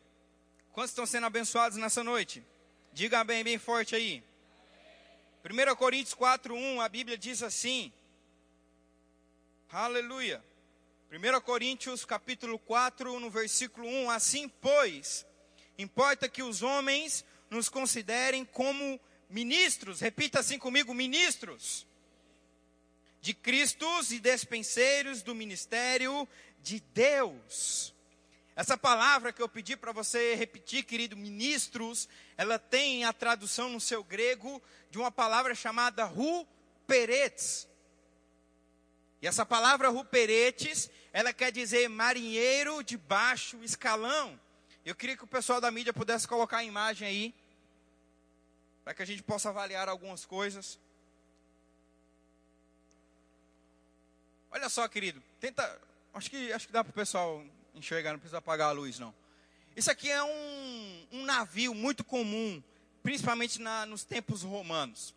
Quantos 0.73 0.89
estão 0.89 1.05
sendo 1.05 1.27
abençoados 1.27 1.77
nessa 1.77 2.03
noite? 2.03 2.43
Diga 2.91 3.23
bem, 3.23 3.43
bem 3.43 3.59
forte 3.59 3.95
aí. 3.95 4.23
1 5.45 5.75
Coríntios 5.75 6.15
4, 6.15 6.55
1, 6.55 6.81
a 6.81 6.89
Bíblia 6.89 7.15
diz 7.15 7.43
assim. 7.43 7.93
Aleluia. 9.71 10.43
1 11.11 11.41
Coríntios 11.41 12.05
capítulo 12.05 12.57
4, 12.57 13.19
no 13.19 13.29
versículo 13.29 13.87
1, 13.87 14.09
assim 14.09 14.49
pois, 14.49 15.27
importa 15.77 16.27
que 16.27 16.41
os 16.41 16.63
homens 16.63 17.23
nos 17.51 17.69
considerem 17.69 18.43
como 18.43 18.99
ministros, 19.29 19.99
repita 19.99 20.39
assim 20.39 20.57
comigo, 20.57 20.93
ministros 20.93 21.87
de 23.21 23.33
Cristo 23.33 23.85
e 24.11 24.19
despenseiros 24.19 25.21
do 25.21 25.35
ministério 25.35 26.27
de 26.61 26.79
Deus. 26.93 27.93
Essa 28.55 28.77
palavra 28.77 29.31
que 29.31 29.41
eu 29.41 29.47
pedi 29.47 29.77
para 29.77 29.91
você 29.91 30.35
repetir, 30.35 30.83
querido, 30.83 31.15
ministros, 31.15 32.09
ela 32.37 32.59
tem 32.59 33.05
a 33.05 33.13
tradução 33.13 33.69
no 33.69 33.79
seu 33.79 34.03
grego 34.03 34.61
de 34.89 34.97
uma 34.97 35.11
palavra 35.11 35.55
chamada 35.55 36.03
ruperetes. 36.03 37.67
E 39.21 39.27
essa 39.27 39.45
palavra 39.45 39.89
ruperetes, 39.89 40.89
ela 41.13 41.31
quer 41.31 41.51
dizer 41.51 41.87
marinheiro 41.89 42.83
de 42.83 42.97
baixo 42.97 43.63
escalão. 43.63 44.39
Eu 44.85 44.95
queria 44.95 45.15
que 45.15 45.23
o 45.23 45.27
pessoal 45.27 45.61
da 45.61 45.71
mídia 45.71 45.93
pudesse 45.93 46.27
colocar 46.27 46.57
a 46.57 46.63
imagem 46.63 47.07
aí, 47.07 47.35
para 48.89 48.95
que 48.95 49.03
a 49.03 49.05
gente 49.05 49.21
possa 49.21 49.49
avaliar 49.49 49.87
algumas 49.87 50.25
coisas. 50.25 50.79
Olha 54.49 54.67
só, 54.67 54.87
querido, 54.87 55.21
tenta. 55.39 55.79
Acho 56.11 56.27
que, 56.27 56.51
acho 56.51 56.65
que 56.65 56.73
dá 56.73 56.83
para 56.83 56.89
o 56.89 56.93
pessoal 56.95 57.45
enxergar, 57.75 58.13
não 58.13 58.19
precisa 58.19 58.39
apagar 58.39 58.69
a 58.69 58.71
luz, 58.71 58.97
não. 58.97 59.13
Isso 59.75 59.91
aqui 59.91 60.09
é 60.09 60.23
um, 60.23 61.07
um 61.11 61.23
navio 61.23 61.75
muito 61.75 62.03
comum, 62.03 62.63
principalmente 63.03 63.61
na, 63.61 63.85
nos 63.85 64.03
tempos 64.03 64.41
romanos. 64.41 65.13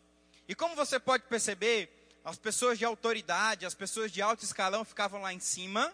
E 0.47 0.55
como 0.55 0.77
você 0.77 1.01
pode 1.01 1.25
perceber, 1.25 1.89
as 2.23 2.37
pessoas 2.37 2.79
de 2.79 2.85
autoridade, 2.85 3.65
as 3.65 3.75
pessoas 3.75 4.13
de 4.13 4.21
alto 4.21 4.45
escalão 4.45 4.85
ficavam 4.85 5.23
lá 5.23 5.33
em 5.33 5.41
cima. 5.41 5.91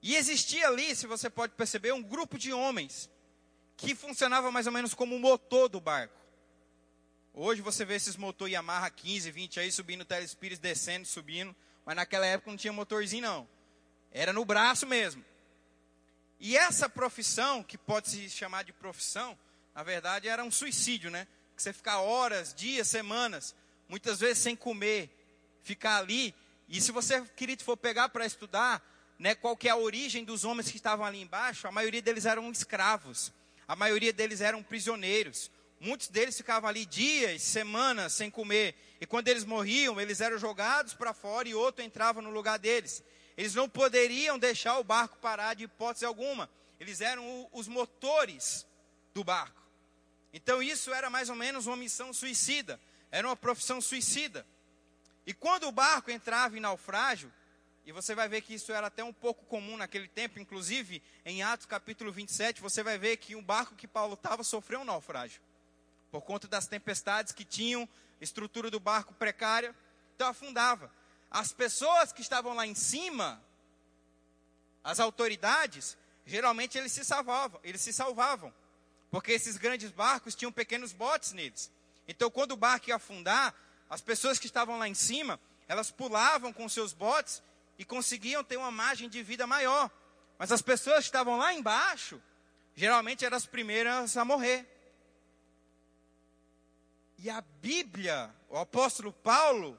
E 0.00 0.16
existia 0.16 0.68
ali, 0.68 0.96
se 0.96 1.06
você 1.06 1.28
pode 1.28 1.52
perceber, 1.52 1.92
um 1.92 2.02
grupo 2.02 2.38
de 2.38 2.50
homens 2.50 3.10
que 3.76 3.94
funcionava 3.94 4.50
mais 4.50 4.66
ou 4.66 4.72
menos 4.72 4.94
como 4.94 5.14
o 5.14 5.20
motor 5.20 5.68
do 5.68 5.82
barco. 5.82 6.19
Hoje 7.32 7.62
você 7.62 7.84
vê 7.84 7.94
esses 7.94 8.16
motor 8.16 8.48
Yamaha 8.48 8.90
15, 8.90 9.30
20 9.30 9.60
aí 9.60 9.70
subindo 9.70 10.04
telespires, 10.04 10.58
descendo, 10.58 11.06
subindo. 11.06 11.54
Mas 11.84 11.96
naquela 11.96 12.26
época 12.26 12.50
não 12.50 12.58
tinha 12.58 12.72
motorzinho 12.72 13.22
não. 13.22 13.48
Era 14.10 14.32
no 14.32 14.44
braço 14.44 14.86
mesmo. 14.86 15.24
E 16.38 16.56
essa 16.56 16.88
profissão, 16.88 17.62
que 17.62 17.78
pode 17.78 18.08
se 18.08 18.30
chamar 18.30 18.64
de 18.64 18.72
profissão, 18.72 19.38
na 19.74 19.82
verdade 19.82 20.28
era 20.28 20.42
um 20.42 20.50
suicídio, 20.50 21.10
né? 21.10 21.26
Que 21.56 21.62
você 21.62 21.72
ficar 21.72 22.00
horas, 22.00 22.54
dias, 22.54 22.88
semanas 22.88 23.54
muitas 23.90 24.20
vezes 24.20 24.38
sem 24.38 24.54
comer, 24.54 25.10
ficar 25.64 25.98
ali. 25.98 26.32
E 26.68 26.80
se 26.80 26.92
você, 26.92 27.20
querido, 27.36 27.64
for 27.64 27.76
pegar 27.76 28.08
para 28.08 28.24
estudar, 28.24 28.80
né, 29.18 29.34
qual 29.34 29.56
que 29.56 29.68
é 29.68 29.72
a 29.72 29.76
origem 29.76 30.24
dos 30.24 30.44
homens 30.44 30.70
que 30.70 30.76
estavam 30.76 31.04
ali 31.04 31.20
embaixo, 31.20 31.66
a 31.66 31.72
maioria 31.72 32.00
deles 32.00 32.24
eram 32.24 32.50
escravos, 32.50 33.32
a 33.66 33.74
maioria 33.74 34.12
deles 34.12 34.40
eram 34.40 34.62
prisioneiros. 34.62 35.50
Muitos 35.80 36.08
deles 36.08 36.36
ficavam 36.36 36.68
ali 36.68 36.84
dias, 36.84 37.40
semanas 37.40 38.12
sem 38.12 38.30
comer. 38.30 38.74
E 39.00 39.06
quando 39.06 39.28
eles 39.28 39.46
morriam, 39.46 39.98
eles 39.98 40.20
eram 40.20 40.36
jogados 40.36 40.92
para 40.92 41.14
fora 41.14 41.48
e 41.48 41.54
outro 41.54 41.82
entrava 41.82 42.20
no 42.20 42.30
lugar 42.30 42.58
deles. 42.58 43.02
Eles 43.34 43.54
não 43.54 43.66
poderiam 43.66 44.38
deixar 44.38 44.78
o 44.78 44.84
barco 44.84 45.16
parar 45.16 45.54
de 45.54 45.64
hipótese 45.64 46.04
alguma. 46.04 46.50
Eles 46.78 47.00
eram 47.00 47.48
os 47.50 47.66
motores 47.66 48.66
do 49.14 49.24
barco. 49.24 49.62
Então 50.34 50.62
isso 50.62 50.92
era 50.92 51.08
mais 51.08 51.30
ou 51.30 51.34
menos 51.34 51.66
uma 51.66 51.78
missão 51.78 52.12
suicida. 52.12 52.78
Era 53.10 53.26
uma 53.26 53.36
profissão 53.36 53.80
suicida. 53.80 54.46
E 55.26 55.32
quando 55.32 55.66
o 55.66 55.72
barco 55.72 56.10
entrava 56.10 56.58
em 56.58 56.60
naufrágio, 56.60 57.32
e 57.86 57.92
você 57.92 58.14
vai 58.14 58.28
ver 58.28 58.42
que 58.42 58.52
isso 58.52 58.70
era 58.70 58.88
até 58.88 59.02
um 59.02 59.14
pouco 59.14 59.46
comum 59.46 59.78
naquele 59.78 60.08
tempo, 60.08 60.38
inclusive 60.38 61.02
em 61.24 61.42
Atos 61.42 61.64
capítulo 61.64 62.12
27, 62.12 62.60
você 62.60 62.82
vai 62.82 62.98
ver 62.98 63.16
que 63.16 63.34
o 63.34 63.40
barco 63.40 63.74
que 63.74 63.88
Paulo 63.88 64.14
estava 64.14 64.44
sofreu 64.44 64.80
um 64.80 64.84
naufrágio. 64.84 65.40
Por 66.10 66.22
conta 66.22 66.48
das 66.48 66.66
tempestades 66.66 67.32
que 67.32 67.44
tinham, 67.44 67.88
estrutura 68.20 68.70
do 68.70 68.80
barco 68.80 69.14
precária, 69.14 69.74
então 70.14 70.28
afundava. 70.28 70.92
As 71.30 71.52
pessoas 71.52 72.12
que 72.12 72.20
estavam 72.20 72.54
lá 72.54 72.66
em 72.66 72.74
cima, 72.74 73.42
as 74.82 74.98
autoridades, 74.98 75.96
geralmente 76.26 76.76
eles 76.76 76.92
se 76.92 77.04
salvavam, 77.04 77.60
eles 77.62 77.80
se 77.80 77.92
salvavam, 77.92 78.52
porque 79.10 79.32
esses 79.32 79.56
grandes 79.56 79.90
barcos 79.90 80.34
tinham 80.34 80.50
pequenos 80.50 80.92
botes 80.92 81.32
neles. 81.32 81.70
Então, 82.08 82.30
quando 82.30 82.52
o 82.52 82.56
barco 82.56 82.88
ia 82.88 82.96
afundar, 82.96 83.54
as 83.88 84.00
pessoas 84.00 84.38
que 84.38 84.46
estavam 84.46 84.78
lá 84.78 84.88
em 84.88 84.94
cima, 84.94 85.38
elas 85.68 85.90
pulavam 85.90 86.52
com 86.52 86.68
seus 86.68 86.92
botes 86.92 87.42
e 87.78 87.84
conseguiam 87.84 88.42
ter 88.42 88.56
uma 88.56 88.70
margem 88.70 89.08
de 89.08 89.22
vida 89.22 89.46
maior. 89.46 89.90
Mas 90.38 90.50
as 90.50 90.60
pessoas 90.60 90.98
que 90.98 91.04
estavam 91.04 91.36
lá 91.36 91.54
embaixo, 91.54 92.20
geralmente 92.74 93.24
eram 93.24 93.36
as 93.36 93.46
primeiras 93.46 94.16
a 94.16 94.24
morrer. 94.24 94.66
E 97.22 97.28
a 97.28 97.42
Bíblia, 97.60 98.34
o 98.48 98.56
apóstolo 98.56 99.12
Paulo, 99.12 99.78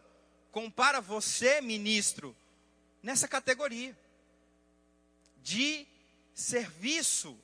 compara 0.52 1.02
você, 1.02 1.60
ministro, 1.60 2.38
nessa 3.02 3.28
categoria 3.28 3.98
de 5.42 5.88
serviço 6.36 7.36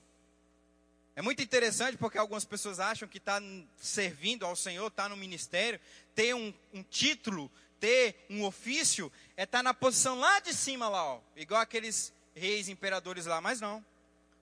é 1.15 1.21
muito 1.23 1.41
interessante 1.41 1.97
porque 1.97 2.19
algumas 2.19 2.45
pessoas 2.45 2.79
acham 2.79 3.07
que 3.07 3.17
está 3.17 3.41
servindo 3.75 4.45
ao 4.45 4.55
Senhor, 4.55 4.85
está 4.85 5.09
no 5.09 5.17
ministério, 5.17 5.79
ter 6.13 6.35
um, 6.35 6.53
um, 6.71 6.83
título, 6.83 7.49
ter 7.79 8.23
um 8.29 8.45
ofício, 8.45 9.11
é 9.35 9.45
estar 9.45 9.57
tá 9.57 9.63
na 9.63 9.73
posição 9.73 10.19
lá 10.19 10.39
de 10.39 10.53
cima, 10.53 10.87
lá, 10.87 11.15
ó, 11.15 11.19
igual 11.35 11.59
aqueles 11.59 12.13
reis 12.35 12.69
imperadores 12.69 13.25
lá, 13.25 13.41
mas 13.41 13.59
não. 13.59 13.83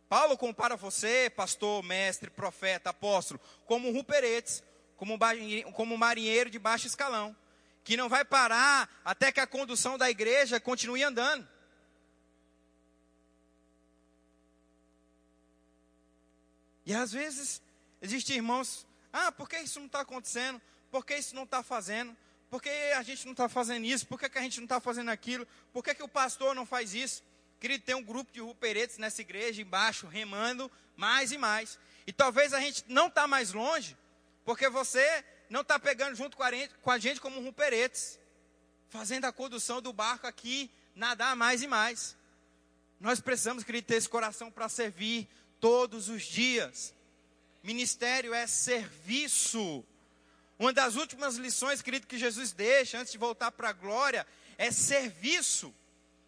Paulo 0.09 0.37
compara 0.37 0.75
você, 0.75 1.29
pastor, 1.33 1.81
mestre, 1.81 2.29
profeta, 2.29 2.89
apóstolo, 2.89 3.39
como 3.65 3.87
um 3.87 3.93
ruperetes, 3.93 4.61
como, 4.95 5.13
um 5.15 5.97
marinheiro 5.97 6.49
de 6.49 6.59
baixo 6.59 6.87
escalão, 6.87 7.35
que 7.83 7.97
não 7.97 8.09
vai 8.09 8.25
parar 8.25 8.89
até 9.03 9.31
que 9.31 9.39
a 9.39 9.47
condução 9.47 9.97
da 9.97 10.09
igreja 10.09 10.59
continue 10.59 11.03
andando. 11.03 11.47
E 16.85 16.93
às 16.93 17.11
vezes, 17.11 17.61
existem 18.01 18.37
irmãos, 18.37 18.85
ah, 19.11 19.31
por 19.31 19.49
que 19.49 19.57
isso 19.57 19.79
não 19.79 19.87
está 19.87 20.01
acontecendo? 20.01 20.61
Por 20.91 21.05
que 21.05 21.15
isso 21.15 21.35
não 21.35 21.43
está 21.43 21.63
fazendo? 21.63 22.15
Por 22.49 22.61
que 22.61 22.69
a 22.69 23.01
gente 23.01 23.25
não 23.25 23.31
está 23.31 23.49
fazendo 23.49 23.85
isso? 23.85 24.05
Por 24.07 24.19
que, 24.19 24.29
que 24.29 24.37
a 24.37 24.41
gente 24.41 24.59
não 24.59 24.65
está 24.65 24.79
fazendo 24.79 25.09
aquilo? 25.09 25.47
Por 25.73 25.83
que, 25.83 25.95
que 25.95 26.03
o 26.03 26.07
pastor 26.07 26.53
não 26.55 26.65
faz 26.65 26.93
isso? 26.93 27.23
Querido, 27.59 27.83
tem 27.83 27.95
um 27.95 28.03
grupo 28.03 28.31
de 28.31 28.39
ruperetes 28.39 28.97
nessa 28.97 29.21
igreja 29.21 29.61
embaixo, 29.61 30.07
remando 30.07 30.71
mais 30.95 31.31
e 31.31 31.37
mais. 31.37 31.79
E 32.05 32.13
talvez 32.13 32.53
a 32.53 32.59
gente 32.59 32.83
não 32.87 33.07
está 33.07 33.27
mais 33.27 33.51
longe, 33.51 33.97
porque 34.45 34.69
você 34.69 35.25
não 35.49 35.61
está 35.61 35.79
pegando 35.79 36.15
junto 36.15 36.37
com 36.37 36.43
a, 36.91 36.99
gente, 36.99 37.19
como 37.19 37.41
ruperetes, 37.41 38.19
fazendo 38.89 39.25
a 39.25 39.33
condução 39.33 39.81
do 39.81 39.91
barco 39.91 40.27
aqui, 40.27 40.71
nadar 40.95 41.35
mais 41.35 41.63
e 41.63 41.67
mais. 41.67 42.15
Nós 42.99 43.19
precisamos, 43.19 43.63
querido, 43.63 43.87
ter 43.87 43.95
esse 43.95 44.07
coração 44.07 44.51
para 44.51 44.69
servir, 44.69 45.27
todos 45.59 46.09
os 46.09 46.23
dias. 46.23 46.93
Ministério 47.63 48.33
é 48.33 48.45
serviço. 48.45 49.83
Uma 50.59 50.71
das 50.71 50.95
últimas 50.95 51.35
lições, 51.35 51.81
querido, 51.81 52.07
que 52.07 52.17
Jesus 52.17 52.53
deixa 52.53 52.99
antes 52.99 53.11
de 53.11 53.17
voltar 53.17 53.51
para 53.51 53.69
a 53.69 53.73
glória 53.73 54.25
é 54.57 54.71
serviço. 54.71 55.73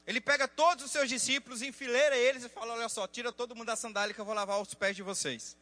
Ele 0.06 0.20
pega 0.20 0.48
todos 0.48 0.86
os 0.86 0.92
seus 0.92 1.08
discípulos, 1.08 1.62
enfileira 1.62 2.18
eles 2.18 2.44
e 2.44 2.50
fala: 2.50 2.74
Olha 2.74 2.90
só, 2.90 3.08
tira 3.08 3.32
todo 3.32 3.56
mundo 3.56 3.68
da 3.68 3.76
sandália 3.76 4.14
que 4.14 4.20
eu 4.20 4.26
vou 4.26 4.34
lavar 4.34 4.60
os 4.60 4.74
pés 4.74 4.96
de 4.96 5.04
vocês. 5.04 5.56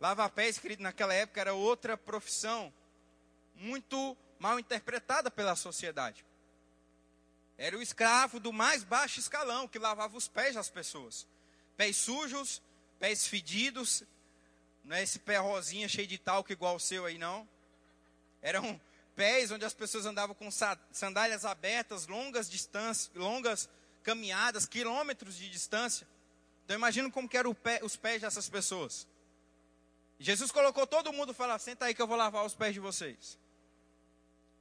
Lavar 0.00 0.30
pés, 0.30 0.58
querido, 0.58 0.82
naquela 0.82 1.12
época 1.14 1.40
era 1.40 1.54
outra 1.54 1.96
profissão 1.96 2.72
muito 3.54 4.16
mal 4.38 4.58
interpretada 4.58 5.30
pela 5.30 5.54
sociedade. 5.54 6.24
Era 7.58 7.76
o 7.76 7.82
escravo 7.82 8.40
do 8.40 8.52
mais 8.52 8.82
baixo 8.82 9.20
escalão 9.20 9.68
que 9.68 9.78
lavava 9.78 10.16
os 10.16 10.26
pés 10.26 10.54
das 10.54 10.70
pessoas 10.70 11.28
pés 11.80 11.96
sujos, 11.96 12.60
pés 12.98 13.26
fedidos, 13.26 14.04
não 14.84 14.94
é 14.94 15.02
esse 15.02 15.18
pé 15.18 15.38
rosinha 15.38 15.88
cheio 15.88 16.06
de 16.06 16.18
talco 16.18 16.52
igual 16.52 16.76
o 16.76 16.78
seu 16.78 17.06
aí 17.06 17.16
não. 17.16 17.48
Eram 18.42 18.78
pés 19.16 19.50
onde 19.50 19.64
as 19.64 19.72
pessoas 19.72 20.04
andavam 20.04 20.34
com 20.34 20.50
sandálias 20.92 21.46
abertas, 21.46 22.06
longas 22.06 22.50
distâncias, 22.50 23.10
longas 23.14 23.66
caminhadas, 24.02 24.66
quilômetros 24.66 25.38
de 25.38 25.48
distância. 25.48 26.06
Então 26.66 26.76
imagina 26.76 27.10
como 27.10 27.26
que 27.26 27.38
eram 27.38 27.54
pé, 27.54 27.80
os 27.82 27.96
pés 27.96 28.20
dessas 28.20 28.46
pessoas. 28.46 29.08
Jesus 30.22 30.52
colocou 30.52 30.86
todo 30.86 31.12
mundo 31.12 31.32
e 31.32 31.34
falou: 31.34 31.58
senta 31.58 31.86
aí 31.86 31.94
que 31.94 32.02
eu 32.02 32.06
vou 32.06 32.16
lavar 32.16 32.44
os 32.44 32.54
pés 32.54 32.74
de 32.74 32.80
vocês. 32.80 33.38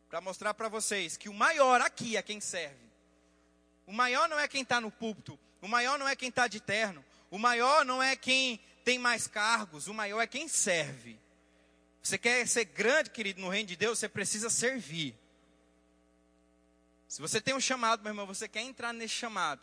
Para 0.10 0.22
mostrar 0.22 0.54
para 0.54 0.70
vocês 0.70 1.18
que 1.18 1.28
o 1.28 1.34
maior 1.34 1.82
aqui 1.82 2.16
é 2.16 2.22
quem 2.22 2.40
serve. 2.40 2.90
O 3.86 3.92
maior 3.92 4.30
não 4.30 4.40
é 4.40 4.48
quem 4.48 4.64
está 4.64 4.80
no 4.80 4.90
púlpito. 4.90 5.38
O 5.62 5.68
maior 5.68 6.00
não 6.00 6.08
é 6.08 6.16
quem 6.16 6.30
está 6.30 6.48
de 6.48 6.62
terno. 6.62 7.04
O 7.30 7.38
maior 7.38 7.84
não 7.84 8.02
é 8.02 8.16
quem 8.16 8.60
tem 8.84 8.98
mais 8.98 9.28
cargos, 9.28 9.88
o 9.88 9.94
maior 9.94 10.22
é 10.22 10.28
quem 10.28 10.48
serve. 10.48 11.20
Você 12.02 12.18
quer 12.18 12.48
ser 12.48 12.66
grande, 12.66 13.10
querido, 13.10 13.42
no 13.42 13.50
reino 13.50 13.68
de 13.68 13.76
Deus, 13.76 14.00
você 14.00 14.10
precisa 14.10 14.50
servir. 14.50 15.16
Se 17.08 17.22
você 17.22 17.42
tem 17.42 17.54
um 17.54 17.60
chamado, 17.60 18.02
meu 18.02 18.12
irmão, 18.12 18.26
você 18.26 18.48
quer 18.48 18.62
entrar 18.62 18.94
nesse 18.94 19.14
chamado. 19.14 19.62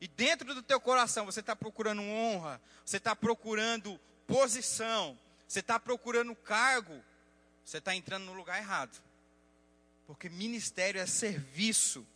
E 0.00 0.06
dentro 0.06 0.54
do 0.54 0.62
teu 0.62 0.80
coração 0.80 1.24
você 1.24 1.40
está 1.40 1.56
procurando 1.56 2.02
honra, 2.02 2.60
você 2.84 2.98
está 2.98 3.16
procurando 3.16 3.98
posição, 4.26 5.18
você 5.48 5.60
está 5.60 5.80
procurando 5.80 6.36
cargo, 6.36 7.02
você 7.64 7.78
está 7.78 7.94
entrando 7.94 8.26
no 8.26 8.34
lugar 8.34 8.58
errado. 8.58 9.02
Porque 10.06 10.28
ministério 10.28 11.00
é 11.00 11.06
serviço. 11.06 12.06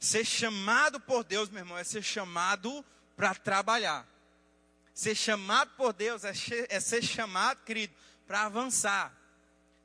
Ser 0.00 0.24
chamado 0.24 0.98
por 0.98 1.22
Deus, 1.22 1.48
meu 1.48 1.60
irmão, 1.60 1.78
é 1.78 1.84
ser 1.84 2.02
chamado 2.02 2.84
para 3.16 3.32
trabalhar. 3.32 4.06
Ser 4.92 5.14
chamado 5.14 5.70
por 5.76 5.92
Deus 5.92 6.24
é, 6.24 6.32
é 6.68 6.80
ser 6.80 7.02
chamado, 7.02 7.62
querido, 7.62 7.94
para 8.26 8.42
avançar. 8.42 9.16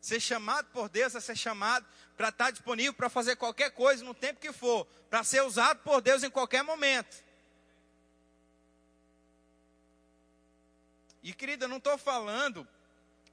Ser 0.02 0.20
chamado 0.20 0.68
por 0.72 0.90
Deus 0.90 1.14
é 1.14 1.20
ser 1.20 1.36
chamado 1.36 1.86
para 2.16 2.30
estar 2.30 2.50
disponível 2.50 2.94
para 2.94 3.10
fazer 3.10 3.36
qualquer 3.36 3.70
coisa 3.72 4.04
no 4.04 4.16
tempo 4.16 4.40
que 4.40 4.52
for, 4.52 4.86
para 5.10 5.24
ser 5.24 5.44
usado 5.44 5.80
por 5.84 6.02
Deus 6.02 6.24
em 6.24 6.30
qualquer 6.30 6.64
momento. 6.64 7.24
E 11.28 11.34
querida, 11.34 11.68
não 11.68 11.76
estou 11.76 11.98
falando 11.98 12.66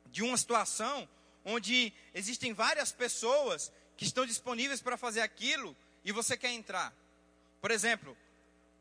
de 0.07 0.25
uma 0.25 0.37
situação 0.37 1.09
onde 1.45 1.93
existem 2.13 2.53
várias 2.53 2.91
pessoas 2.91 3.71
que 3.97 4.05
estão 4.05 4.27
disponíveis 4.27 4.83
para 4.83 4.97
fazer 4.97 5.21
aquilo 5.21 5.77
e 6.05 6.11
você 6.11 6.37
quer 6.37 6.51
entrar. 6.51 6.93
Por 7.61 7.71
exemplo, 7.71 8.19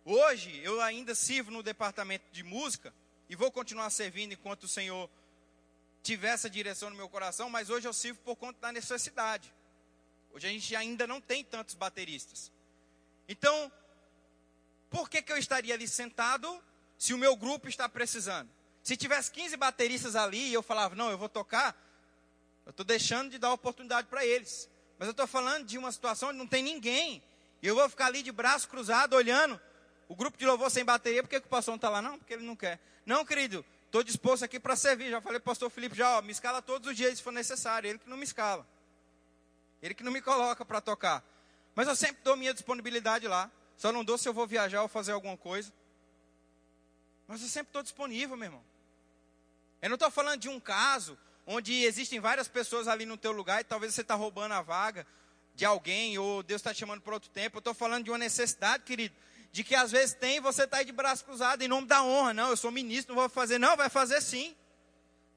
hoje 0.03 0.59
eu 0.63 0.81
ainda 0.81 1.13
sirvo 1.13 1.51
no 1.51 1.61
departamento 1.61 2.25
de 2.31 2.41
música 2.41 2.91
e 3.29 3.35
vou 3.35 3.51
continuar 3.51 3.91
servindo 3.91 4.33
enquanto 4.33 4.63
o 4.63 4.67
Senhor 4.67 5.07
tiver 6.01 6.29
essa 6.29 6.49
direção 6.49 6.89
no 6.89 6.95
meu 6.95 7.07
coração, 7.07 7.51
mas 7.51 7.69
hoje 7.69 7.87
eu 7.87 7.93
sirvo 7.93 8.19
por 8.21 8.35
conta 8.35 8.59
da 8.61 8.71
necessidade. 8.71 9.53
Hoje 10.33 10.47
a 10.47 10.49
gente 10.49 10.75
ainda 10.75 11.05
não 11.05 11.21
tem 11.21 11.43
tantos 11.43 11.75
bateristas. 11.75 12.51
Então, 13.29 13.71
por 14.89 15.07
que, 15.07 15.21
que 15.21 15.31
eu 15.31 15.37
estaria 15.37 15.75
ali 15.75 15.87
sentado 15.87 16.59
se 16.97 17.13
o 17.13 17.17
meu 17.19 17.35
grupo 17.35 17.69
está 17.69 17.87
precisando? 17.87 18.49
Se 18.83 18.97
tivesse 18.97 19.31
15 19.31 19.55
bateristas 19.55 20.15
ali 20.15 20.49
e 20.49 20.53
eu 20.53 20.61
falava, 20.61 20.93
não, 20.93 21.09
eu 21.09 21.17
vou 21.17 21.29
tocar, 21.29 21.75
eu 22.65 22.71
estou 22.71 22.85
deixando 22.85 23.31
de 23.31 23.37
dar 23.37 23.53
oportunidade 23.53 24.07
para 24.07 24.25
eles. 24.25 24.69
Mas 24.99 25.07
eu 25.07 25.11
estou 25.11 25.25
falando 25.25 25.65
de 25.65 25.77
uma 25.77 25.91
situação 25.91 26.29
onde 26.29 26.37
não 26.37 26.47
tem 26.47 26.61
ninguém. 26.61 27.23
E 27.61 27.67
eu 27.67 27.75
vou 27.75 27.89
ficar 27.89 28.07
ali 28.07 28.21
de 28.21 28.31
braço 28.31 28.67
cruzado, 28.67 29.13
olhando 29.13 29.59
o 30.09 30.15
grupo 30.15 30.37
de 30.37 30.45
louvor 30.45 30.69
sem 30.69 30.83
bateria. 30.83 31.23
Por 31.23 31.29
que, 31.29 31.39
que 31.39 31.47
o 31.47 31.49
pastor 31.49 31.71
não 31.71 31.77
está 31.77 31.89
lá? 31.89 32.01
Não, 32.01 32.19
porque 32.19 32.33
ele 32.33 32.45
não 32.45 32.57
quer. 32.57 32.77
Não, 33.05 33.25
querido, 33.25 33.65
estou 33.85 34.03
disposto 34.03 34.43
aqui 34.43 34.59
para 34.59 34.75
servir. 34.75 35.09
Já 35.09 35.21
falei 35.21 35.39
para 35.39 35.45
o 35.45 35.51
pastor 35.51 35.69
Felipe, 35.69 35.95
já, 35.95 36.17
ó, 36.17 36.21
me 36.21 36.31
escala 36.31 36.61
todos 36.61 36.89
os 36.89 36.97
dias 36.97 37.17
se 37.17 37.23
for 37.23 37.31
necessário. 37.31 37.89
Ele 37.89 37.99
que 37.99 38.09
não 38.09 38.17
me 38.17 38.23
escala. 38.25 38.67
Ele 39.81 39.93
que 39.93 40.03
não 40.03 40.11
me 40.11 40.21
coloca 40.21 40.65
para 40.65 40.81
tocar. 40.81 41.23
Mas 41.73 41.87
eu 41.87 41.95
sempre 41.95 42.21
dou 42.21 42.35
minha 42.35 42.53
disponibilidade 42.53 43.27
lá. 43.29 43.49
Só 43.77 43.93
não 43.93 44.03
dou 44.03 44.17
se 44.17 44.27
eu 44.27 44.33
vou 44.33 44.45
viajar 44.45 44.81
ou 44.81 44.89
fazer 44.89 45.13
alguma 45.13 45.37
coisa. 45.37 45.71
Mas 47.27 47.41
eu 47.41 47.47
sempre 47.47 47.69
estou 47.69 47.81
disponível, 47.81 48.35
meu 48.35 48.47
irmão. 48.47 48.72
Eu 49.83 49.89
não 49.89 49.95
estou 49.95 50.09
falando 50.09 50.39
de 50.39 50.47
um 50.47 50.61
caso 50.61 51.17
onde 51.45 51.83
existem 51.83 52.17
várias 52.17 52.47
pessoas 52.47 52.87
ali 52.87 53.05
no 53.05 53.17
teu 53.17 53.33
lugar 53.33 53.59
e 53.59 53.65
talvez 53.65 53.93
você 53.93 53.99
está 53.99 54.15
roubando 54.15 54.53
a 54.53 54.61
vaga 54.61 55.05
de 55.55 55.65
alguém 55.65 56.17
ou 56.17 56.41
Deus 56.41 56.61
está 56.61 56.73
te 56.73 56.79
chamando 56.79 57.01
para 57.01 57.15
outro 57.15 57.29
tempo. 57.29 57.57
Eu 57.57 57.59
estou 57.59 57.73
falando 57.73 58.05
de 58.05 58.09
uma 58.09 58.17
necessidade, 58.17 58.83
querido, 58.83 59.13
de 59.51 59.61
que 59.61 59.75
às 59.75 59.91
vezes 59.91 60.15
tem 60.15 60.39
você 60.39 60.63
está 60.63 60.77
aí 60.77 60.85
de 60.85 60.93
braço 60.93 61.25
cruzado 61.25 61.61
em 61.63 61.67
nome 61.67 61.85
da 61.85 62.01
honra. 62.01 62.33
Não, 62.33 62.49
eu 62.49 62.55
sou 62.55 62.71
ministro, 62.71 63.13
não 63.13 63.23
vou 63.23 63.29
fazer. 63.29 63.59
Não, 63.59 63.75
vai 63.75 63.89
fazer 63.89 64.21
sim. 64.21 64.55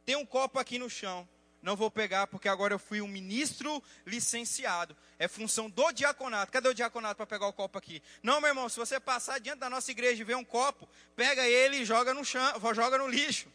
Tem 0.05 0.15
um 0.15 0.25
copo 0.25 0.61
aqui 0.61 0.79
no 0.79 0.89
chão. 0.89 1.29
Não 1.61 1.75
vou 1.75 1.91
pegar 1.91 2.29
porque 2.29 2.49
agora 2.49 2.73
eu 2.73 2.79
fui 2.79 3.01
um 3.01 3.09
ministro 3.09 3.83
licenciado. 4.07 4.97
É 5.19 5.27
função 5.27 5.69
do 5.69 5.91
diaconato. 5.91 6.53
Cadê 6.53 6.69
o 6.69 6.75
diaconato 6.75 7.17
para 7.17 7.27
pegar 7.27 7.49
o 7.49 7.53
copo 7.53 7.77
aqui? 7.79 8.01
Não, 8.23 8.41
meu 8.41 8.51
irmão, 8.51 8.69
se 8.69 8.79
você 8.79 9.01
passar 9.01 9.41
diante 9.41 9.59
da 9.59 9.69
nossa 9.69 9.91
igreja 9.91 10.21
e 10.21 10.25
ver 10.25 10.37
um 10.37 10.45
copo, 10.45 10.89
pega 11.17 11.45
ele 11.45 11.79
e 11.79 11.85
joga 11.85 12.15
no 12.15 12.25
chão, 12.25 12.49
joga 12.73 12.97
no 12.97 13.09
lixo. 13.09 13.49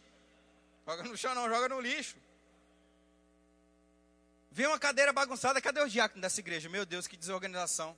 Joga 0.86 1.02
no 1.04 1.16
chão 1.16 1.34
não, 1.34 1.48
joga 1.48 1.68
no 1.68 1.80
lixo. 1.80 2.16
Vem 4.50 4.66
uma 4.66 4.78
cadeira 4.78 5.12
bagunçada, 5.12 5.60
cadê 5.60 5.80
o 5.80 5.88
diácono 5.88 6.20
dessa 6.20 6.40
igreja? 6.40 6.68
Meu 6.68 6.84
Deus, 6.84 7.06
que 7.06 7.16
desorganização. 7.16 7.96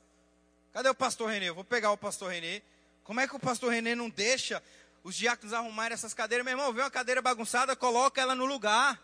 Cadê 0.73 0.89
o 0.89 0.95
pastor 0.95 1.31
Renê? 1.31 1.49
Eu 1.49 1.55
vou 1.55 1.65
pegar 1.65 1.91
o 1.91 1.97
pastor 1.97 2.31
Renê. 2.31 2.63
Como 3.03 3.21
é 3.21 3.27
que 3.27 3.35
o 3.35 3.41
pastor 3.41 3.73
Renê 3.73 3.95
não 3.95 4.09
deixa 4.09 4.63
os 5.03 5.15
diáconos 5.17 5.53
arrumarem 5.53 5.95
essas 5.95 6.15
cadeiras? 6.15 6.45
Meu 6.45 6.53
irmão, 6.53 6.73
vê 6.73 6.81
uma 6.81 6.91
cadeira 6.91 7.21
bagunçada, 7.21 7.75
coloca 7.75 8.21
ela 8.21 8.35
no 8.35 8.45
lugar. 8.45 9.01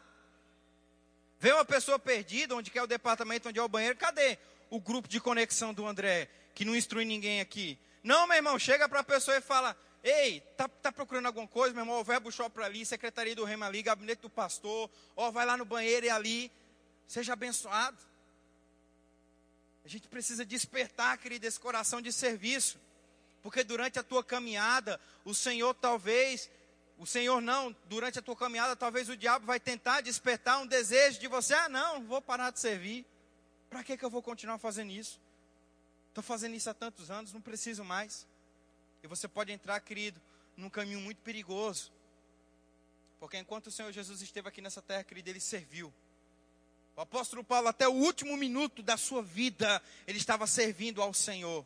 Vê 1.41 1.53
uma 1.53 1.65
pessoa 1.65 1.99
perdida, 1.99 2.55
onde 2.55 2.71
quer 2.71 2.83
o 2.83 2.87
departamento, 2.87 3.49
onde 3.49 3.59
é 3.59 3.63
o 3.63 3.69
banheiro, 3.69 3.97
cadê 3.97 4.39
o 4.69 4.79
grupo 4.79 5.09
de 5.09 5.19
conexão 5.19 5.73
do 5.73 5.87
André, 5.87 6.29
que 6.55 6.65
não 6.65 6.77
instrui 6.77 7.05
ninguém 7.05 7.41
aqui? 7.41 7.79
Não, 8.03 8.27
meu 8.27 8.37
irmão, 8.37 8.59
chega 8.59 8.89
para 8.89 9.01
a 9.01 9.05
pessoa 9.05 9.37
e 9.37 9.41
fala, 9.41 9.77
ei, 10.03 10.41
tá, 10.57 10.69
tá 10.69 10.91
procurando 10.93 11.27
alguma 11.27 11.47
coisa, 11.47 11.75
meu 11.75 11.83
irmão, 11.83 12.01
o 12.01 12.05
verbo 12.05 12.31
shop 12.31 12.61
ali, 12.63 12.85
secretaria 12.87 13.35
do 13.35 13.45
rema 13.45 13.67
ali, 13.67 13.83
gabinete 13.83 14.23
do 14.23 14.31
pastor, 14.31 14.91
ó, 15.17 15.31
vai 15.31 15.45
lá 15.45 15.57
no 15.57 15.65
banheiro 15.65 16.07
e 16.07 16.11
ali, 16.11 16.51
Seja 17.11 17.33
abençoado. 17.33 17.99
A 19.85 19.89
gente 19.89 20.07
precisa 20.07 20.45
despertar, 20.45 21.19
querido, 21.19 21.45
esse 21.45 21.59
coração 21.59 22.01
de 22.01 22.13
serviço. 22.13 22.79
Porque 23.43 23.65
durante 23.65 23.99
a 23.99 24.03
tua 24.05 24.23
caminhada, 24.23 25.01
o 25.25 25.35
Senhor 25.35 25.75
talvez, 25.75 26.49
o 26.99 27.05
Senhor 27.05 27.41
não, 27.41 27.75
durante 27.87 28.21
a 28.21 28.23
tua 28.23 28.37
caminhada, 28.37 28.77
talvez 28.77 29.09
o 29.09 29.17
diabo 29.17 29.45
vai 29.45 29.59
tentar 29.59 30.03
despertar 30.03 30.61
um 30.61 30.67
desejo 30.69 31.19
de 31.19 31.27
você: 31.27 31.53
ah, 31.53 31.69
não, 31.69 32.05
vou 32.05 32.23
parar 32.23 32.53
de 32.53 32.61
servir. 32.61 33.05
Para 33.69 33.83
que, 33.83 33.97
que 33.97 34.05
eu 34.05 34.11
vou 34.11 34.23
continuar 34.23 34.59
fazendo 34.59 34.93
isso? 34.93 35.21
Estou 36.11 36.23
fazendo 36.23 36.55
isso 36.55 36.71
há 36.71 36.75
tantos 36.75 37.11
anos, 37.11 37.33
não 37.33 37.41
preciso 37.41 37.83
mais. 37.83 38.25
E 39.03 39.07
você 39.07 39.27
pode 39.27 39.53
entrar, 39.53 39.81
querido, 39.81 40.21
num 40.57 40.71
caminho 40.71 41.01
muito 41.01 41.19
perigoso. 41.23 41.91
Porque 43.19 43.37
enquanto 43.37 43.67
o 43.67 43.71
Senhor 43.71 43.93
Jesus 43.93 44.23
esteve 44.23 44.49
aqui 44.49 44.61
nessa 44.61 44.81
terra, 44.81 45.05
querido, 45.05 45.29
ele 45.29 45.41
serviu. 45.41 45.93
O 46.97 47.01
apóstolo 47.01 47.43
Paulo, 47.43 47.69
até 47.69 47.89
o 47.89 47.93
último 47.93 48.37
minuto 48.37 48.83
da 48.83 48.97
sua 48.97 49.23
vida, 49.23 49.83
ele 50.07 50.19
estava 50.19 50.47
servindo 50.47 51.01
ao 51.01 51.15
Senhor, 51.15 51.65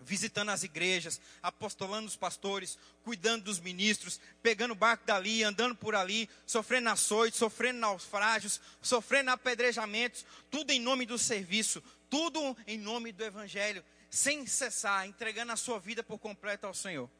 visitando 0.00 0.50
as 0.50 0.62
igrejas, 0.62 1.20
apostolando 1.42 2.08
os 2.08 2.16
pastores, 2.16 2.78
cuidando 3.02 3.44
dos 3.44 3.58
ministros, 3.58 4.20
pegando 4.42 4.74
barco 4.74 5.06
dali, 5.06 5.42
andando 5.42 5.74
por 5.74 5.94
ali, 5.94 6.28
sofrendo 6.46 6.90
açoites, 6.90 7.38
sofrendo 7.38 7.78
naufrágios, 7.78 8.60
sofrendo 8.82 9.30
apedrejamentos, 9.30 10.26
tudo 10.50 10.72
em 10.72 10.80
nome 10.80 11.06
do 11.06 11.18
serviço, 11.18 11.82
tudo 12.10 12.56
em 12.66 12.76
nome 12.76 13.12
do 13.12 13.24
Evangelho, 13.24 13.84
sem 14.14 14.46
cessar, 14.46 15.08
entregando 15.08 15.50
a 15.50 15.56
sua 15.56 15.80
vida 15.80 16.00
por 16.00 16.18
completo 16.18 16.68
ao 16.68 16.72
Senhor. 16.72 17.10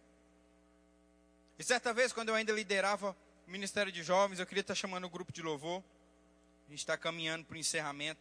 E 1.58 1.64
certa 1.64 1.92
vez, 1.92 2.12
quando 2.12 2.28
eu 2.28 2.36
ainda 2.36 2.52
liderava 2.52 3.16
o 3.46 3.50
ministério 3.50 3.90
de 3.90 4.02
jovens, 4.04 4.38
eu 4.38 4.46
queria 4.46 4.60
estar 4.60 4.76
chamando 4.76 5.04
o 5.04 5.10
grupo 5.10 5.32
de 5.32 5.42
louvor. 5.42 5.82
A 6.68 6.70
gente 6.70 6.78
está 6.78 6.96
caminhando 6.96 7.44
para 7.44 7.56
o 7.56 7.58
encerramento. 7.58 8.20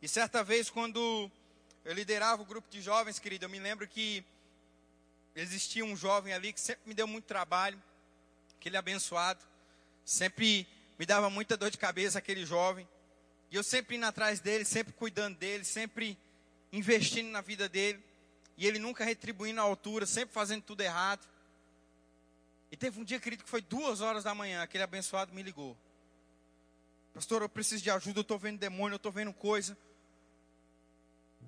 E 0.00 0.08
certa 0.08 0.42
vez, 0.42 0.70
quando 0.70 1.30
eu 1.84 1.92
liderava 1.92 2.40
o 2.40 2.46
grupo 2.46 2.66
de 2.70 2.80
jovens, 2.80 3.18
querido, 3.18 3.44
eu 3.44 3.50
me 3.50 3.58
lembro 3.58 3.86
que 3.86 4.24
existia 5.34 5.84
um 5.84 5.94
jovem 5.94 6.32
ali 6.32 6.50
que 6.52 6.60
sempre 6.60 6.88
me 6.88 6.94
deu 6.94 7.06
muito 7.06 7.26
trabalho, 7.26 7.80
aquele 8.58 8.78
abençoado, 8.78 9.44
sempre 10.02 10.66
me 10.98 11.04
dava 11.04 11.28
muita 11.28 11.58
dor 11.58 11.70
de 11.70 11.76
cabeça 11.76 12.18
aquele 12.18 12.46
jovem. 12.46 12.88
E 13.50 13.56
eu 13.56 13.62
sempre 13.62 13.96
indo 13.96 14.06
atrás 14.06 14.40
dele, 14.40 14.64
sempre 14.64 14.94
cuidando 14.94 15.36
dele, 15.36 15.64
sempre 15.64 16.16
investindo 16.72 17.28
na 17.30 17.40
vida 17.40 17.68
dele. 17.68 18.02
E 18.56 18.66
ele 18.66 18.78
nunca 18.78 19.04
retribuindo 19.04 19.60
a 19.60 19.64
altura, 19.64 20.04
sempre 20.04 20.34
fazendo 20.34 20.62
tudo 20.62 20.80
errado. 20.80 21.26
E 22.70 22.76
teve 22.76 23.00
um 23.00 23.04
dia, 23.04 23.20
querido, 23.20 23.44
que 23.44 23.50
foi 23.50 23.62
duas 23.62 24.00
horas 24.00 24.24
da 24.24 24.34
manhã, 24.34 24.62
aquele 24.62 24.82
abençoado 24.82 25.32
me 25.32 25.42
ligou. 25.42 25.76
Pastor, 27.14 27.42
eu 27.42 27.48
preciso 27.48 27.82
de 27.82 27.90
ajuda, 27.90 28.18
eu 28.18 28.22
estou 28.22 28.38
vendo 28.38 28.58
demônio, 28.58 28.94
eu 28.94 28.98
estou 28.98 29.10
vendo 29.10 29.32
coisa. 29.32 29.76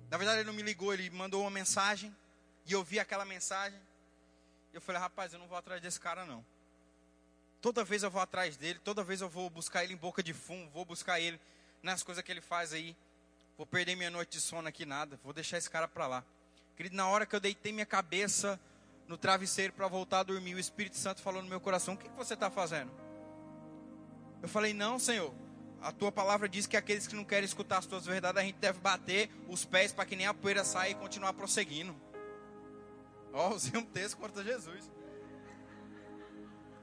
Na 0.09 0.17
verdade, 0.17 0.39
ele 0.39 0.47
não 0.47 0.53
me 0.53 0.61
ligou, 0.61 0.93
ele 0.93 1.09
mandou 1.09 1.41
uma 1.41 1.51
mensagem. 1.51 2.15
E 2.65 2.73
eu 2.73 2.83
vi 2.83 2.99
aquela 2.99 3.25
mensagem. 3.25 3.79
E 4.73 4.75
eu 4.75 4.81
falei, 4.81 5.01
rapaz, 5.01 5.33
eu 5.33 5.39
não 5.39 5.47
vou 5.47 5.57
atrás 5.57 5.81
desse 5.81 5.99
cara 5.99 6.25
não. 6.25 6.45
Toda 7.61 7.83
vez 7.83 8.03
eu 8.03 8.09
vou 8.09 8.21
atrás 8.21 8.57
dele, 8.57 8.79
toda 8.79 9.03
vez 9.03 9.21
eu 9.21 9.29
vou 9.29 9.49
buscar 9.49 9.83
ele 9.83 9.93
em 9.93 9.97
boca 9.97 10.23
de 10.23 10.33
fumo, 10.33 10.69
vou 10.71 10.83
buscar 10.83 11.19
ele 11.19 11.39
nas 11.83 12.01
coisas 12.01 12.23
que 12.23 12.31
ele 12.31 12.41
faz 12.41 12.73
aí. 12.73 12.95
Vou 13.61 13.67
perder 13.67 13.95
minha 13.95 14.09
noite 14.09 14.31
de 14.31 14.41
sono 14.41 14.67
aqui, 14.67 14.87
nada. 14.87 15.19
Vou 15.23 15.31
deixar 15.31 15.55
esse 15.55 15.69
cara 15.69 15.87
para 15.87 16.07
lá. 16.07 16.25
Querido, 16.75 16.95
na 16.95 17.07
hora 17.07 17.27
que 17.27 17.35
eu 17.35 17.39
deitei 17.39 17.71
minha 17.71 17.85
cabeça 17.85 18.59
no 19.07 19.19
travesseiro 19.19 19.71
para 19.71 19.87
voltar 19.87 20.21
a 20.21 20.23
dormir, 20.23 20.55
o 20.55 20.59
Espírito 20.59 20.97
Santo 20.97 21.21
falou 21.21 21.43
no 21.43 21.47
meu 21.47 21.61
coração: 21.61 21.93
O 21.93 21.97
que, 21.97 22.09
que 22.09 22.15
você 22.15 22.33
está 22.33 22.49
fazendo? 22.49 22.91
Eu 24.41 24.49
falei: 24.49 24.73
Não, 24.73 24.97
Senhor 24.97 25.31
a 25.79 25.91
tua 25.91 26.11
palavra 26.11 26.49
diz 26.49 26.65
que 26.65 26.75
aqueles 26.75 27.05
que 27.05 27.15
não 27.15 27.23
querem 27.23 27.45
escutar 27.45 27.77
as 27.77 27.85
tuas 27.85 28.03
verdades, 28.03 28.41
a 28.41 28.43
gente 28.43 28.57
deve 28.57 28.79
bater 28.79 29.29
os 29.47 29.63
pés 29.63 29.93
para 29.93 30.07
que 30.07 30.15
nem 30.15 30.25
a 30.25 30.33
poeira 30.33 30.63
saia 30.63 30.89
e 30.89 30.95
continuar 30.95 31.33
prosseguindo. 31.33 31.95
Ó, 33.31 33.47
oh, 33.47 33.53
usei 33.57 33.79
um 33.79 33.85
texto 33.85 34.17
contra 34.17 34.43
Jesus. 34.43 34.89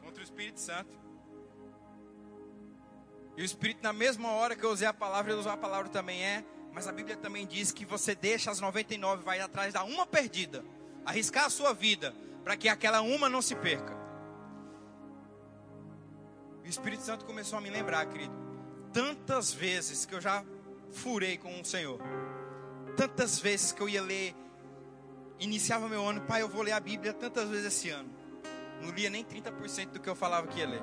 Contra 0.01 0.21
o 0.21 0.25
Espírito 0.25 0.61
Santo. 0.61 0.97
E 3.37 3.43
o 3.43 3.45
Espírito, 3.45 3.83
na 3.83 3.93
mesma 3.93 4.31
hora 4.31 4.55
que 4.55 4.65
eu 4.65 4.71
usei 4.71 4.87
a 4.87 4.95
palavra, 4.95 5.33
ele 5.33 5.41
usou 5.41 5.51
a 5.51 5.57
palavra 5.57 5.89
também, 5.89 6.25
é 6.25 6.45
Mas 6.73 6.87
a 6.87 6.93
Bíblia 6.93 7.17
também 7.17 7.47
diz 7.47 7.73
que 7.73 7.85
você 7.85 8.15
deixa 8.15 8.51
as 8.51 8.61
99 8.61 9.23
e 9.23 9.25
vai 9.25 9.41
atrás 9.41 9.75
da 9.75 9.85
uma 9.85 10.07
perdida. 10.07 10.65
Arriscar 11.05 11.47
a 11.47 11.51
sua 11.51 11.73
vida 11.73 12.15
para 12.45 12.57
que 12.57 12.69
aquela 12.69 13.01
uma 13.01 13.29
não 13.29 13.43
se 13.43 13.55
perca. 13.55 13.97
O 16.65 16.67
Espírito 16.69 17.03
Santo 17.03 17.25
começou 17.25 17.59
a 17.59 17.63
me 17.63 17.71
lembrar, 17.71 18.07
querido. 18.07 18.35
Tantas 18.93 19.53
vezes 19.53 20.05
que 20.05 20.15
eu 20.15 20.21
já 20.21 20.45
furei 20.93 21.39
com 21.39 21.61
o 21.61 21.65
Senhor. 21.65 22.01
Tantas 22.97 23.39
vezes 23.39 23.73
que 23.73 23.81
eu 23.81 23.89
ia 23.89 24.03
ler, 24.03 24.35
iniciava 25.39 25.89
meu 25.89 26.07
ano, 26.07 26.21
pai, 26.23 26.43
eu 26.43 26.49
vou 26.49 26.63
ler 26.63 26.73
a 26.73 26.81
Bíblia 26.81 27.13
tantas 27.13 27.49
vezes 27.49 27.67
esse 27.67 27.91
ano. 27.91 28.11
Não 28.83 28.91
lia 28.91 29.11
nem 29.11 29.25
30% 29.25 29.93
do 29.93 30.01
que 30.01 30.09
eu 30.09 30.15
falava 30.15 30.47
que 30.47 30.59
ia 30.59 30.69
ler. 30.69 30.83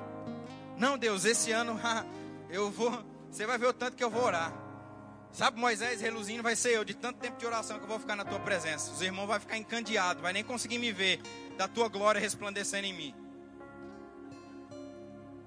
Não, 0.76 0.98
Deus, 0.98 1.24
esse 1.24 1.52
ano 1.52 1.78
eu 2.50 2.70
vou, 2.70 2.92
você 3.30 3.46
vai 3.46 3.58
ver 3.58 3.66
o 3.66 3.72
tanto 3.72 3.96
que 3.96 4.04
eu 4.04 4.10
vou 4.10 4.24
orar. 4.24 4.65
Sabe, 5.36 5.60
Moisés 5.60 6.00
reluzindo 6.00 6.42
vai 6.42 6.56
ser 6.56 6.70
eu, 6.70 6.82
de 6.82 6.94
tanto 6.94 7.18
tempo 7.18 7.36
de 7.36 7.44
oração 7.44 7.76
que 7.76 7.84
eu 7.84 7.88
vou 7.88 7.98
ficar 7.98 8.16
na 8.16 8.24
tua 8.24 8.40
presença. 8.40 8.90
Os 8.90 9.02
irmãos 9.02 9.26
vão 9.26 9.38
ficar 9.38 9.58
encandeados, 9.58 10.22
vai 10.22 10.32
nem 10.32 10.42
conseguir 10.42 10.78
me 10.78 10.90
ver 10.90 11.20
da 11.58 11.68
tua 11.68 11.88
glória 11.90 12.18
resplandecendo 12.18 12.86
em 12.86 12.94
mim. 12.94 13.14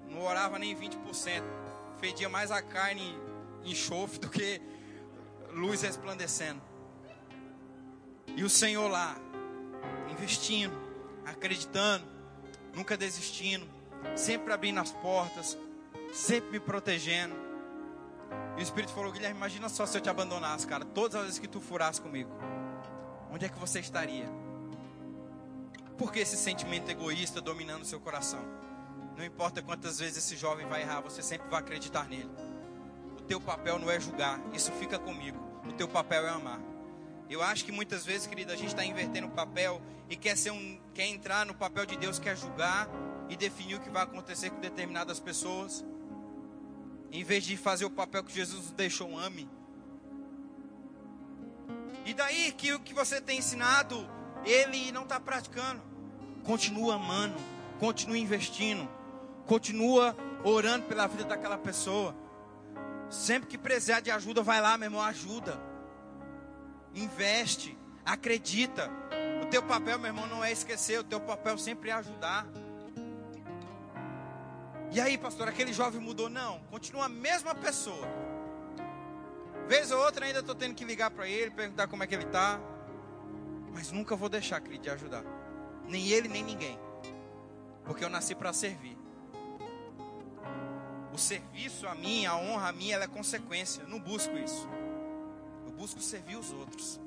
Não 0.07 0.21
orava 0.21 0.59
nem 0.59 0.75
20%. 0.75 1.41
Fedia 1.97 2.29
mais 2.29 2.51
a 2.51 2.61
carne 2.61 3.17
enxofre 3.65 4.19
do 4.19 4.29
que 4.29 4.61
luz 5.53 5.81
resplandecendo. 5.81 6.61
E 8.35 8.43
o 8.43 8.49
Senhor 8.49 8.87
lá, 8.87 9.17
investindo, 10.11 10.79
acreditando, 11.25 12.05
nunca 12.75 12.95
desistindo, 12.95 13.67
sempre 14.15 14.53
abrindo 14.53 14.79
as 14.79 14.91
portas, 14.91 15.57
sempre 16.13 16.51
me 16.51 16.59
protegendo. 16.59 17.48
E 18.57 18.61
o 18.61 18.63
Espírito 18.63 18.93
falou: 18.93 19.11
Guilherme, 19.11 19.37
imagina 19.37 19.69
só 19.69 19.85
se 19.85 19.97
eu 19.97 20.01
te 20.01 20.09
abandonasse, 20.09 20.67
cara, 20.67 20.85
todas 20.85 21.15
as 21.15 21.23
vezes 21.23 21.39
que 21.39 21.47
tu 21.47 21.61
furasse 21.61 22.01
comigo, 22.01 22.29
onde 23.31 23.45
é 23.45 23.49
que 23.49 23.57
você 23.59 23.79
estaria? 23.79 24.29
Por 25.97 26.11
que 26.11 26.19
esse 26.19 26.37
sentimento 26.37 26.89
egoísta 26.89 27.41
dominando 27.41 27.81
o 27.81 27.85
seu 27.85 27.99
coração? 27.99 28.39
Não 29.17 29.25
importa 29.25 29.61
quantas 29.61 29.99
vezes 29.99 30.17
esse 30.17 30.37
jovem 30.37 30.65
vai 30.67 30.81
errar, 30.81 31.01
você 31.01 31.21
sempre 31.21 31.49
vai 31.49 31.59
acreditar 31.59 32.07
nele. 32.07 32.29
O 33.17 33.21
teu 33.23 33.41
papel 33.41 33.77
não 33.77 33.91
é 33.91 33.99
julgar, 33.99 34.39
isso 34.53 34.71
fica 34.71 34.97
comigo. 34.97 35.37
O 35.67 35.73
teu 35.73 35.87
papel 35.87 36.25
é 36.25 36.29
amar. 36.29 36.59
Eu 37.29 37.43
acho 37.43 37.63
que 37.65 37.71
muitas 37.71 38.05
vezes, 38.05 38.25
querida, 38.25 38.53
a 38.53 38.55
gente 38.55 38.69
está 38.69 38.83
invertendo 38.83 39.27
o 39.27 39.31
papel 39.31 39.81
e 40.09 40.15
quer 40.15 40.35
ser 40.35 40.51
um, 40.51 40.79
quer 40.93 41.05
entrar 41.05 41.45
no 41.45 41.53
papel 41.53 41.85
de 41.85 41.95
Deus, 41.97 42.17
quer 42.17 42.35
julgar 42.35 42.89
e 43.29 43.35
definir 43.35 43.75
o 43.75 43.79
que 43.79 43.89
vai 43.89 44.03
acontecer 44.03 44.49
com 44.49 44.59
determinadas 44.59 45.19
pessoas. 45.19 45.85
Em 47.11 47.23
vez 47.23 47.43
de 47.43 47.57
fazer 47.57 47.85
o 47.85 47.89
papel 47.89 48.23
que 48.23 48.33
Jesus 48.33 48.71
deixou, 48.71 49.17
ame. 49.17 49.49
E 52.05 52.13
daí 52.13 52.51
que 52.51 52.73
o 52.73 52.79
que 52.79 52.93
você 52.93 53.19
tem 53.19 53.39
ensinado, 53.39 54.07
ele 54.45 54.91
não 54.91 55.03
está 55.03 55.19
praticando. 55.19 55.81
Continua 56.43 56.95
amando, 56.95 57.35
continua 57.79 58.17
investindo, 58.17 58.87
continua 59.45 60.15
orando 60.43 60.85
pela 60.85 61.07
vida 61.07 61.23
daquela 61.25 61.57
pessoa. 61.57 62.15
Sempre 63.09 63.49
que 63.49 63.57
precisar 63.57 63.99
de 63.99 64.11
ajuda, 64.11 64.41
vai 64.41 64.61
lá, 64.61 64.77
meu 64.77 64.87
irmão, 64.87 65.01
ajuda. 65.01 65.59
Investe, 66.93 67.77
acredita. 68.05 68.89
O 69.43 69.47
teu 69.47 69.63
papel, 69.63 69.97
meu 69.97 70.07
irmão, 70.07 70.27
não 70.27 70.43
é 70.43 70.51
esquecer, 70.51 70.99
o 70.99 71.03
teu 71.03 71.19
papel 71.19 71.57
sempre 71.57 71.89
é 71.89 71.93
ajudar. 71.93 72.47
E 74.91 74.99
aí, 74.99 75.17
pastor, 75.17 75.47
aquele 75.47 75.71
jovem 75.71 76.01
mudou? 76.01 76.29
Não, 76.29 76.59
continua 76.71 77.05
a 77.05 77.09
mesma 77.09 77.53
pessoa. 77.53 78.07
Vez 79.67 79.91
ou 79.91 79.99
outra 80.03 80.25
ainda 80.25 80.39
estou 80.39 80.55
tendo 80.55 80.73
que 80.73 80.83
ligar 80.83 81.11
para 81.11 81.27
ele, 81.27 81.51
perguntar 81.51 81.87
como 81.87 82.03
é 82.03 82.07
que 82.07 82.15
ele 82.15 82.23
está. 82.23 82.59
Mas 83.71 83.91
nunca 83.91 84.15
vou 84.15 84.27
deixar, 84.27 84.59
querido, 84.61 84.83
de 84.83 84.89
ajudar. 84.89 85.23
Nem 85.85 86.07
ele, 86.07 86.27
nem 86.27 86.43
ninguém. 86.43 86.79
Porque 87.83 88.03
eu 88.03 88.09
nasci 88.09 88.33
para 88.33 88.51
servir. 88.51 88.97
O 91.13 91.17
serviço 91.19 91.87
a 91.87 91.93
mim, 91.93 92.25
a 92.25 92.35
honra 92.35 92.69
a 92.69 92.71
mim, 92.71 92.91
ela 92.91 93.03
é 93.03 93.07
consequência. 93.07 93.81
Eu 93.81 93.87
não 93.87 93.99
busco 93.99 94.35
isso. 94.37 94.67
Eu 95.67 95.71
busco 95.71 96.01
servir 96.01 96.35
os 96.35 96.51
outros. 96.51 96.99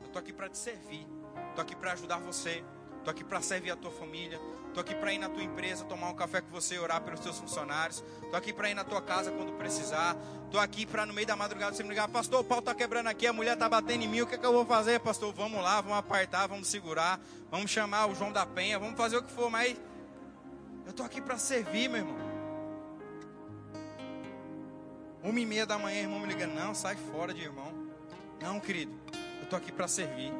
Eu 0.00 0.06
estou 0.06 0.20
aqui 0.20 0.32
para 0.32 0.48
te 0.48 0.58
servir. 0.58 1.04
Estou 1.48 1.62
aqui 1.62 1.74
para 1.74 1.92
ajudar 1.92 2.18
você. 2.18 2.64
Estou 3.04 3.12
aqui 3.12 3.22
para 3.22 3.42
servir 3.42 3.70
a 3.70 3.76
tua 3.76 3.90
família. 3.90 4.40
Estou 4.68 4.80
aqui 4.80 4.94
para 4.94 5.12
ir 5.12 5.18
na 5.18 5.28
tua 5.28 5.42
empresa, 5.42 5.84
tomar 5.84 6.08
um 6.08 6.14
café 6.14 6.40
com 6.40 6.48
você 6.48 6.76
e 6.76 6.78
orar 6.78 7.02
pelos 7.02 7.20
teus 7.20 7.38
funcionários. 7.38 8.02
Estou 8.22 8.34
aqui 8.34 8.50
para 8.50 8.70
ir 8.70 8.74
na 8.74 8.82
tua 8.82 9.02
casa 9.02 9.30
quando 9.30 9.52
precisar. 9.58 10.16
Estou 10.46 10.58
aqui 10.58 10.86
para 10.86 11.04
no 11.04 11.12
meio 11.12 11.26
da 11.26 11.36
madrugada 11.36 11.76
você 11.76 11.82
me 11.82 11.90
ligar, 11.90 12.08
pastor, 12.08 12.40
o 12.40 12.44
pau 12.44 12.60
está 12.60 12.74
quebrando 12.74 13.08
aqui, 13.08 13.26
a 13.26 13.32
mulher 13.34 13.52
está 13.52 13.68
batendo 13.68 14.04
em 14.04 14.08
mim, 14.08 14.22
o 14.22 14.26
que, 14.26 14.36
é 14.36 14.38
que 14.38 14.46
eu 14.46 14.54
vou 14.54 14.64
fazer, 14.64 15.00
pastor? 15.00 15.34
Vamos 15.34 15.62
lá, 15.62 15.82
vamos 15.82 15.98
apartar, 15.98 16.46
vamos 16.46 16.66
segurar, 16.66 17.20
vamos 17.50 17.70
chamar 17.70 18.06
o 18.06 18.14
João 18.14 18.32
da 18.32 18.46
Penha, 18.46 18.78
vamos 18.78 18.96
fazer 18.96 19.18
o 19.18 19.22
que 19.22 19.30
for, 19.30 19.50
mas 19.50 19.76
eu 20.86 20.90
estou 20.92 21.04
aqui 21.04 21.20
para 21.20 21.36
servir, 21.36 21.90
meu 21.90 21.98
irmão. 21.98 22.16
Uma 25.22 25.40
e 25.40 25.44
meia 25.44 25.66
da 25.66 25.76
manhã, 25.76 26.00
irmão 26.00 26.20
me 26.20 26.26
liga, 26.26 26.46
não, 26.46 26.74
sai 26.74 26.96
fora 27.12 27.34
de 27.34 27.42
irmão. 27.42 27.70
Não, 28.40 28.58
querido, 28.58 28.98
eu 29.40 29.44
estou 29.44 29.58
aqui 29.58 29.70
para 29.70 29.86
servir. 29.88 30.32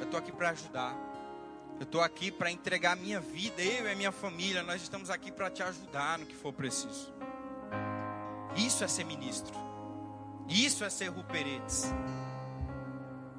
Eu 0.00 0.04
estou 0.06 0.18
aqui 0.18 0.32
para 0.32 0.50
ajudar. 0.50 1.05
Eu 1.78 1.82
estou 1.82 2.00
aqui 2.00 2.30
para 2.30 2.50
entregar 2.50 2.92
a 2.92 2.96
minha 2.96 3.20
vida, 3.20 3.60
eu 3.62 3.86
e 3.86 3.92
a 3.92 3.94
minha 3.94 4.10
família. 4.10 4.62
Nós 4.62 4.80
estamos 4.80 5.10
aqui 5.10 5.30
para 5.30 5.50
te 5.50 5.62
ajudar 5.62 6.18
no 6.18 6.24
que 6.24 6.34
for 6.34 6.50
preciso. 6.50 7.12
Isso 8.56 8.82
é 8.82 8.88
ser 8.88 9.04
ministro. 9.04 9.54
Isso 10.48 10.84
é 10.84 10.88
ser 10.88 11.08
ruperetes. 11.08 11.84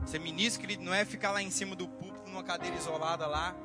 Ser 0.06 0.20
ministro, 0.20 0.62
querido, 0.62 0.84
não 0.84 0.94
é 0.94 1.04
ficar 1.04 1.32
lá 1.32 1.42
em 1.42 1.50
cima 1.50 1.76
do 1.76 1.88
púlpito, 1.88 2.30
numa 2.30 2.44
cadeira 2.44 2.76
isolada 2.76 3.26
lá. 3.26 3.56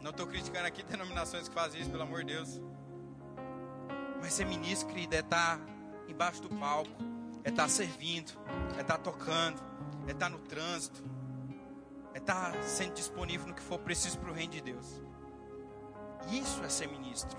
Não 0.00 0.10
estou 0.12 0.28
criticando 0.28 0.66
aqui 0.68 0.84
denominações 0.84 1.48
que 1.48 1.54
fazem 1.54 1.80
isso, 1.80 1.90
pelo 1.90 2.04
amor 2.04 2.20
de 2.24 2.34
Deus. 2.34 2.60
Mas 4.20 4.32
ser 4.32 4.46
ministro, 4.46 4.86
querido, 4.86 5.16
é 5.16 5.18
estar 5.18 5.58
tá 5.58 5.66
embaixo 6.06 6.40
do 6.40 6.50
palco, 6.50 6.90
é 7.42 7.48
estar 7.48 7.64
tá 7.64 7.68
servindo, 7.68 8.32
é 8.78 8.82
estar 8.82 8.96
tá 8.96 8.98
tocando, 8.98 9.60
é 10.06 10.12
estar 10.12 10.30
no 10.30 10.38
trânsito 10.38 11.02
é 12.16 12.18
estar 12.18 12.52
tá 12.52 12.62
sendo 12.62 12.94
disponível 12.94 13.46
no 13.46 13.52
que 13.52 13.60
for 13.60 13.78
preciso 13.78 14.18
para 14.18 14.30
o 14.30 14.32
reino 14.32 14.52
de 14.52 14.62
Deus. 14.62 15.02
Isso 16.30 16.64
é 16.64 16.68
ser 16.70 16.88
ministro. 16.88 17.38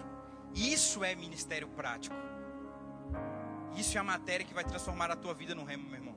Isso 0.54 1.04
é 1.04 1.16
ministério 1.16 1.68
prático. 1.70 2.16
Isso 3.76 3.98
é 3.98 4.00
a 4.00 4.04
matéria 4.04 4.46
que 4.46 4.54
vai 4.54 4.64
transformar 4.64 5.10
a 5.10 5.16
tua 5.16 5.34
vida 5.34 5.56
no 5.56 5.64
remo, 5.64 5.90
meu 5.90 5.96
irmão. 5.96 6.16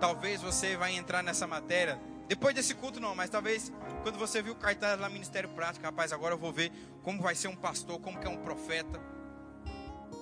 Talvez 0.00 0.42
você 0.42 0.76
vai 0.76 0.96
entrar 0.96 1.22
nessa 1.22 1.46
matéria 1.46 2.00
depois 2.26 2.54
desse 2.56 2.74
culto 2.74 2.98
não, 2.98 3.14
mas 3.14 3.30
talvez 3.30 3.72
quando 4.02 4.18
você 4.18 4.42
viu 4.42 4.52
o 4.52 4.56
cartaz 4.56 5.00
lá 5.00 5.08
ministério 5.08 5.48
prático, 5.50 5.86
rapaz, 5.86 6.12
agora 6.12 6.34
eu 6.34 6.38
vou 6.38 6.52
ver 6.52 6.72
como 7.04 7.22
vai 7.22 7.36
ser 7.36 7.46
um 7.46 7.56
pastor, 7.56 8.00
como 8.00 8.18
que 8.18 8.26
é 8.26 8.30
um 8.30 8.38
profeta. 8.38 9.00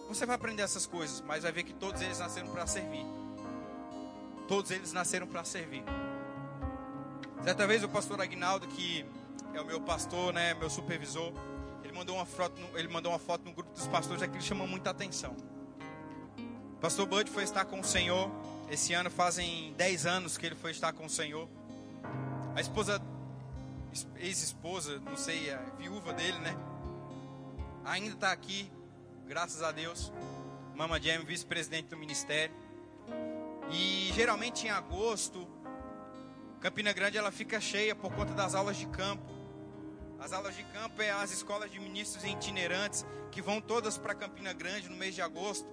Você 0.06 0.26
vai 0.26 0.36
aprender 0.36 0.62
essas 0.62 0.86
coisas, 0.86 1.22
mas 1.22 1.44
vai 1.44 1.50
ver 1.50 1.62
que 1.62 1.72
todos 1.72 2.02
eles 2.02 2.18
nasceram 2.18 2.48
para 2.48 2.66
servir. 2.66 3.06
Todos 4.46 4.70
eles 4.70 4.92
nasceram 4.92 5.26
para 5.26 5.42
servir. 5.44 5.82
Certa 7.43 7.66
vez 7.66 7.84
o 7.84 7.89
pastor 7.89 8.20
Agnaldo, 8.20 8.66
que 8.68 9.05
é 9.55 9.61
o 9.61 9.64
meu 9.64 9.80
pastor, 9.80 10.32
né, 10.32 10.55
meu 10.55 10.68
supervisor, 10.68 11.32
ele 11.84 11.93
mandou 11.93 12.16
uma 12.16 12.26
foto, 12.26 12.61
ele 12.74 12.89
mandou 12.89 13.12
uma 13.12 13.18
foto 13.18 13.45
no 13.45 13.53
grupo 13.53 13.72
dos 13.72 13.87
pastores, 13.87 14.22
é 14.22 14.26
que 14.28 14.34
ele 14.34 14.43
chamou 14.43 14.66
muita 14.66 14.91
atenção. 14.91 15.37
O 16.72 16.78
pastor 16.78 17.07
Bud 17.07 17.30
foi 17.30 17.45
estar 17.45 17.64
com 17.64 17.80
o 17.80 17.84
Senhor. 17.84 18.30
Esse 18.70 18.93
ano 18.93 19.11
fazem 19.11 19.72
10 19.74 20.07
anos 20.07 20.37
que 20.37 20.45
ele 20.45 20.55
foi 20.55 20.72
estar 20.72 20.93
com 20.93 21.07
o 21.07 21.11
Senhor. 21.11 21.49
A 22.55 22.61
esposa, 22.61 23.01
ex-esposa, 24.16 25.01
não 25.01 25.16
sei, 25.16 25.53
a 25.53 25.59
viúva 25.78 26.12
dele, 26.12 26.39
né? 26.39 26.57
Ainda 27.84 28.14
está 28.14 28.32
aqui, 28.32 28.70
graças 29.26 29.62
a 29.62 29.70
Deus. 29.70 30.12
Mama 30.74 31.01
Jam, 31.01 31.24
vice-presidente 31.24 31.89
do 31.89 31.97
ministério. 31.97 32.55
E 33.70 34.11
geralmente 34.14 34.66
em 34.66 34.70
agosto, 34.70 35.45
Campina 36.66 36.92
Grande 36.92 37.16
ela 37.16 37.30
fica 37.30 37.60
cheia 37.60 37.94
por 37.94 38.12
conta 38.12 38.34
das 38.34 38.52
aulas 38.52 38.76
de 38.76 38.86
campo. 38.86 39.32
As 40.18 40.32
aulas 40.32 40.56
de 40.56 40.64
campo 40.64 41.00
é 41.00 41.12
as 41.12 41.30
escolas 41.30 41.70
de 41.70 41.78
ministros 41.78 42.24
itinerantes 42.24 43.06
que 43.30 43.40
vão 43.40 43.60
todas 43.60 43.96
para 43.96 44.16
Campina 44.16 44.52
Grande 44.52 44.88
no 44.88 44.96
mês 44.96 45.14
de 45.14 45.22
agosto, 45.22 45.64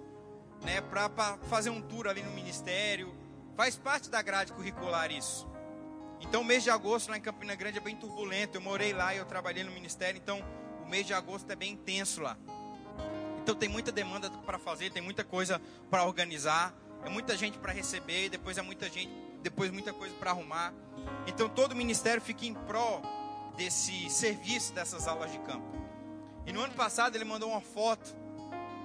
né, 0.62 0.80
para 0.80 1.10
fazer 1.48 1.70
um 1.70 1.82
tour 1.82 2.06
ali 2.06 2.22
no 2.22 2.30
ministério. 2.30 3.12
Faz 3.56 3.74
parte 3.74 4.08
da 4.08 4.22
grade 4.22 4.52
curricular 4.52 5.10
isso. 5.10 5.48
Então, 6.20 6.42
o 6.42 6.44
mês 6.44 6.62
de 6.62 6.70
agosto 6.70 7.10
lá 7.10 7.16
em 7.16 7.20
Campina 7.20 7.56
Grande 7.56 7.78
é 7.78 7.80
bem 7.80 7.96
turbulento. 7.96 8.58
Eu 8.58 8.62
morei 8.62 8.92
lá 8.92 9.12
e 9.12 9.18
eu 9.18 9.24
trabalhei 9.24 9.64
no 9.64 9.72
ministério, 9.72 10.16
então 10.16 10.44
o 10.86 10.88
mês 10.88 11.04
de 11.04 11.12
agosto 11.12 11.50
é 11.50 11.56
bem 11.56 11.72
intenso 11.72 12.22
lá. 12.22 12.38
Então, 13.42 13.56
tem 13.56 13.68
muita 13.68 13.90
demanda 13.90 14.30
para 14.30 14.60
fazer, 14.60 14.92
tem 14.92 15.02
muita 15.02 15.24
coisa 15.24 15.60
para 15.90 16.04
organizar, 16.04 16.72
é 17.04 17.10
muita 17.10 17.36
gente 17.36 17.58
para 17.58 17.72
receber, 17.72 18.28
depois 18.28 18.56
é 18.58 18.62
muita 18.62 18.88
gente 18.88 19.33
depois 19.44 19.70
muita 19.70 19.92
coisa 19.92 20.14
para 20.14 20.30
arrumar. 20.30 20.72
Então 21.26 21.48
todo 21.48 21.72
o 21.72 21.76
ministério 21.76 22.20
fica 22.20 22.46
em 22.46 22.54
pró 22.54 23.00
desse 23.56 24.08
serviço 24.08 24.72
dessas 24.72 25.06
aulas 25.06 25.30
de 25.30 25.38
campo. 25.40 25.66
E 26.46 26.52
no 26.52 26.60
ano 26.60 26.72
passado 26.72 27.14
ele 27.14 27.24
mandou 27.24 27.50
uma 27.50 27.60
foto, 27.60 28.16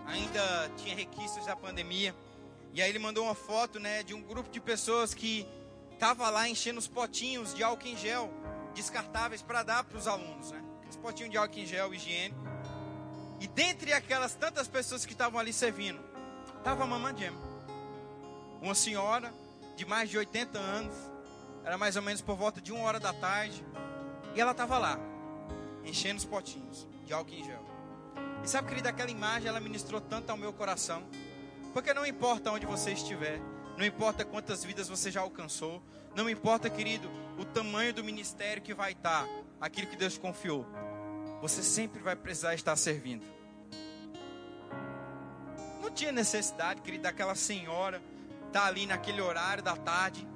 ainda 0.05 0.70
tinha 0.78 0.93
requisitos 0.93 1.45
da 1.45 1.55
pandemia. 1.55 2.14
E 2.74 2.82
aí 2.82 2.89
ele 2.89 2.99
mandou 2.99 3.24
uma 3.24 3.34
foto, 3.34 3.80
né, 3.80 4.03
de 4.03 4.14
um 4.14 4.22
grupo 4.22 4.49
de 4.49 4.60
pessoas 4.60 5.14
que 5.14 5.47
tava 5.97 6.30
lá 6.30 6.47
enchendo 6.47 6.78
os 6.78 6.88
potinhos 6.88 7.53
de 7.53 7.64
álcool 7.64 7.88
em 7.88 7.97
gel 7.97 8.30
descartáveis 8.76 9.41
para 9.41 9.64
dar 9.64 9.84
para 9.86 9.97
os 9.97 10.07
alunos, 10.07 10.51
né? 10.51 10.64
Aqueles 10.78 10.97
potinhos 10.97 11.32
de 11.32 11.38
álcool 11.38 11.60
em 11.60 11.66
gel 11.66 11.93
higiênico. 11.93 12.39
E 13.39 13.47
dentre 13.47 13.93
aquelas 13.93 14.36
tantas 14.36 14.68
pessoas 14.68 15.05
que 15.05 15.14
estavam 15.14 15.39
ali 15.39 15.51
servindo, 15.51 15.99
estava 16.57 16.84
a 16.84 16.88
Mamãe 16.88 17.18
Gemma. 17.18 17.39
Uma 18.62 18.76
senhora 18.76 19.34
de 19.80 19.86
mais 19.86 20.10
de 20.10 20.18
80 20.18 20.60
anos, 20.60 20.94
era 21.64 21.78
mais 21.78 21.96
ou 21.96 22.02
menos 22.02 22.22
por 22.22 22.36
volta 22.36 22.60
de 22.60 22.70
uma 22.70 22.84
hora 22.84 23.00
da 23.00 23.14
tarde, 23.14 23.66
e 24.36 24.42
ela 24.42 24.52
estava 24.52 24.78
lá, 24.78 25.00
enchendo 25.86 26.18
os 26.18 26.26
potinhos 26.26 26.86
de 27.06 27.14
álcool 27.14 27.32
em 27.32 27.46
gel. 27.46 27.66
E 28.44 28.50
sabe, 28.50 28.68
querida, 28.68 28.90
aquela 28.90 29.10
imagem 29.10 29.48
ela 29.48 29.62
ministrou 29.62 30.02
tanto 30.02 30.32
ao 30.32 30.38
meu 30.38 30.52
coração, 30.52 31.02
porque 31.72 31.94
não 31.94 32.06
importa 32.06 32.52
onde 32.52 32.66
você 32.66 32.92
estiver, 32.92 33.40
não 33.78 33.86
importa 33.86 34.26
quantas 34.26 34.66
vidas 34.66 34.90
você 34.90 35.10
já 35.10 35.22
alcançou, 35.22 35.82
não 36.14 36.30
importa, 36.30 36.70
querido, 36.70 37.10
o 37.38 37.46
tamanho 37.46 37.94
do 37.94 38.04
ministério 38.04 38.62
que 38.62 38.74
vai 38.74 38.92
estar, 38.92 39.26
aquilo 39.62 39.88
que 39.88 39.96
Deus 39.96 40.18
confiou, 40.18 40.66
você 41.40 41.64
sempre 41.64 42.02
vai 42.02 42.18
precisar 42.18 42.54
estar 42.54 42.76
servindo. 42.76 43.26
Não 45.82 45.90
tinha 45.90 46.12
necessidade, 46.12 46.82
querido, 46.82 47.04
daquela 47.04 47.34
senhora 47.34 48.02
tá 48.50 48.66
ali 48.66 48.86
naquele 48.86 49.22
horário 49.22 49.64
da 49.64 49.76
tarde, 49.76 50.28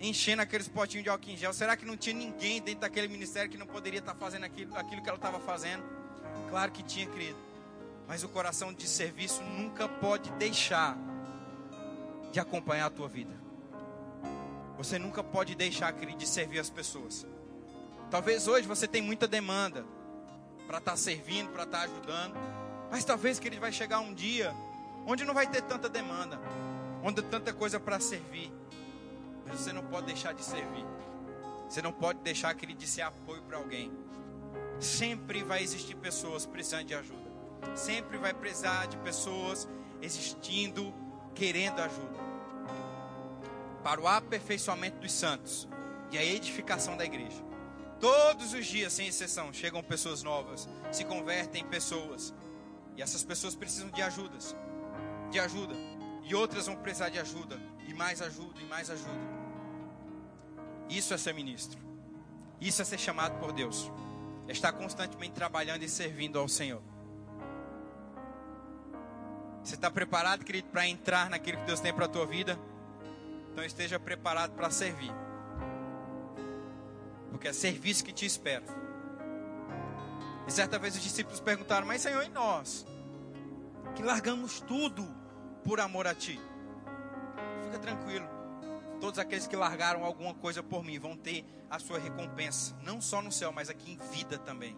enchendo 0.00 0.42
aqueles 0.42 0.68
potinhos 0.68 1.04
de 1.04 1.10
álcool 1.10 1.30
em 1.30 1.36
gel. 1.36 1.52
Será 1.52 1.76
que 1.76 1.84
não 1.84 1.96
tinha 1.96 2.14
ninguém 2.14 2.60
dentro 2.60 2.80
daquele 2.80 3.08
ministério 3.08 3.50
que 3.50 3.58
não 3.58 3.66
poderia 3.66 4.00
estar 4.00 4.14
fazendo 4.14 4.44
aquilo, 4.44 4.76
aquilo 4.76 5.02
que 5.02 5.08
ela 5.08 5.16
estava 5.16 5.38
fazendo? 5.40 5.82
Claro 6.48 6.72
que 6.72 6.82
tinha, 6.82 7.06
querido. 7.06 7.38
Mas 8.08 8.24
o 8.24 8.28
coração 8.28 8.72
de 8.72 8.86
serviço 8.86 9.42
nunca 9.42 9.88
pode 9.88 10.30
deixar 10.32 10.96
de 12.32 12.40
acompanhar 12.40 12.86
a 12.86 12.90
tua 12.90 13.08
vida. 13.08 13.34
Você 14.76 14.98
nunca 14.98 15.22
pode 15.22 15.54
deixar, 15.54 15.92
querido, 15.92 16.18
de 16.18 16.26
servir 16.26 16.58
as 16.58 16.70
pessoas. 16.70 17.26
Talvez 18.10 18.48
hoje 18.48 18.66
você 18.66 18.88
tenha 18.88 19.04
muita 19.04 19.28
demanda 19.28 19.84
para 20.66 20.78
estar 20.78 20.92
tá 20.92 20.96
servindo, 20.96 21.50
para 21.50 21.62
estar 21.64 21.78
tá 21.78 21.84
ajudando. 21.84 22.34
Mas 22.90 23.04
talvez, 23.04 23.38
querido, 23.38 23.60
vai 23.60 23.72
chegar 23.72 24.00
um 24.00 24.12
dia 24.12 24.54
onde 25.06 25.24
não 25.24 25.34
vai 25.34 25.46
ter 25.46 25.62
tanta 25.62 25.88
demanda, 25.88 26.38
onde 27.02 27.22
tanta 27.22 27.52
coisa 27.52 27.80
para 27.80 27.98
servir. 28.00 28.52
Mas 29.46 29.60
você 29.60 29.72
não 29.72 29.84
pode 29.84 30.06
deixar 30.06 30.32
de 30.32 30.44
servir. 30.44 30.86
Você 31.68 31.82
não 31.82 31.92
pode 31.92 32.20
deixar, 32.20 32.54
querido, 32.54 32.80
de 32.80 32.86
ser 32.86 33.02
apoio 33.02 33.42
para 33.42 33.56
alguém. 33.56 33.90
Sempre 34.78 35.42
vai 35.42 35.62
existir 35.62 35.94
pessoas 35.96 36.46
precisando 36.46 36.84
de 36.84 36.94
ajuda. 36.94 37.30
Sempre 37.74 38.18
vai 38.18 38.34
precisar 38.34 38.86
de 38.86 38.96
pessoas 38.98 39.68
existindo, 40.00 40.92
querendo 41.34 41.80
ajuda 41.80 42.32
para 43.82 44.00
o 44.00 44.06
aperfeiçoamento 44.06 44.98
dos 44.98 45.12
santos 45.12 45.68
e 46.10 46.18
a 46.18 46.24
edificação 46.24 46.96
da 46.96 47.04
igreja. 47.04 47.42
Todos 48.00 48.52
os 48.52 48.66
dias, 48.66 48.92
sem 48.92 49.06
exceção, 49.06 49.52
chegam 49.52 49.82
pessoas 49.82 50.22
novas, 50.22 50.68
se 50.90 51.04
convertem 51.04 51.62
em 51.62 51.66
pessoas. 51.66 52.34
E 52.96 53.02
essas 53.02 53.24
pessoas 53.24 53.54
precisam 53.54 53.88
de 53.90 54.02
ajudas, 54.02 54.56
de 55.30 55.38
ajuda. 55.38 55.74
E 56.22 56.34
outras 56.34 56.66
vão 56.66 56.76
precisar 56.76 57.08
de 57.08 57.18
ajuda, 57.18 57.60
e 57.86 57.94
mais 57.94 58.22
ajuda, 58.22 58.60
e 58.60 58.64
mais 58.64 58.90
ajuda. 58.90 59.42
Isso 60.88 61.12
é 61.14 61.18
ser 61.18 61.34
ministro. 61.34 61.80
Isso 62.60 62.80
é 62.80 62.84
ser 62.84 62.98
chamado 62.98 63.38
por 63.38 63.52
Deus. 63.52 63.90
É 64.46 64.52
estar 64.52 64.72
constantemente 64.72 65.32
trabalhando 65.32 65.82
e 65.82 65.88
servindo 65.88 66.38
ao 66.38 66.48
Senhor. 66.48 66.82
Você 69.62 69.74
está 69.74 69.90
preparado, 69.90 70.44
querido, 70.44 70.68
para 70.68 70.86
entrar 70.86 71.30
naquilo 71.30 71.58
que 71.58 71.66
Deus 71.66 71.80
tem 71.80 71.92
para 71.92 72.06
a 72.06 72.08
tua 72.08 72.26
vida? 72.26 72.58
Então 73.52 73.64
esteja 73.64 73.98
preparado 73.98 74.52
para 74.52 74.70
servir. 74.70 75.12
Porque 77.30 77.48
é 77.48 77.52
serviço 77.52 78.04
que 78.04 78.12
te 78.12 78.26
espera. 78.26 78.64
E 80.46 80.50
certa 80.50 80.78
vez 80.78 80.96
os 80.96 81.02
discípulos 81.02 81.40
perguntaram: 81.40 81.86
Mas 81.86 82.02
Senhor, 82.02 82.22
e 82.24 82.28
nós? 82.28 82.86
Que 83.94 84.02
largamos 84.02 84.60
tudo 84.60 85.21
por 85.64 85.80
amor 85.80 86.06
a 86.06 86.14
Ti. 86.14 86.40
Fica 87.64 87.78
tranquilo. 87.78 88.28
Todos 89.00 89.18
aqueles 89.18 89.46
que 89.46 89.56
largaram 89.56 90.04
alguma 90.04 90.34
coisa 90.34 90.62
por 90.62 90.84
mim 90.84 90.98
vão 90.98 91.16
ter 91.16 91.44
a 91.68 91.78
sua 91.78 91.98
recompensa. 91.98 92.76
Não 92.82 93.00
só 93.00 93.20
no 93.20 93.32
céu, 93.32 93.50
mas 93.50 93.68
aqui 93.68 93.92
em 93.92 93.98
vida 94.12 94.38
também. 94.38 94.76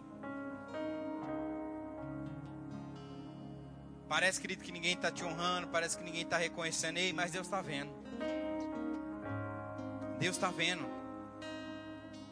Parece, 4.07 4.39
querido, 4.39 4.63
que 4.63 4.71
ninguém 4.71 4.93
está 4.93 5.11
te 5.11 5.23
honrando, 5.23 5.67
parece 5.67 5.97
que 5.97 6.03
ninguém 6.03 6.21
está 6.21 6.37
reconhecendo, 6.37 6.97
Ei, 6.97 7.11
mas 7.11 7.31
Deus 7.31 7.47
está 7.47 7.61
vendo. 7.61 7.91
Deus 10.19 10.35
está 10.35 10.49
vendo. 10.49 10.85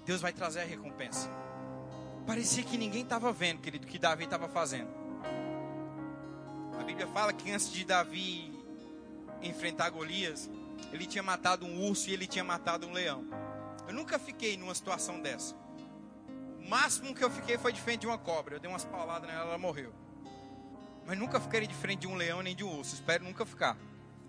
Deus 0.06 0.22
vai 0.22 0.32
trazer 0.32 0.62
a 0.62 0.66
recompensa. 0.66 1.30
Parecia 2.26 2.64
que 2.64 2.78
ninguém 2.78 3.04
estava 3.04 3.32
vendo, 3.34 3.60
querido, 3.60 3.86
o 3.86 3.90
que 3.90 4.00
Davi 4.00 4.24
estava 4.24 4.48
fazendo. 4.48 5.03
Bíblia 6.94 7.08
fala 7.08 7.34
que 7.34 7.50
antes 7.50 7.72
de 7.72 7.84
Davi 7.84 8.54
enfrentar 9.42 9.90
Golias, 9.90 10.48
ele 10.92 11.08
tinha 11.08 11.24
matado 11.24 11.66
um 11.66 11.88
urso 11.90 12.08
e 12.08 12.14
ele 12.14 12.28
tinha 12.28 12.44
matado 12.44 12.86
um 12.86 12.92
leão. 12.92 13.26
Eu 13.88 13.96
nunca 13.96 14.20
fiquei 14.20 14.56
numa 14.58 14.76
situação 14.76 15.20
dessa. 15.20 15.56
O 16.60 16.70
máximo 16.70 17.16
que 17.16 17.24
eu 17.24 17.32
fiquei 17.32 17.58
foi 17.58 17.74
de 17.74 17.82
frente 17.82 18.02
de 18.02 18.08
uma 18.08 18.20
cobra. 18.20 18.56
Eu 18.56 18.60
dei 18.60 18.70
umas 18.70 18.86
pauladas 18.86 19.28
nela, 19.28 19.50
ela 19.50 19.58
morreu. 19.58 19.92
Mas 21.04 21.18
nunca 21.18 21.40
ficaria 21.40 21.68
de 21.68 21.74
frente 21.74 22.02
de 22.02 22.08
um 22.08 22.14
leão 22.14 22.44
nem 22.44 22.56
de 22.56 22.64
um 22.64 22.78
urso. 22.78 22.94
Espero 22.94 23.24
nunca 23.24 23.44
ficar. 23.44 23.76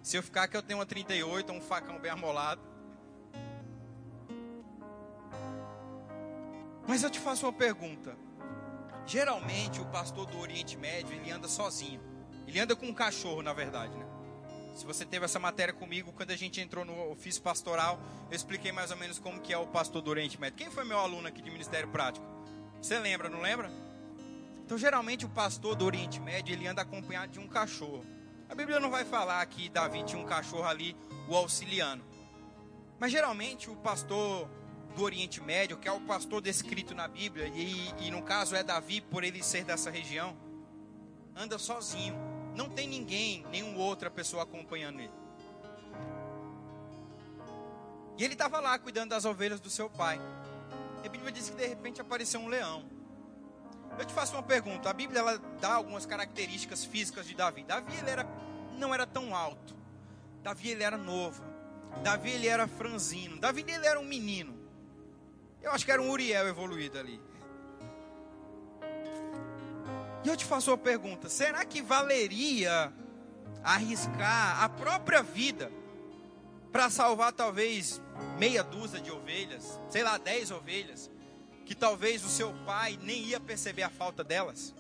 Se 0.03 0.17
eu 0.17 0.23
ficar, 0.23 0.49
que 0.49 0.57
eu 0.57 0.63
tenho 0.63 0.79
uma 0.79 0.87
38, 0.87 1.53
um 1.53 1.61
facão 1.61 1.99
bem 1.99 2.11
armolado. 2.11 2.63
Mas 6.89 7.03
eu 7.03 7.11
te 7.11 7.21
faço 7.21 7.45
uma 7.45 7.53
pergunta. 7.53 8.17
Geralmente 9.05 9.83
o 9.83 9.85
pastor 9.85 10.25
do 10.25 10.39
Oriente 10.39 10.79
Médio 10.79 11.13
ele 11.13 11.31
anda 11.31 11.47
sozinho. 11.47 12.14
Ele 12.47 12.59
anda 12.61 12.77
com 12.77 12.87
um 12.87 12.95
cachorro, 12.95 13.43
na 13.43 13.53
verdade, 13.53 13.95
né? 13.97 14.07
Se 14.75 14.85
você 14.85 15.05
teve 15.05 15.25
essa 15.25 15.39
matéria 15.39 15.73
comigo, 15.73 16.13
quando 16.13 16.33
a 16.33 16.37
gente 16.37 16.61
entrou 16.61 16.85
no 16.85 17.11
ofício 17.13 17.41
pastoral, 17.41 17.99
eu 18.29 18.35
expliquei 18.35 18.73
mais 18.73 18.91
ou 18.91 18.97
menos 18.97 19.19
como 19.19 19.41
que 19.41 19.53
é 19.53 19.59
o 19.59 19.69
pastor 19.69 20.03
do 20.03 20.11
Oriente 20.11 20.41
Médio. 20.41 20.57
Quem 20.59 20.71
foi 20.71 20.85
meu 20.85 20.99
aluno 20.99 21.29
aqui 21.29 21.41
de 21.41 21.51
Ministério 21.51 21.89
Prático? 21.89 22.27
Você 22.83 22.99
lembra, 22.99 23.29
não 23.29 23.41
lembra? 23.41 23.71
Então, 24.65 24.77
geralmente 24.77 25.25
o 25.25 25.29
pastor 25.29 25.77
do 25.77 25.85
Oriente 25.85 26.19
Médio, 26.21 26.53
ele 26.53 26.67
anda 26.67 26.83
acompanhado 26.83 27.33
de 27.33 27.39
um 27.39 27.47
cachorro. 27.47 28.05
A 28.49 28.55
Bíblia 28.55 28.81
não 28.81 28.91
vai 28.91 29.05
falar 29.05 29.45
que 29.47 29.69
Davi 29.69 30.03
tinha 30.03 30.21
um 30.21 30.27
cachorro 30.27 30.65
ali, 30.65 30.97
o 31.29 31.37
auxiliando. 31.37 32.05
Mas 32.99 33.13
geralmente 33.13 33.71
o 33.71 33.77
pastor 33.77 34.49
do 34.97 35.03
Oriente 35.03 35.41
Médio, 35.41 35.77
que 35.77 35.87
é 35.87 35.93
o 35.93 36.01
pastor 36.01 36.41
descrito 36.41 36.95
na 36.95 37.07
Bíblia, 37.07 37.47
e, 37.49 37.93
e 38.01 38.11
no 38.11 38.23
caso 38.23 38.57
é 38.57 38.63
Davi, 38.63 39.01
por 39.01 39.23
ele 39.23 39.43
ser 39.43 39.65
dessa 39.65 39.91
região, 39.91 40.37
anda 41.37 41.59
sozinho. 41.59 42.34
Não 42.55 42.69
tem 42.69 42.89
ninguém, 42.89 43.45
nenhuma 43.51 43.79
outra 43.79 44.11
pessoa 44.11 44.45
acompanhando 44.45 45.01
ele. 45.01 45.13
E 48.17 48.25
ele 48.25 48.35
estava 48.35 48.61
lá 48.61 48.79
cuidando 48.79 49.11
das 49.11 49.25
ovelhas 49.25 49.61
do 49.61 49.69
seu 49.69 49.91
pai. 49.91 50.21
E 51.03 51.07
a 51.07 51.11
Bíblia 51.11 51.33
diz 51.33 51.51
que 51.51 51.57
de 51.57 51.67
repente 51.67 52.01
apareceu 52.01 52.41
um 52.41 52.49
leão. 52.49 52.85
Eu 53.99 54.05
te 54.05 54.13
faço 54.13 54.35
uma 54.35 54.43
pergunta. 54.43 54.89
A 54.89 54.93
Bíblia 54.93 55.21
ela 55.21 55.39
dá 55.61 55.75
algumas 55.75 56.07
características 56.07 56.85
físicas 56.85 57.27
de 57.27 57.35
Davi. 57.35 57.65
Davi 57.65 57.97
ele 57.97 58.11
era, 58.11 58.27
não 58.79 58.95
era 58.95 59.07
tão 59.07 59.35
alto. 59.35 59.75
Davi 60.43 60.71
ele 60.71 60.83
era 60.85 60.97
novo. 60.97 61.43
Davi 62.03 62.31
ele 62.31 62.47
era 62.47 62.67
franzino. 62.67 63.39
Davi 63.39 63.65
ele 63.67 63.87
era 63.87 63.99
um 63.99 64.05
menino. 64.05 64.55
Eu 65.63 65.73
acho 65.73 65.85
que 65.85 65.91
era 65.91 66.03
um 66.03 66.11
Uriel 66.11 66.47
evoluído 66.47 66.99
ali. 66.99 67.21
E 70.25 70.29
eu 70.29 70.37
te 70.37 70.45
faço 70.45 70.71
uma 70.71 70.79
pergunta: 70.79 71.29
será 71.29 71.65
que 71.65 71.83
valeria 71.83 72.93
arriscar 73.63 74.63
a 74.63 74.69
própria 74.69 75.23
vida 75.23 75.71
para 76.73 76.91
salvar 76.91 77.33
talvez 77.33 78.01
meia 78.39 78.63
dúzia 78.65 79.01
de 79.01 79.11
ovelhas, 79.11 79.79
sei 79.89 80.03
lá, 80.03 80.19
dez 80.19 80.51
ovelhas, 80.51 81.11
que 81.65 81.75
talvez 81.75 82.25
o 82.25 82.29
seu 82.29 82.53
pai 82.65 82.99
nem 83.03 83.23
ia 83.23 83.39
perceber 83.39 83.83
a 83.83 83.91
falta 83.91 84.25
delas? 84.25 84.75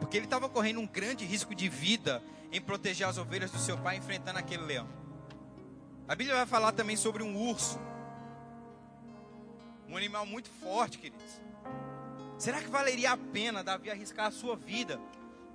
Porque 0.00 0.16
ele 0.16 0.26
estava 0.26 0.48
correndo 0.48 0.80
um 0.80 0.86
grande 0.86 1.24
risco 1.24 1.54
de 1.54 1.68
vida 1.68 2.22
em 2.50 2.60
proteger 2.60 3.06
as 3.06 3.18
ovelhas 3.18 3.50
do 3.50 3.58
seu 3.58 3.76
pai 3.78 3.96
enfrentando 3.96 4.38
aquele 4.38 4.64
leão. 4.64 4.88
A 6.08 6.14
Bíblia 6.14 6.36
vai 6.36 6.46
falar 6.46 6.72
também 6.72 6.96
sobre 6.96 7.22
um 7.22 7.36
urso 7.36 7.78
um 9.90 9.96
animal 9.96 10.24
muito 10.24 10.48
forte, 10.48 10.98
queridos. 10.98 11.40
Será 12.40 12.58
que 12.58 12.70
valeria 12.70 13.12
a 13.12 13.18
pena 13.18 13.62
Davi 13.62 13.90
arriscar 13.90 14.24
a 14.24 14.30
sua 14.30 14.56
vida 14.56 14.98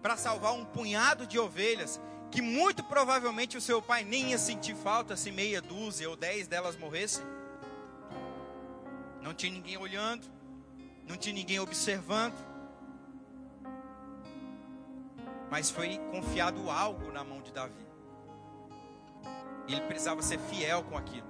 para 0.03 0.15
salvar 0.15 0.53
um 0.53 0.63
punhado 0.63 1.25
de 1.25 1.39
ovelhas 1.39 1.99
que 2.29 2.43
muito 2.43 2.83
provavelmente 2.83 3.57
o 3.57 3.61
seu 3.61 3.81
pai 3.81 4.03
nem 4.03 4.29
ia 4.29 4.37
sentir 4.37 4.75
falta 4.75 5.15
se 5.15 5.31
meia 5.31 5.59
dúzia 5.59 6.07
ou 6.07 6.15
dez 6.15 6.47
delas 6.47 6.77
morressem? 6.77 7.25
Não 9.19 9.33
tinha 9.33 9.51
ninguém 9.51 9.77
olhando, 9.77 10.27
não 11.07 11.17
tinha 11.17 11.33
ninguém 11.33 11.59
observando. 11.59 12.35
Mas 15.49 15.71
foi 15.71 15.97
confiado 16.11 16.69
algo 16.69 17.11
na 17.11 17.23
mão 17.23 17.41
de 17.41 17.51
Davi. 17.51 17.87
Ele 19.67 19.81
precisava 19.81 20.21
ser 20.21 20.37
fiel 20.37 20.83
com 20.83 20.95
aquilo. 20.95 21.27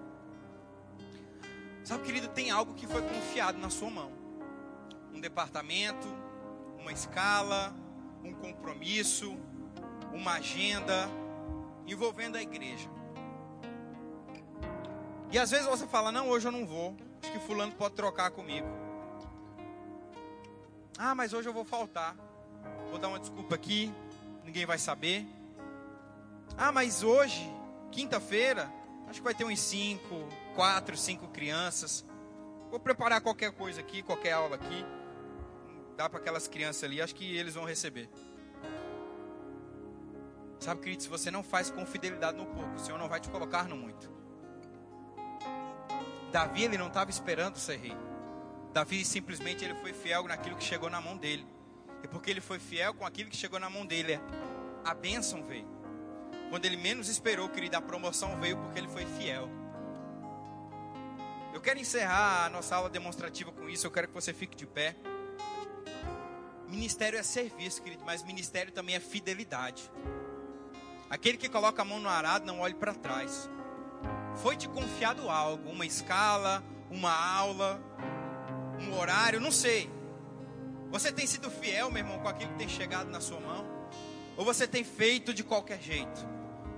Sabe, 1.85 2.03
querido, 2.03 2.27
tem 2.27 2.51
algo 2.51 2.73
que 2.73 2.85
foi 2.85 3.01
confiado 3.03 3.57
na 3.57 3.69
sua 3.69 3.89
mão: 3.89 4.24
um 5.15 5.19
departamento, 5.19 6.07
uma 6.77 6.91
escala, 6.91 7.73
um 8.23 8.33
compromisso, 8.33 9.37
uma 10.13 10.33
agenda 10.33 11.09
envolvendo 11.87 12.35
a 12.35 12.41
igreja. 12.41 12.89
E 15.31 15.39
às 15.39 15.51
vezes 15.51 15.65
você 15.65 15.87
fala: 15.87 16.11
Não, 16.11 16.29
hoje 16.29 16.47
eu 16.47 16.51
não 16.51 16.65
vou. 16.65 16.95
Acho 17.23 17.31
que 17.31 17.39
Fulano 17.39 17.71
pode 17.71 17.95
trocar 17.95 18.29
comigo. 18.31 18.67
Ah, 20.97 21.15
mas 21.15 21.33
hoje 21.33 21.47
eu 21.47 21.53
vou 21.53 21.65
faltar. 21.65 22.15
Vou 22.89 22.99
dar 22.99 23.07
uma 23.07 23.19
desculpa 23.19 23.55
aqui, 23.55 23.93
ninguém 24.43 24.65
vai 24.65 24.77
saber. 24.77 25.25
Ah, 26.57 26.71
mas 26.71 27.03
hoje, 27.03 27.49
quinta-feira, 27.91 28.71
acho 29.07 29.19
que 29.19 29.23
vai 29.23 29.33
ter 29.33 29.43
uns 29.43 29.59
cinco, 29.59 30.27
quatro, 30.55 30.95
cinco 30.95 31.27
crianças. 31.29 32.05
Vou 32.69 32.79
preparar 32.79 33.21
qualquer 33.21 33.51
coisa 33.51 33.81
aqui, 33.81 34.01
qualquer 34.01 34.33
aula 34.33 34.55
aqui. 34.55 34.85
Dá 35.95 36.09
para 36.09 36.19
aquelas 36.19 36.47
crianças 36.47 36.83
ali, 36.83 37.01
acho 37.01 37.15
que 37.15 37.37
eles 37.37 37.55
vão 37.55 37.65
receber. 37.65 38.09
Sabe, 40.59 40.81
querido, 40.81 41.03
se 41.03 41.09
você 41.09 41.29
não 41.29 41.43
faz 41.43 41.69
com 41.69 41.85
fidelidade 41.85 42.37
no 42.37 42.45
pouco, 42.45 42.73
o 42.75 42.79
Senhor 42.79 42.97
não 42.97 43.07
vai 43.07 43.19
te 43.19 43.29
colocar 43.29 43.67
no 43.67 43.77
muito. 43.77 44.11
Davi, 46.31 46.63
ele 46.63 46.77
não 46.77 46.87
estava 46.87 47.09
esperando 47.09 47.57
ser 47.57 47.77
rei. 47.77 47.95
Davi 48.73 49.05
simplesmente 49.05 49.63
ele 49.63 49.75
foi 49.75 49.93
fiel 49.93 50.23
naquilo 50.23 50.57
que 50.57 50.63
chegou 50.63 50.89
na 50.89 50.99
mão 50.99 51.15
dele. 51.15 51.47
E 52.03 52.07
porque 52.07 52.29
ele 52.29 52.41
foi 52.41 52.59
fiel 52.59 52.93
com 52.93 53.05
aquilo 53.05 53.29
que 53.29 53.37
chegou 53.37 53.59
na 53.59 53.69
mão 53.69 53.85
dele, 53.85 54.19
a 54.83 54.93
bênção 54.93 55.45
veio. 55.45 55.67
Quando 56.49 56.65
ele 56.65 56.77
menos 56.77 57.09
esperou, 57.09 57.47
querido, 57.47 57.77
a 57.77 57.81
promoção 57.81 58.39
veio 58.39 58.57
porque 58.57 58.79
ele 58.79 58.87
foi 58.87 59.05
fiel. 59.05 59.49
Eu 61.53 61.61
quero 61.61 61.79
encerrar 61.79 62.45
a 62.45 62.49
nossa 62.49 62.75
aula 62.75 62.89
demonstrativa 62.89 63.51
com 63.51 63.69
isso. 63.69 63.87
Eu 63.87 63.91
quero 63.91 64.07
que 64.09 64.13
você 64.13 64.33
fique 64.33 64.55
de 64.55 64.67
pé. 64.67 64.95
Ministério 66.67 67.17
é 67.17 67.23
serviço, 67.23 67.81
querido, 67.81 68.03
mas 68.05 68.23
ministério 68.23 68.71
também 68.71 68.95
é 68.95 68.99
fidelidade. 68.99 69.91
Aquele 71.09 71.37
que 71.37 71.47
coloca 71.47 71.81
a 71.81 71.85
mão 71.85 71.99
no 71.99 72.09
arado 72.09 72.45
não 72.45 72.59
olhe 72.59 72.73
para 72.73 72.93
trás. 72.93 73.49
Foi 74.35 74.57
te 74.57 74.67
confiado 74.67 75.29
algo, 75.29 75.69
uma 75.69 75.85
escala, 75.85 76.63
uma 76.89 77.13
aula, 77.13 77.79
um 78.81 78.97
horário, 78.97 79.39
não 79.39 79.51
sei. 79.51 79.89
Você 80.89 81.11
tem 81.11 81.27
sido 81.27 81.49
fiel, 81.49 81.91
meu 81.91 82.03
irmão, 82.03 82.19
com 82.19 82.27
aquilo 82.27 82.51
que 82.51 82.57
tem 82.57 82.69
chegado 82.69 83.09
na 83.09 83.21
sua 83.21 83.39
mão? 83.39 83.65
Ou 84.37 84.43
você 84.43 84.67
tem 84.67 84.83
feito 84.83 85.33
de 85.33 85.43
qualquer 85.43 85.81
jeito? 85.81 86.27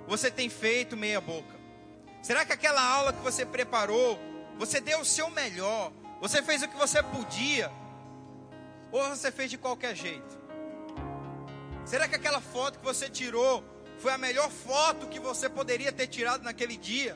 Você 0.07 0.29
tem 0.29 0.49
feito 0.49 0.95
meia 0.95 1.19
boca? 1.19 1.55
Será 2.21 2.45
que 2.45 2.53
aquela 2.53 2.81
aula 2.81 3.13
que 3.13 3.21
você 3.21 3.45
preparou, 3.45 4.19
você 4.57 4.79
deu 4.79 4.99
o 4.99 5.05
seu 5.05 5.29
melhor? 5.29 5.91
Você 6.21 6.41
fez 6.41 6.61
o 6.63 6.67
que 6.67 6.77
você 6.77 7.01
podia? 7.01 7.71
Ou 8.97 9.09
você 9.09 9.31
fez 9.31 9.51
de 9.51 9.59
qualquer 9.59 9.95
jeito? 9.95 10.35
Será 11.85 12.07
que 12.07 12.15
aquela 12.15 12.41
foto 12.41 12.79
que 12.79 12.85
você 12.85 13.07
tirou 13.07 13.63
foi 13.99 14.11
a 14.11 14.17
melhor 14.17 14.49
foto 14.49 15.05
que 15.07 15.19
você 15.19 15.47
poderia 15.47 15.91
ter 15.91 16.07
tirado 16.07 16.41
naquele 16.43 16.75
dia? 16.75 17.15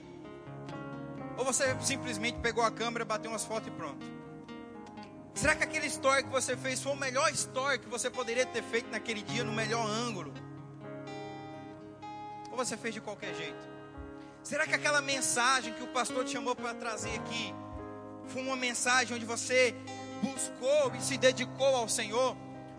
Ou 1.39 1.43
você 1.43 1.75
simplesmente 1.81 2.37
pegou 2.37 2.63
a 2.63 2.69
câmera, 2.69 3.03
bateu 3.03 3.31
umas 3.31 3.43
fotos 3.43 3.69
e 3.69 3.71
pronto? 3.71 4.05
Será 5.33 5.55
que 5.55 5.63
aquele 5.63 5.87
story 5.87 6.23
que 6.23 6.29
você 6.29 6.55
fez 6.55 6.83
foi 6.83 6.91
o 6.91 6.95
melhor 6.95 7.31
story 7.31 7.79
que 7.79 7.89
você 7.89 8.11
poderia 8.11 8.45
ter 8.45 8.61
feito 8.61 8.91
naquele 8.91 9.23
dia, 9.23 9.43
no 9.43 9.51
melhor 9.51 9.83
ângulo? 9.83 10.31
Ou 12.51 12.57
você 12.57 12.77
fez 12.77 12.93
de 12.93 13.01
qualquer 13.01 13.33
jeito? 13.33 13.67
Será 14.43 14.67
que 14.67 14.75
aquela 14.75 15.01
mensagem 15.01 15.73
que 15.73 15.81
o 15.81 15.87
pastor 15.87 16.25
te 16.25 16.33
chamou 16.33 16.55
para 16.55 16.75
trazer 16.75 17.15
aqui 17.15 17.55
foi 18.27 18.43
uma 18.43 18.55
mensagem 18.55 19.15
onde 19.15 19.25
você 19.25 19.75
buscou 20.21 20.95
e 20.95 21.01
se 21.01 21.17
dedicou 21.17 21.75
ao 21.75 21.89
Senhor? 21.89 22.35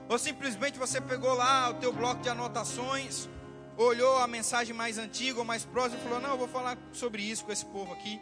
Ou 0.09 0.19
simplesmente 0.19 0.79
você 0.79 1.01
pegou 1.01 1.35
lá 1.35 1.71
o 1.71 1.75
teu 1.75 1.93
bloco 1.93 2.23
de 2.23 2.29
anotações, 2.29 3.29
olhou 3.77 4.19
a 4.19 4.27
mensagem 4.27 4.75
mais 4.75 4.99
antiga 4.99 5.39
ou 5.39 5.45
mais 5.45 5.65
próxima 5.65 6.01
e 6.01 6.05
falou: 6.05 6.21
Não, 6.21 6.31
eu 6.31 6.39
vou 6.39 6.49
falar 6.49 6.77
sobre 6.93 7.23
isso 7.23 7.45
com 7.45 7.53
esse 7.53 7.65
povo 7.67 7.93
aqui. 7.93 8.21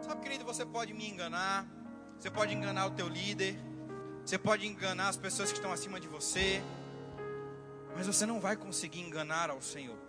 Sabe, 0.00 0.20
querido, 0.20 0.44
você 0.44 0.64
pode 0.64 0.92
me 0.92 1.08
enganar, 1.08 1.66
você 2.18 2.30
pode 2.30 2.54
enganar 2.54 2.86
o 2.86 2.90
teu 2.90 3.08
líder, 3.08 3.58
você 4.24 4.38
pode 4.38 4.66
enganar 4.66 5.08
as 5.08 5.16
pessoas 5.16 5.50
que 5.50 5.58
estão 5.58 5.72
acima 5.72 5.98
de 6.00 6.08
você, 6.08 6.62
mas 7.94 8.06
você 8.06 8.26
não 8.26 8.40
vai 8.40 8.56
conseguir 8.56 9.00
enganar 9.00 9.50
ao 9.50 9.60
Senhor. 9.60 10.05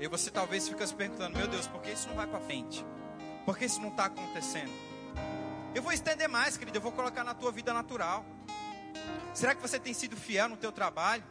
E 0.00 0.08
você 0.08 0.30
talvez 0.30 0.68
fica 0.68 0.86
se 0.86 0.94
perguntando: 0.94 1.36
Meu 1.36 1.46
Deus, 1.46 1.66
por 1.66 1.80
que 1.80 1.90
isso 1.90 2.08
não 2.08 2.16
vai 2.16 2.26
para 2.26 2.40
frente? 2.40 2.84
Por 3.44 3.56
que 3.56 3.64
isso 3.64 3.80
não 3.80 3.90
está 3.90 4.06
acontecendo? 4.06 4.72
Eu 5.74 5.82
vou 5.82 5.92
estender 5.92 6.28
mais, 6.28 6.56
querido, 6.56 6.78
eu 6.78 6.82
vou 6.82 6.92
colocar 6.92 7.24
na 7.24 7.34
tua 7.34 7.50
vida 7.50 7.72
natural. 7.72 8.24
Será 9.32 9.54
que 9.54 9.60
você 9.60 9.78
tem 9.78 9.92
sido 9.92 10.16
fiel 10.16 10.48
no 10.48 10.56
teu 10.56 10.70
trabalho? 10.70 11.24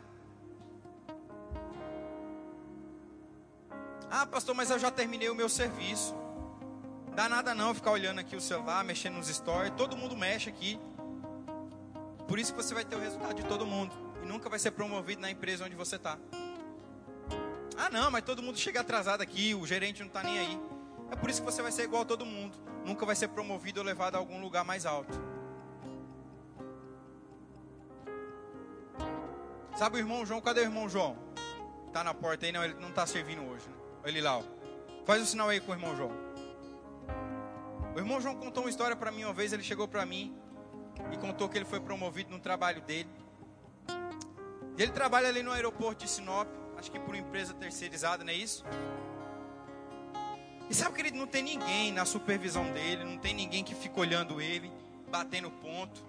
Ah, 4.12 4.26
pastor, 4.26 4.54
mas 4.54 4.70
eu 4.70 4.78
já 4.78 4.92
terminei 4.92 5.30
o 5.30 5.36
meu 5.36 5.50
serviço. 5.50 6.14
Dá 7.16 7.30
nada 7.30 7.56
não 7.56 7.74
ficar 7.74 7.92
olhando 7.92 8.20
aqui 8.20 8.36
o 8.36 8.42
celular, 8.42 8.84
mexendo 8.84 9.16
nos 9.16 9.28
stories. 9.28 9.74
Todo 9.76 9.96
mundo 9.96 10.16
mexe 10.16 10.50
aqui. 10.50 10.80
Por 12.28 12.38
isso 12.38 12.54
que 12.54 12.62
você 12.62 12.74
vai 12.74 12.84
ter 12.84 12.96
o 12.96 13.00
resultado 13.00 13.34
de 13.34 13.44
todo 13.44 13.66
mundo. 13.66 13.94
E 14.22 14.26
nunca 14.26 14.50
vai 14.50 14.60
ser 14.60 14.72
promovido 14.72 15.22
na 15.22 15.32
empresa 15.32 15.66
onde 15.66 15.76
você 15.76 15.96
está. 15.96 16.18
Ah, 17.78 17.90
não, 17.90 18.12
mas 18.12 18.24
todo 18.24 18.42
mundo 18.42 18.58
chega 18.58 18.82
atrasado 18.82 19.22
aqui, 19.22 19.56
o 19.56 19.66
gerente 19.66 20.02
não 20.02 20.08
está 20.08 20.24
nem 20.24 20.40
aí. 20.40 20.60
É 21.12 21.16
por 21.16 21.30
isso 21.30 21.42
que 21.42 21.52
você 21.52 21.62
vai 21.62 21.72
ser 21.72 21.84
igual 21.84 22.04
a 22.04 22.06
todo 22.06 22.26
mundo. 22.26 22.58
Nunca 22.86 23.06
vai 23.06 23.16
ser 23.16 23.30
promovido 23.30 23.80
ou 23.80 23.86
levado 23.86 24.16
a 24.16 24.18
algum 24.18 24.42
lugar 24.42 24.64
mais 24.64 24.86
alto. 24.86 25.14
Sabe 29.76 29.98
o 29.98 30.00
irmão 30.00 30.26
João? 30.26 30.42
Cadê 30.42 30.62
o 30.62 30.64
irmão 30.64 30.88
João? 30.88 31.18
Tá 31.92 32.04
na 32.04 32.14
porta 32.14 32.46
aí? 32.46 32.52
Não, 32.52 32.64
ele 32.64 32.76
não 32.76 32.90
está 32.90 33.06
servindo 33.06 33.42
hoje. 33.44 33.68
Né? 33.68 33.76
Ele 34.06 34.22
lá, 34.22 34.38
ó. 34.38 34.44
Faz 35.06 35.20
o 35.20 35.24
um 35.24 35.26
sinal 35.28 35.50
aí 35.50 35.60
com 35.60 35.72
o 35.72 35.76
irmão 35.76 35.96
João. 35.96 36.12
O 37.96 38.00
irmão 38.00 38.22
João 38.22 38.36
contou 38.36 38.64
uma 38.64 38.70
história 38.70 38.96
para 38.96 39.12
mim 39.12 39.24
uma 39.24 39.34
vez. 39.34 39.54
Ele 39.54 39.64
chegou 39.64 39.88
para 39.88 40.06
mim 40.06 40.36
e 41.12 41.18
contou 41.18 41.50
que 41.50 41.58
ele 41.58 41.66
foi 41.66 41.80
promovido 41.80 42.32
no 42.32 42.40
trabalho 42.40 42.82
dele. 42.82 43.10
Ele 44.78 44.92
trabalha 44.92 45.28
ali 45.28 45.44
no 45.44 45.52
aeroporto 45.52 46.04
de 46.04 46.10
Sinop, 46.10 46.48
acho 46.84 46.92
que 46.92 47.00
por 47.00 47.16
empresa 47.16 47.54
terceirizada, 47.54 48.26
não 48.26 48.32
é 48.32 48.36
isso? 48.36 48.66
E 50.70 50.76
sabe, 50.76 50.94
querido, 50.94 51.18
não 51.18 51.26
tem 51.26 51.42
ninguém 51.42 51.94
na 51.94 52.04
supervisão 52.04 52.70
dele, 52.74 53.06
não 53.06 53.18
tem 53.18 53.34
ninguém 53.34 53.64
que 53.64 53.74
fica 53.74 54.02
olhando 54.02 54.42
ele, 54.42 54.70
batendo 55.10 55.50
ponto. 55.50 56.06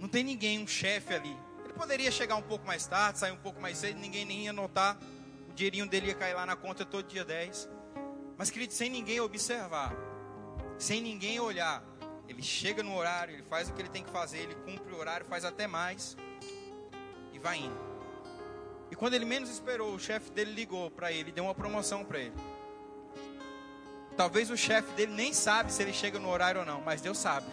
Não 0.00 0.08
tem 0.08 0.24
ninguém, 0.24 0.58
um 0.58 0.66
chefe 0.66 1.14
ali. 1.14 1.36
Ele 1.62 1.72
poderia 1.74 2.10
chegar 2.10 2.34
um 2.34 2.42
pouco 2.42 2.66
mais 2.66 2.84
tarde, 2.88 3.20
sair 3.20 3.30
um 3.30 3.36
pouco 3.36 3.60
mais 3.60 3.78
cedo, 3.78 4.00
ninguém 4.00 4.24
nem 4.24 4.44
ia 4.46 4.52
notar. 4.52 4.98
O 5.48 5.52
dinheirinho 5.52 5.86
dele 5.86 6.08
ia 6.08 6.14
cair 6.14 6.34
lá 6.34 6.44
na 6.44 6.56
conta 6.56 6.84
todo 6.84 7.06
dia 7.06 7.24
10. 7.24 7.68
Mas, 8.36 8.50
querido, 8.50 8.72
sem 8.72 8.90
ninguém 8.90 9.20
observar, 9.20 9.94
sem 10.76 11.00
ninguém 11.00 11.38
olhar, 11.38 11.84
ele 12.26 12.42
chega 12.42 12.82
no 12.82 12.96
horário, 12.96 13.34
ele 13.34 13.44
faz 13.44 13.68
o 13.68 13.74
que 13.74 13.80
ele 13.80 13.90
tem 13.90 14.02
que 14.02 14.10
fazer, 14.10 14.38
ele 14.38 14.56
cumpre 14.56 14.92
o 14.92 14.98
horário, 14.98 15.24
faz 15.26 15.44
até 15.44 15.68
mais 15.68 16.16
e 17.32 17.38
vai 17.38 17.58
indo. 17.58 17.89
E 18.90 18.96
quando 18.96 19.14
ele 19.14 19.24
menos 19.24 19.48
esperou, 19.50 19.94
o 19.94 19.98
chefe 19.98 20.30
dele 20.32 20.52
ligou 20.52 20.90
para 20.90 21.12
ele, 21.12 21.30
deu 21.30 21.44
uma 21.44 21.54
promoção 21.54 22.04
para 22.04 22.18
ele. 22.18 22.34
Talvez 24.16 24.50
o 24.50 24.56
chefe 24.56 24.92
dele 24.92 25.12
nem 25.12 25.32
sabe 25.32 25.72
se 25.72 25.82
ele 25.82 25.92
chega 25.92 26.18
no 26.18 26.28
horário 26.28 26.60
ou 26.60 26.66
não, 26.66 26.80
mas 26.80 27.00
Deus 27.00 27.16
sabe. 27.16 27.46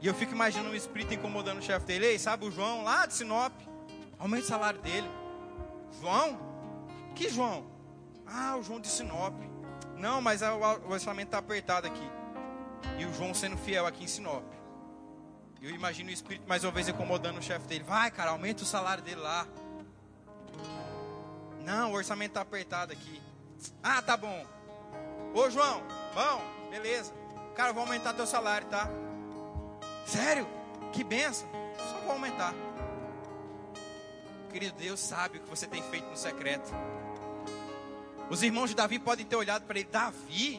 E 0.00 0.06
eu 0.06 0.14
fico 0.14 0.32
imaginando 0.32 0.70
um 0.70 0.74
espírito 0.74 1.14
incomodando 1.14 1.58
o 1.58 1.62
chefe 1.62 1.86
dele. 1.86 2.06
Ei, 2.06 2.18
sabe 2.18 2.44
o 2.44 2.50
João 2.50 2.82
lá 2.82 3.06
de 3.06 3.14
Sinop? 3.14 3.52
Aumenta 4.18 4.44
o 4.44 4.48
salário 4.48 4.80
dele. 4.80 5.08
João? 6.00 6.38
Que 7.14 7.28
João? 7.28 7.64
Ah, 8.26 8.56
o 8.56 8.62
João 8.64 8.80
de 8.80 8.88
Sinop. 8.88 9.34
Não, 9.96 10.20
mas 10.20 10.42
o 10.42 10.90
orçamento 10.90 11.28
está 11.28 11.38
apertado 11.38 11.86
aqui. 11.86 12.10
E 12.98 13.06
o 13.06 13.14
João 13.14 13.32
sendo 13.32 13.56
fiel 13.56 13.86
aqui 13.86 14.02
em 14.02 14.08
Sinop. 14.08 14.42
Eu 15.60 15.70
imagino 15.70 16.10
o 16.10 16.12
espírito 16.12 16.48
mais 16.48 16.64
uma 16.64 16.72
vez 16.72 16.88
incomodando 16.88 17.38
o 17.38 17.42
chefe 17.42 17.68
dele. 17.68 17.84
Vai, 17.84 18.10
cara, 18.10 18.32
aumenta 18.32 18.64
o 18.64 18.66
salário 18.66 19.04
dele 19.04 19.20
lá. 19.20 19.46
Não, 21.64 21.92
o 21.92 21.94
orçamento 21.94 22.30
está 22.30 22.40
apertado 22.40 22.92
aqui. 22.92 23.20
Ah, 23.82 24.02
tá 24.02 24.16
bom. 24.16 24.46
Ô, 25.34 25.48
João, 25.48 25.82
bom, 26.14 26.42
beleza. 26.70 27.12
Cara, 27.54 27.72
vou 27.72 27.82
aumentar 27.82 28.12
teu 28.14 28.26
salário, 28.26 28.66
tá? 28.68 28.88
Sério? 30.06 30.46
Que 30.92 31.04
benção. 31.04 31.48
Só 31.78 31.98
vou 32.00 32.12
aumentar. 32.12 32.54
Querido 34.50 34.76
Deus 34.76 35.00
sabe 35.00 35.38
o 35.38 35.40
que 35.40 35.48
você 35.48 35.66
tem 35.66 35.82
feito 35.82 36.08
no 36.08 36.16
secreto. 36.16 36.70
Os 38.28 38.42
irmãos 38.42 38.70
de 38.70 38.76
Davi 38.76 38.98
podem 38.98 39.24
ter 39.24 39.36
olhado 39.36 39.64
para 39.64 39.78
ele. 39.78 39.88
Davi 39.90 40.58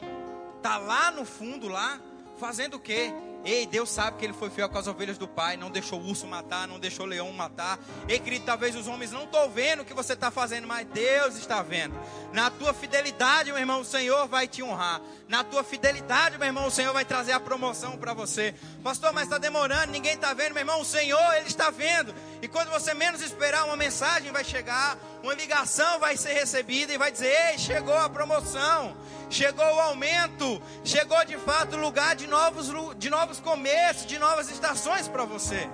tá 0.62 0.78
lá 0.78 1.10
no 1.10 1.24
fundo 1.24 1.68
lá 1.68 2.00
fazendo 2.36 2.74
o 2.74 2.80
quê? 2.80 3.12
Ei, 3.44 3.66
Deus 3.66 3.90
sabe 3.90 4.18
que 4.18 4.24
ele 4.24 4.32
foi 4.32 4.48
fiel 4.48 4.68
com 4.68 4.78
as 4.78 4.86
ovelhas 4.86 5.18
do 5.18 5.28
Pai, 5.28 5.56
não 5.56 5.70
deixou 5.70 6.00
o 6.00 6.08
urso 6.08 6.26
matar, 6.26 6.66
não 6.66 6.78
deixou 6.78 7.04
o 7.04 7.08
leão 7.08 7.30
matar. 7.32 7.78
Ei, 8.08 8.18
querido, 8.18 8.46
talvez 8.46 8.74
os 8.74 8.86
homens 8.86 9.12
não 9.12 9.24
estão 9.24 9.50
vendo 9.50 9.82
o 9.82 9.84
que 9.84 9.92
você 9.92 10.14
está 10.14 10.30
fazendo, 10.30 10.66
mas 10.66 10.86
Deus 10.88 11.36
está 11.36 11.62
vendo. 11.62 11.94
Na 12.32 12.50
tua 12.50 12.72
fidelidade, 12.72 13.50
meu 13.50 13.60
irmão, 13.60 13.80
o 13.80 13.84
Senhor 13.84 14.26
vai 14.26 14.48
te 14.48 14.62
honrar. 14.62 15.00
Na 15.28 15.44
tua 15.44 15.62
fidelidade, 15.62 16.38
meu 16.38 16.46
irmão, 16.46 16.66
o 16.66 16.70
Senhor 16.70 16.92
vai 16.92 17.04
trazer 17.04 17.32
a 17.32 17.40
promoção 17.40 17.98
para 17.98 18.14
você. 18.14 18.54
Pastor, 18.82 19.12
mas 19.12 19.24
está 19.24 19.36
demorando, 19.36 19.92
ninguém 19.92 20.14
está 20.14 20.32
vendo, 20.32 20.54
meu 20.54 20.62
irmão, 20.62 20.80
o 20.80 20.84
Senhor, 20.84 21.34
Ele 21.34 21.46
está 21.46 21.70
vendo. 21.70 22.14
E 22.40 22.48
quando 22.48 22.70
você 22.70 22.94
menos 22.94 23.20
esperar, 23.20 23.64
uma 23.64 23.76
mensagem 23.76 24.32
vai 24.32 24.44
chegar, 24.44 24.98
uma 25.24 25.34
ligação 25.34 25.98
vai 25.98 26.16
ser 26.16 26.34
recebida 26.34 26.92
e 26.92 26.98
vai 26.98 27.10
dizer: 27.10 27.32
Ei, 27.50 27.58
chegou 27.58 27.96
a 27.96 28.08
promoção 28.08 28.96
chegou 29.34 29.64
o 29.64 29.80
aumento, 29.80 30.62
chegou 30.84 31.22
de 31.24 31.36
fato 31.36 31.76
o 31.76 31.80
lugar 31.80 32.14
de 32.14 32.26
novos, 32.26 32.70
de 32.96 33.10
novos 33.10 33.40
começos, 33.40 34.06
de 34.06 34.18
novas 34.18 34.50
estações 34.50 35.08
para 35.08 35.24
você. 35.24 35.68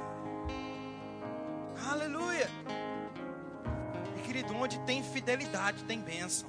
Aleluia. 1.90 2.48
E 4.16 4.22
querido, 4.22 4.54
onde 4.54 4.78
tem 4.80 5.02
fidelidade, 5.02 5.84
tem 5.84 6.00
bênção. 6.00 6.48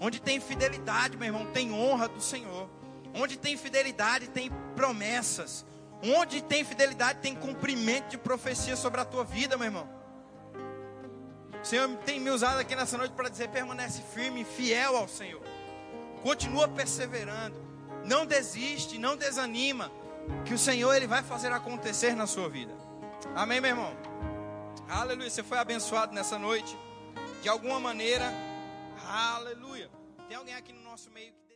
Onde 0.00 0.20
tem 0.20 0.38
fidelidade, 0.40 1.16
meu 1.16 1.26
irmão, 1.26 1.46
tem 1.46 1.72
honra 1.72 2.08
do 2.08 2.20
Senhor. 2.20 2.70
Onde 3.14 3.36
tem 3.36 3.56
fidelidade, 3.56 4.28
tem 4.28 4.50
promessas. 4.76 5.66
Onde 6.02 6.40
tem 6.40 6.64
fidelidade, 6.64 7.18
tem 7.18 7.34
cumprimento 7.34 8.10
de 8.10 8.18
profecia 8.18 8.76
sobre 8.76 9.00
a 9.00 9.04
tua 9.04 9.24
vida, 9.24 9.56
meu 9.56 9.66
irmão. 9.66 9.88
Senhor 11.68 11.86
tem 11.98 12.18
me 12.18 12.30
usado 12.30 12.60
aqui 12.60 12.74
nessa 12.74 12.96
noite 12.96 13.12
para 13.12 13.28
dizer: 13.28 13.48
permanece 13.48 14.00
firme, 14.00 14.42
fiel 14.42 14.96
ao 14.96 15.06
Senhor. 15.06 15.42
Continua 16.22 16.66
perseverando. 16.66 17.56
Não 18.06 18.24
desiste, 18.24 18.96
não 18.96 19.18
desanima. 19.18 19.92
Que 20.46 20.54
o 20.54 20.58
Senhor 20.58 20.94
ele 20.94 21.06
vai 21.06 21.22
fazer 21.22 21.52
acontecer 21.52 22.16
na 22.16 22.26
sua 22.26 22.48
vida. 22.48 22.74
Amém, 23.34 23.60
meu 23.60 23.70
irmão? 23.70 23.94
Aleluia. 24.88 25.28
Você 25.28 25.42
foi 25.42 25.58
abençoado 25.58 26.14
nessa 26.14 26.38
noite. 26.38 26.74
De 27.42 27.50
alguma 27.50 27.78
maneira. 27.78 28.32
Aleluia. 29.06 29.90
Tem 30.26 30.38
alguém 30.38 30.54
aqui 30.54 30.72
no 30.72 30.82
nosso 30.82 31.10
meio 31.10 31.34
que 31.34 31.47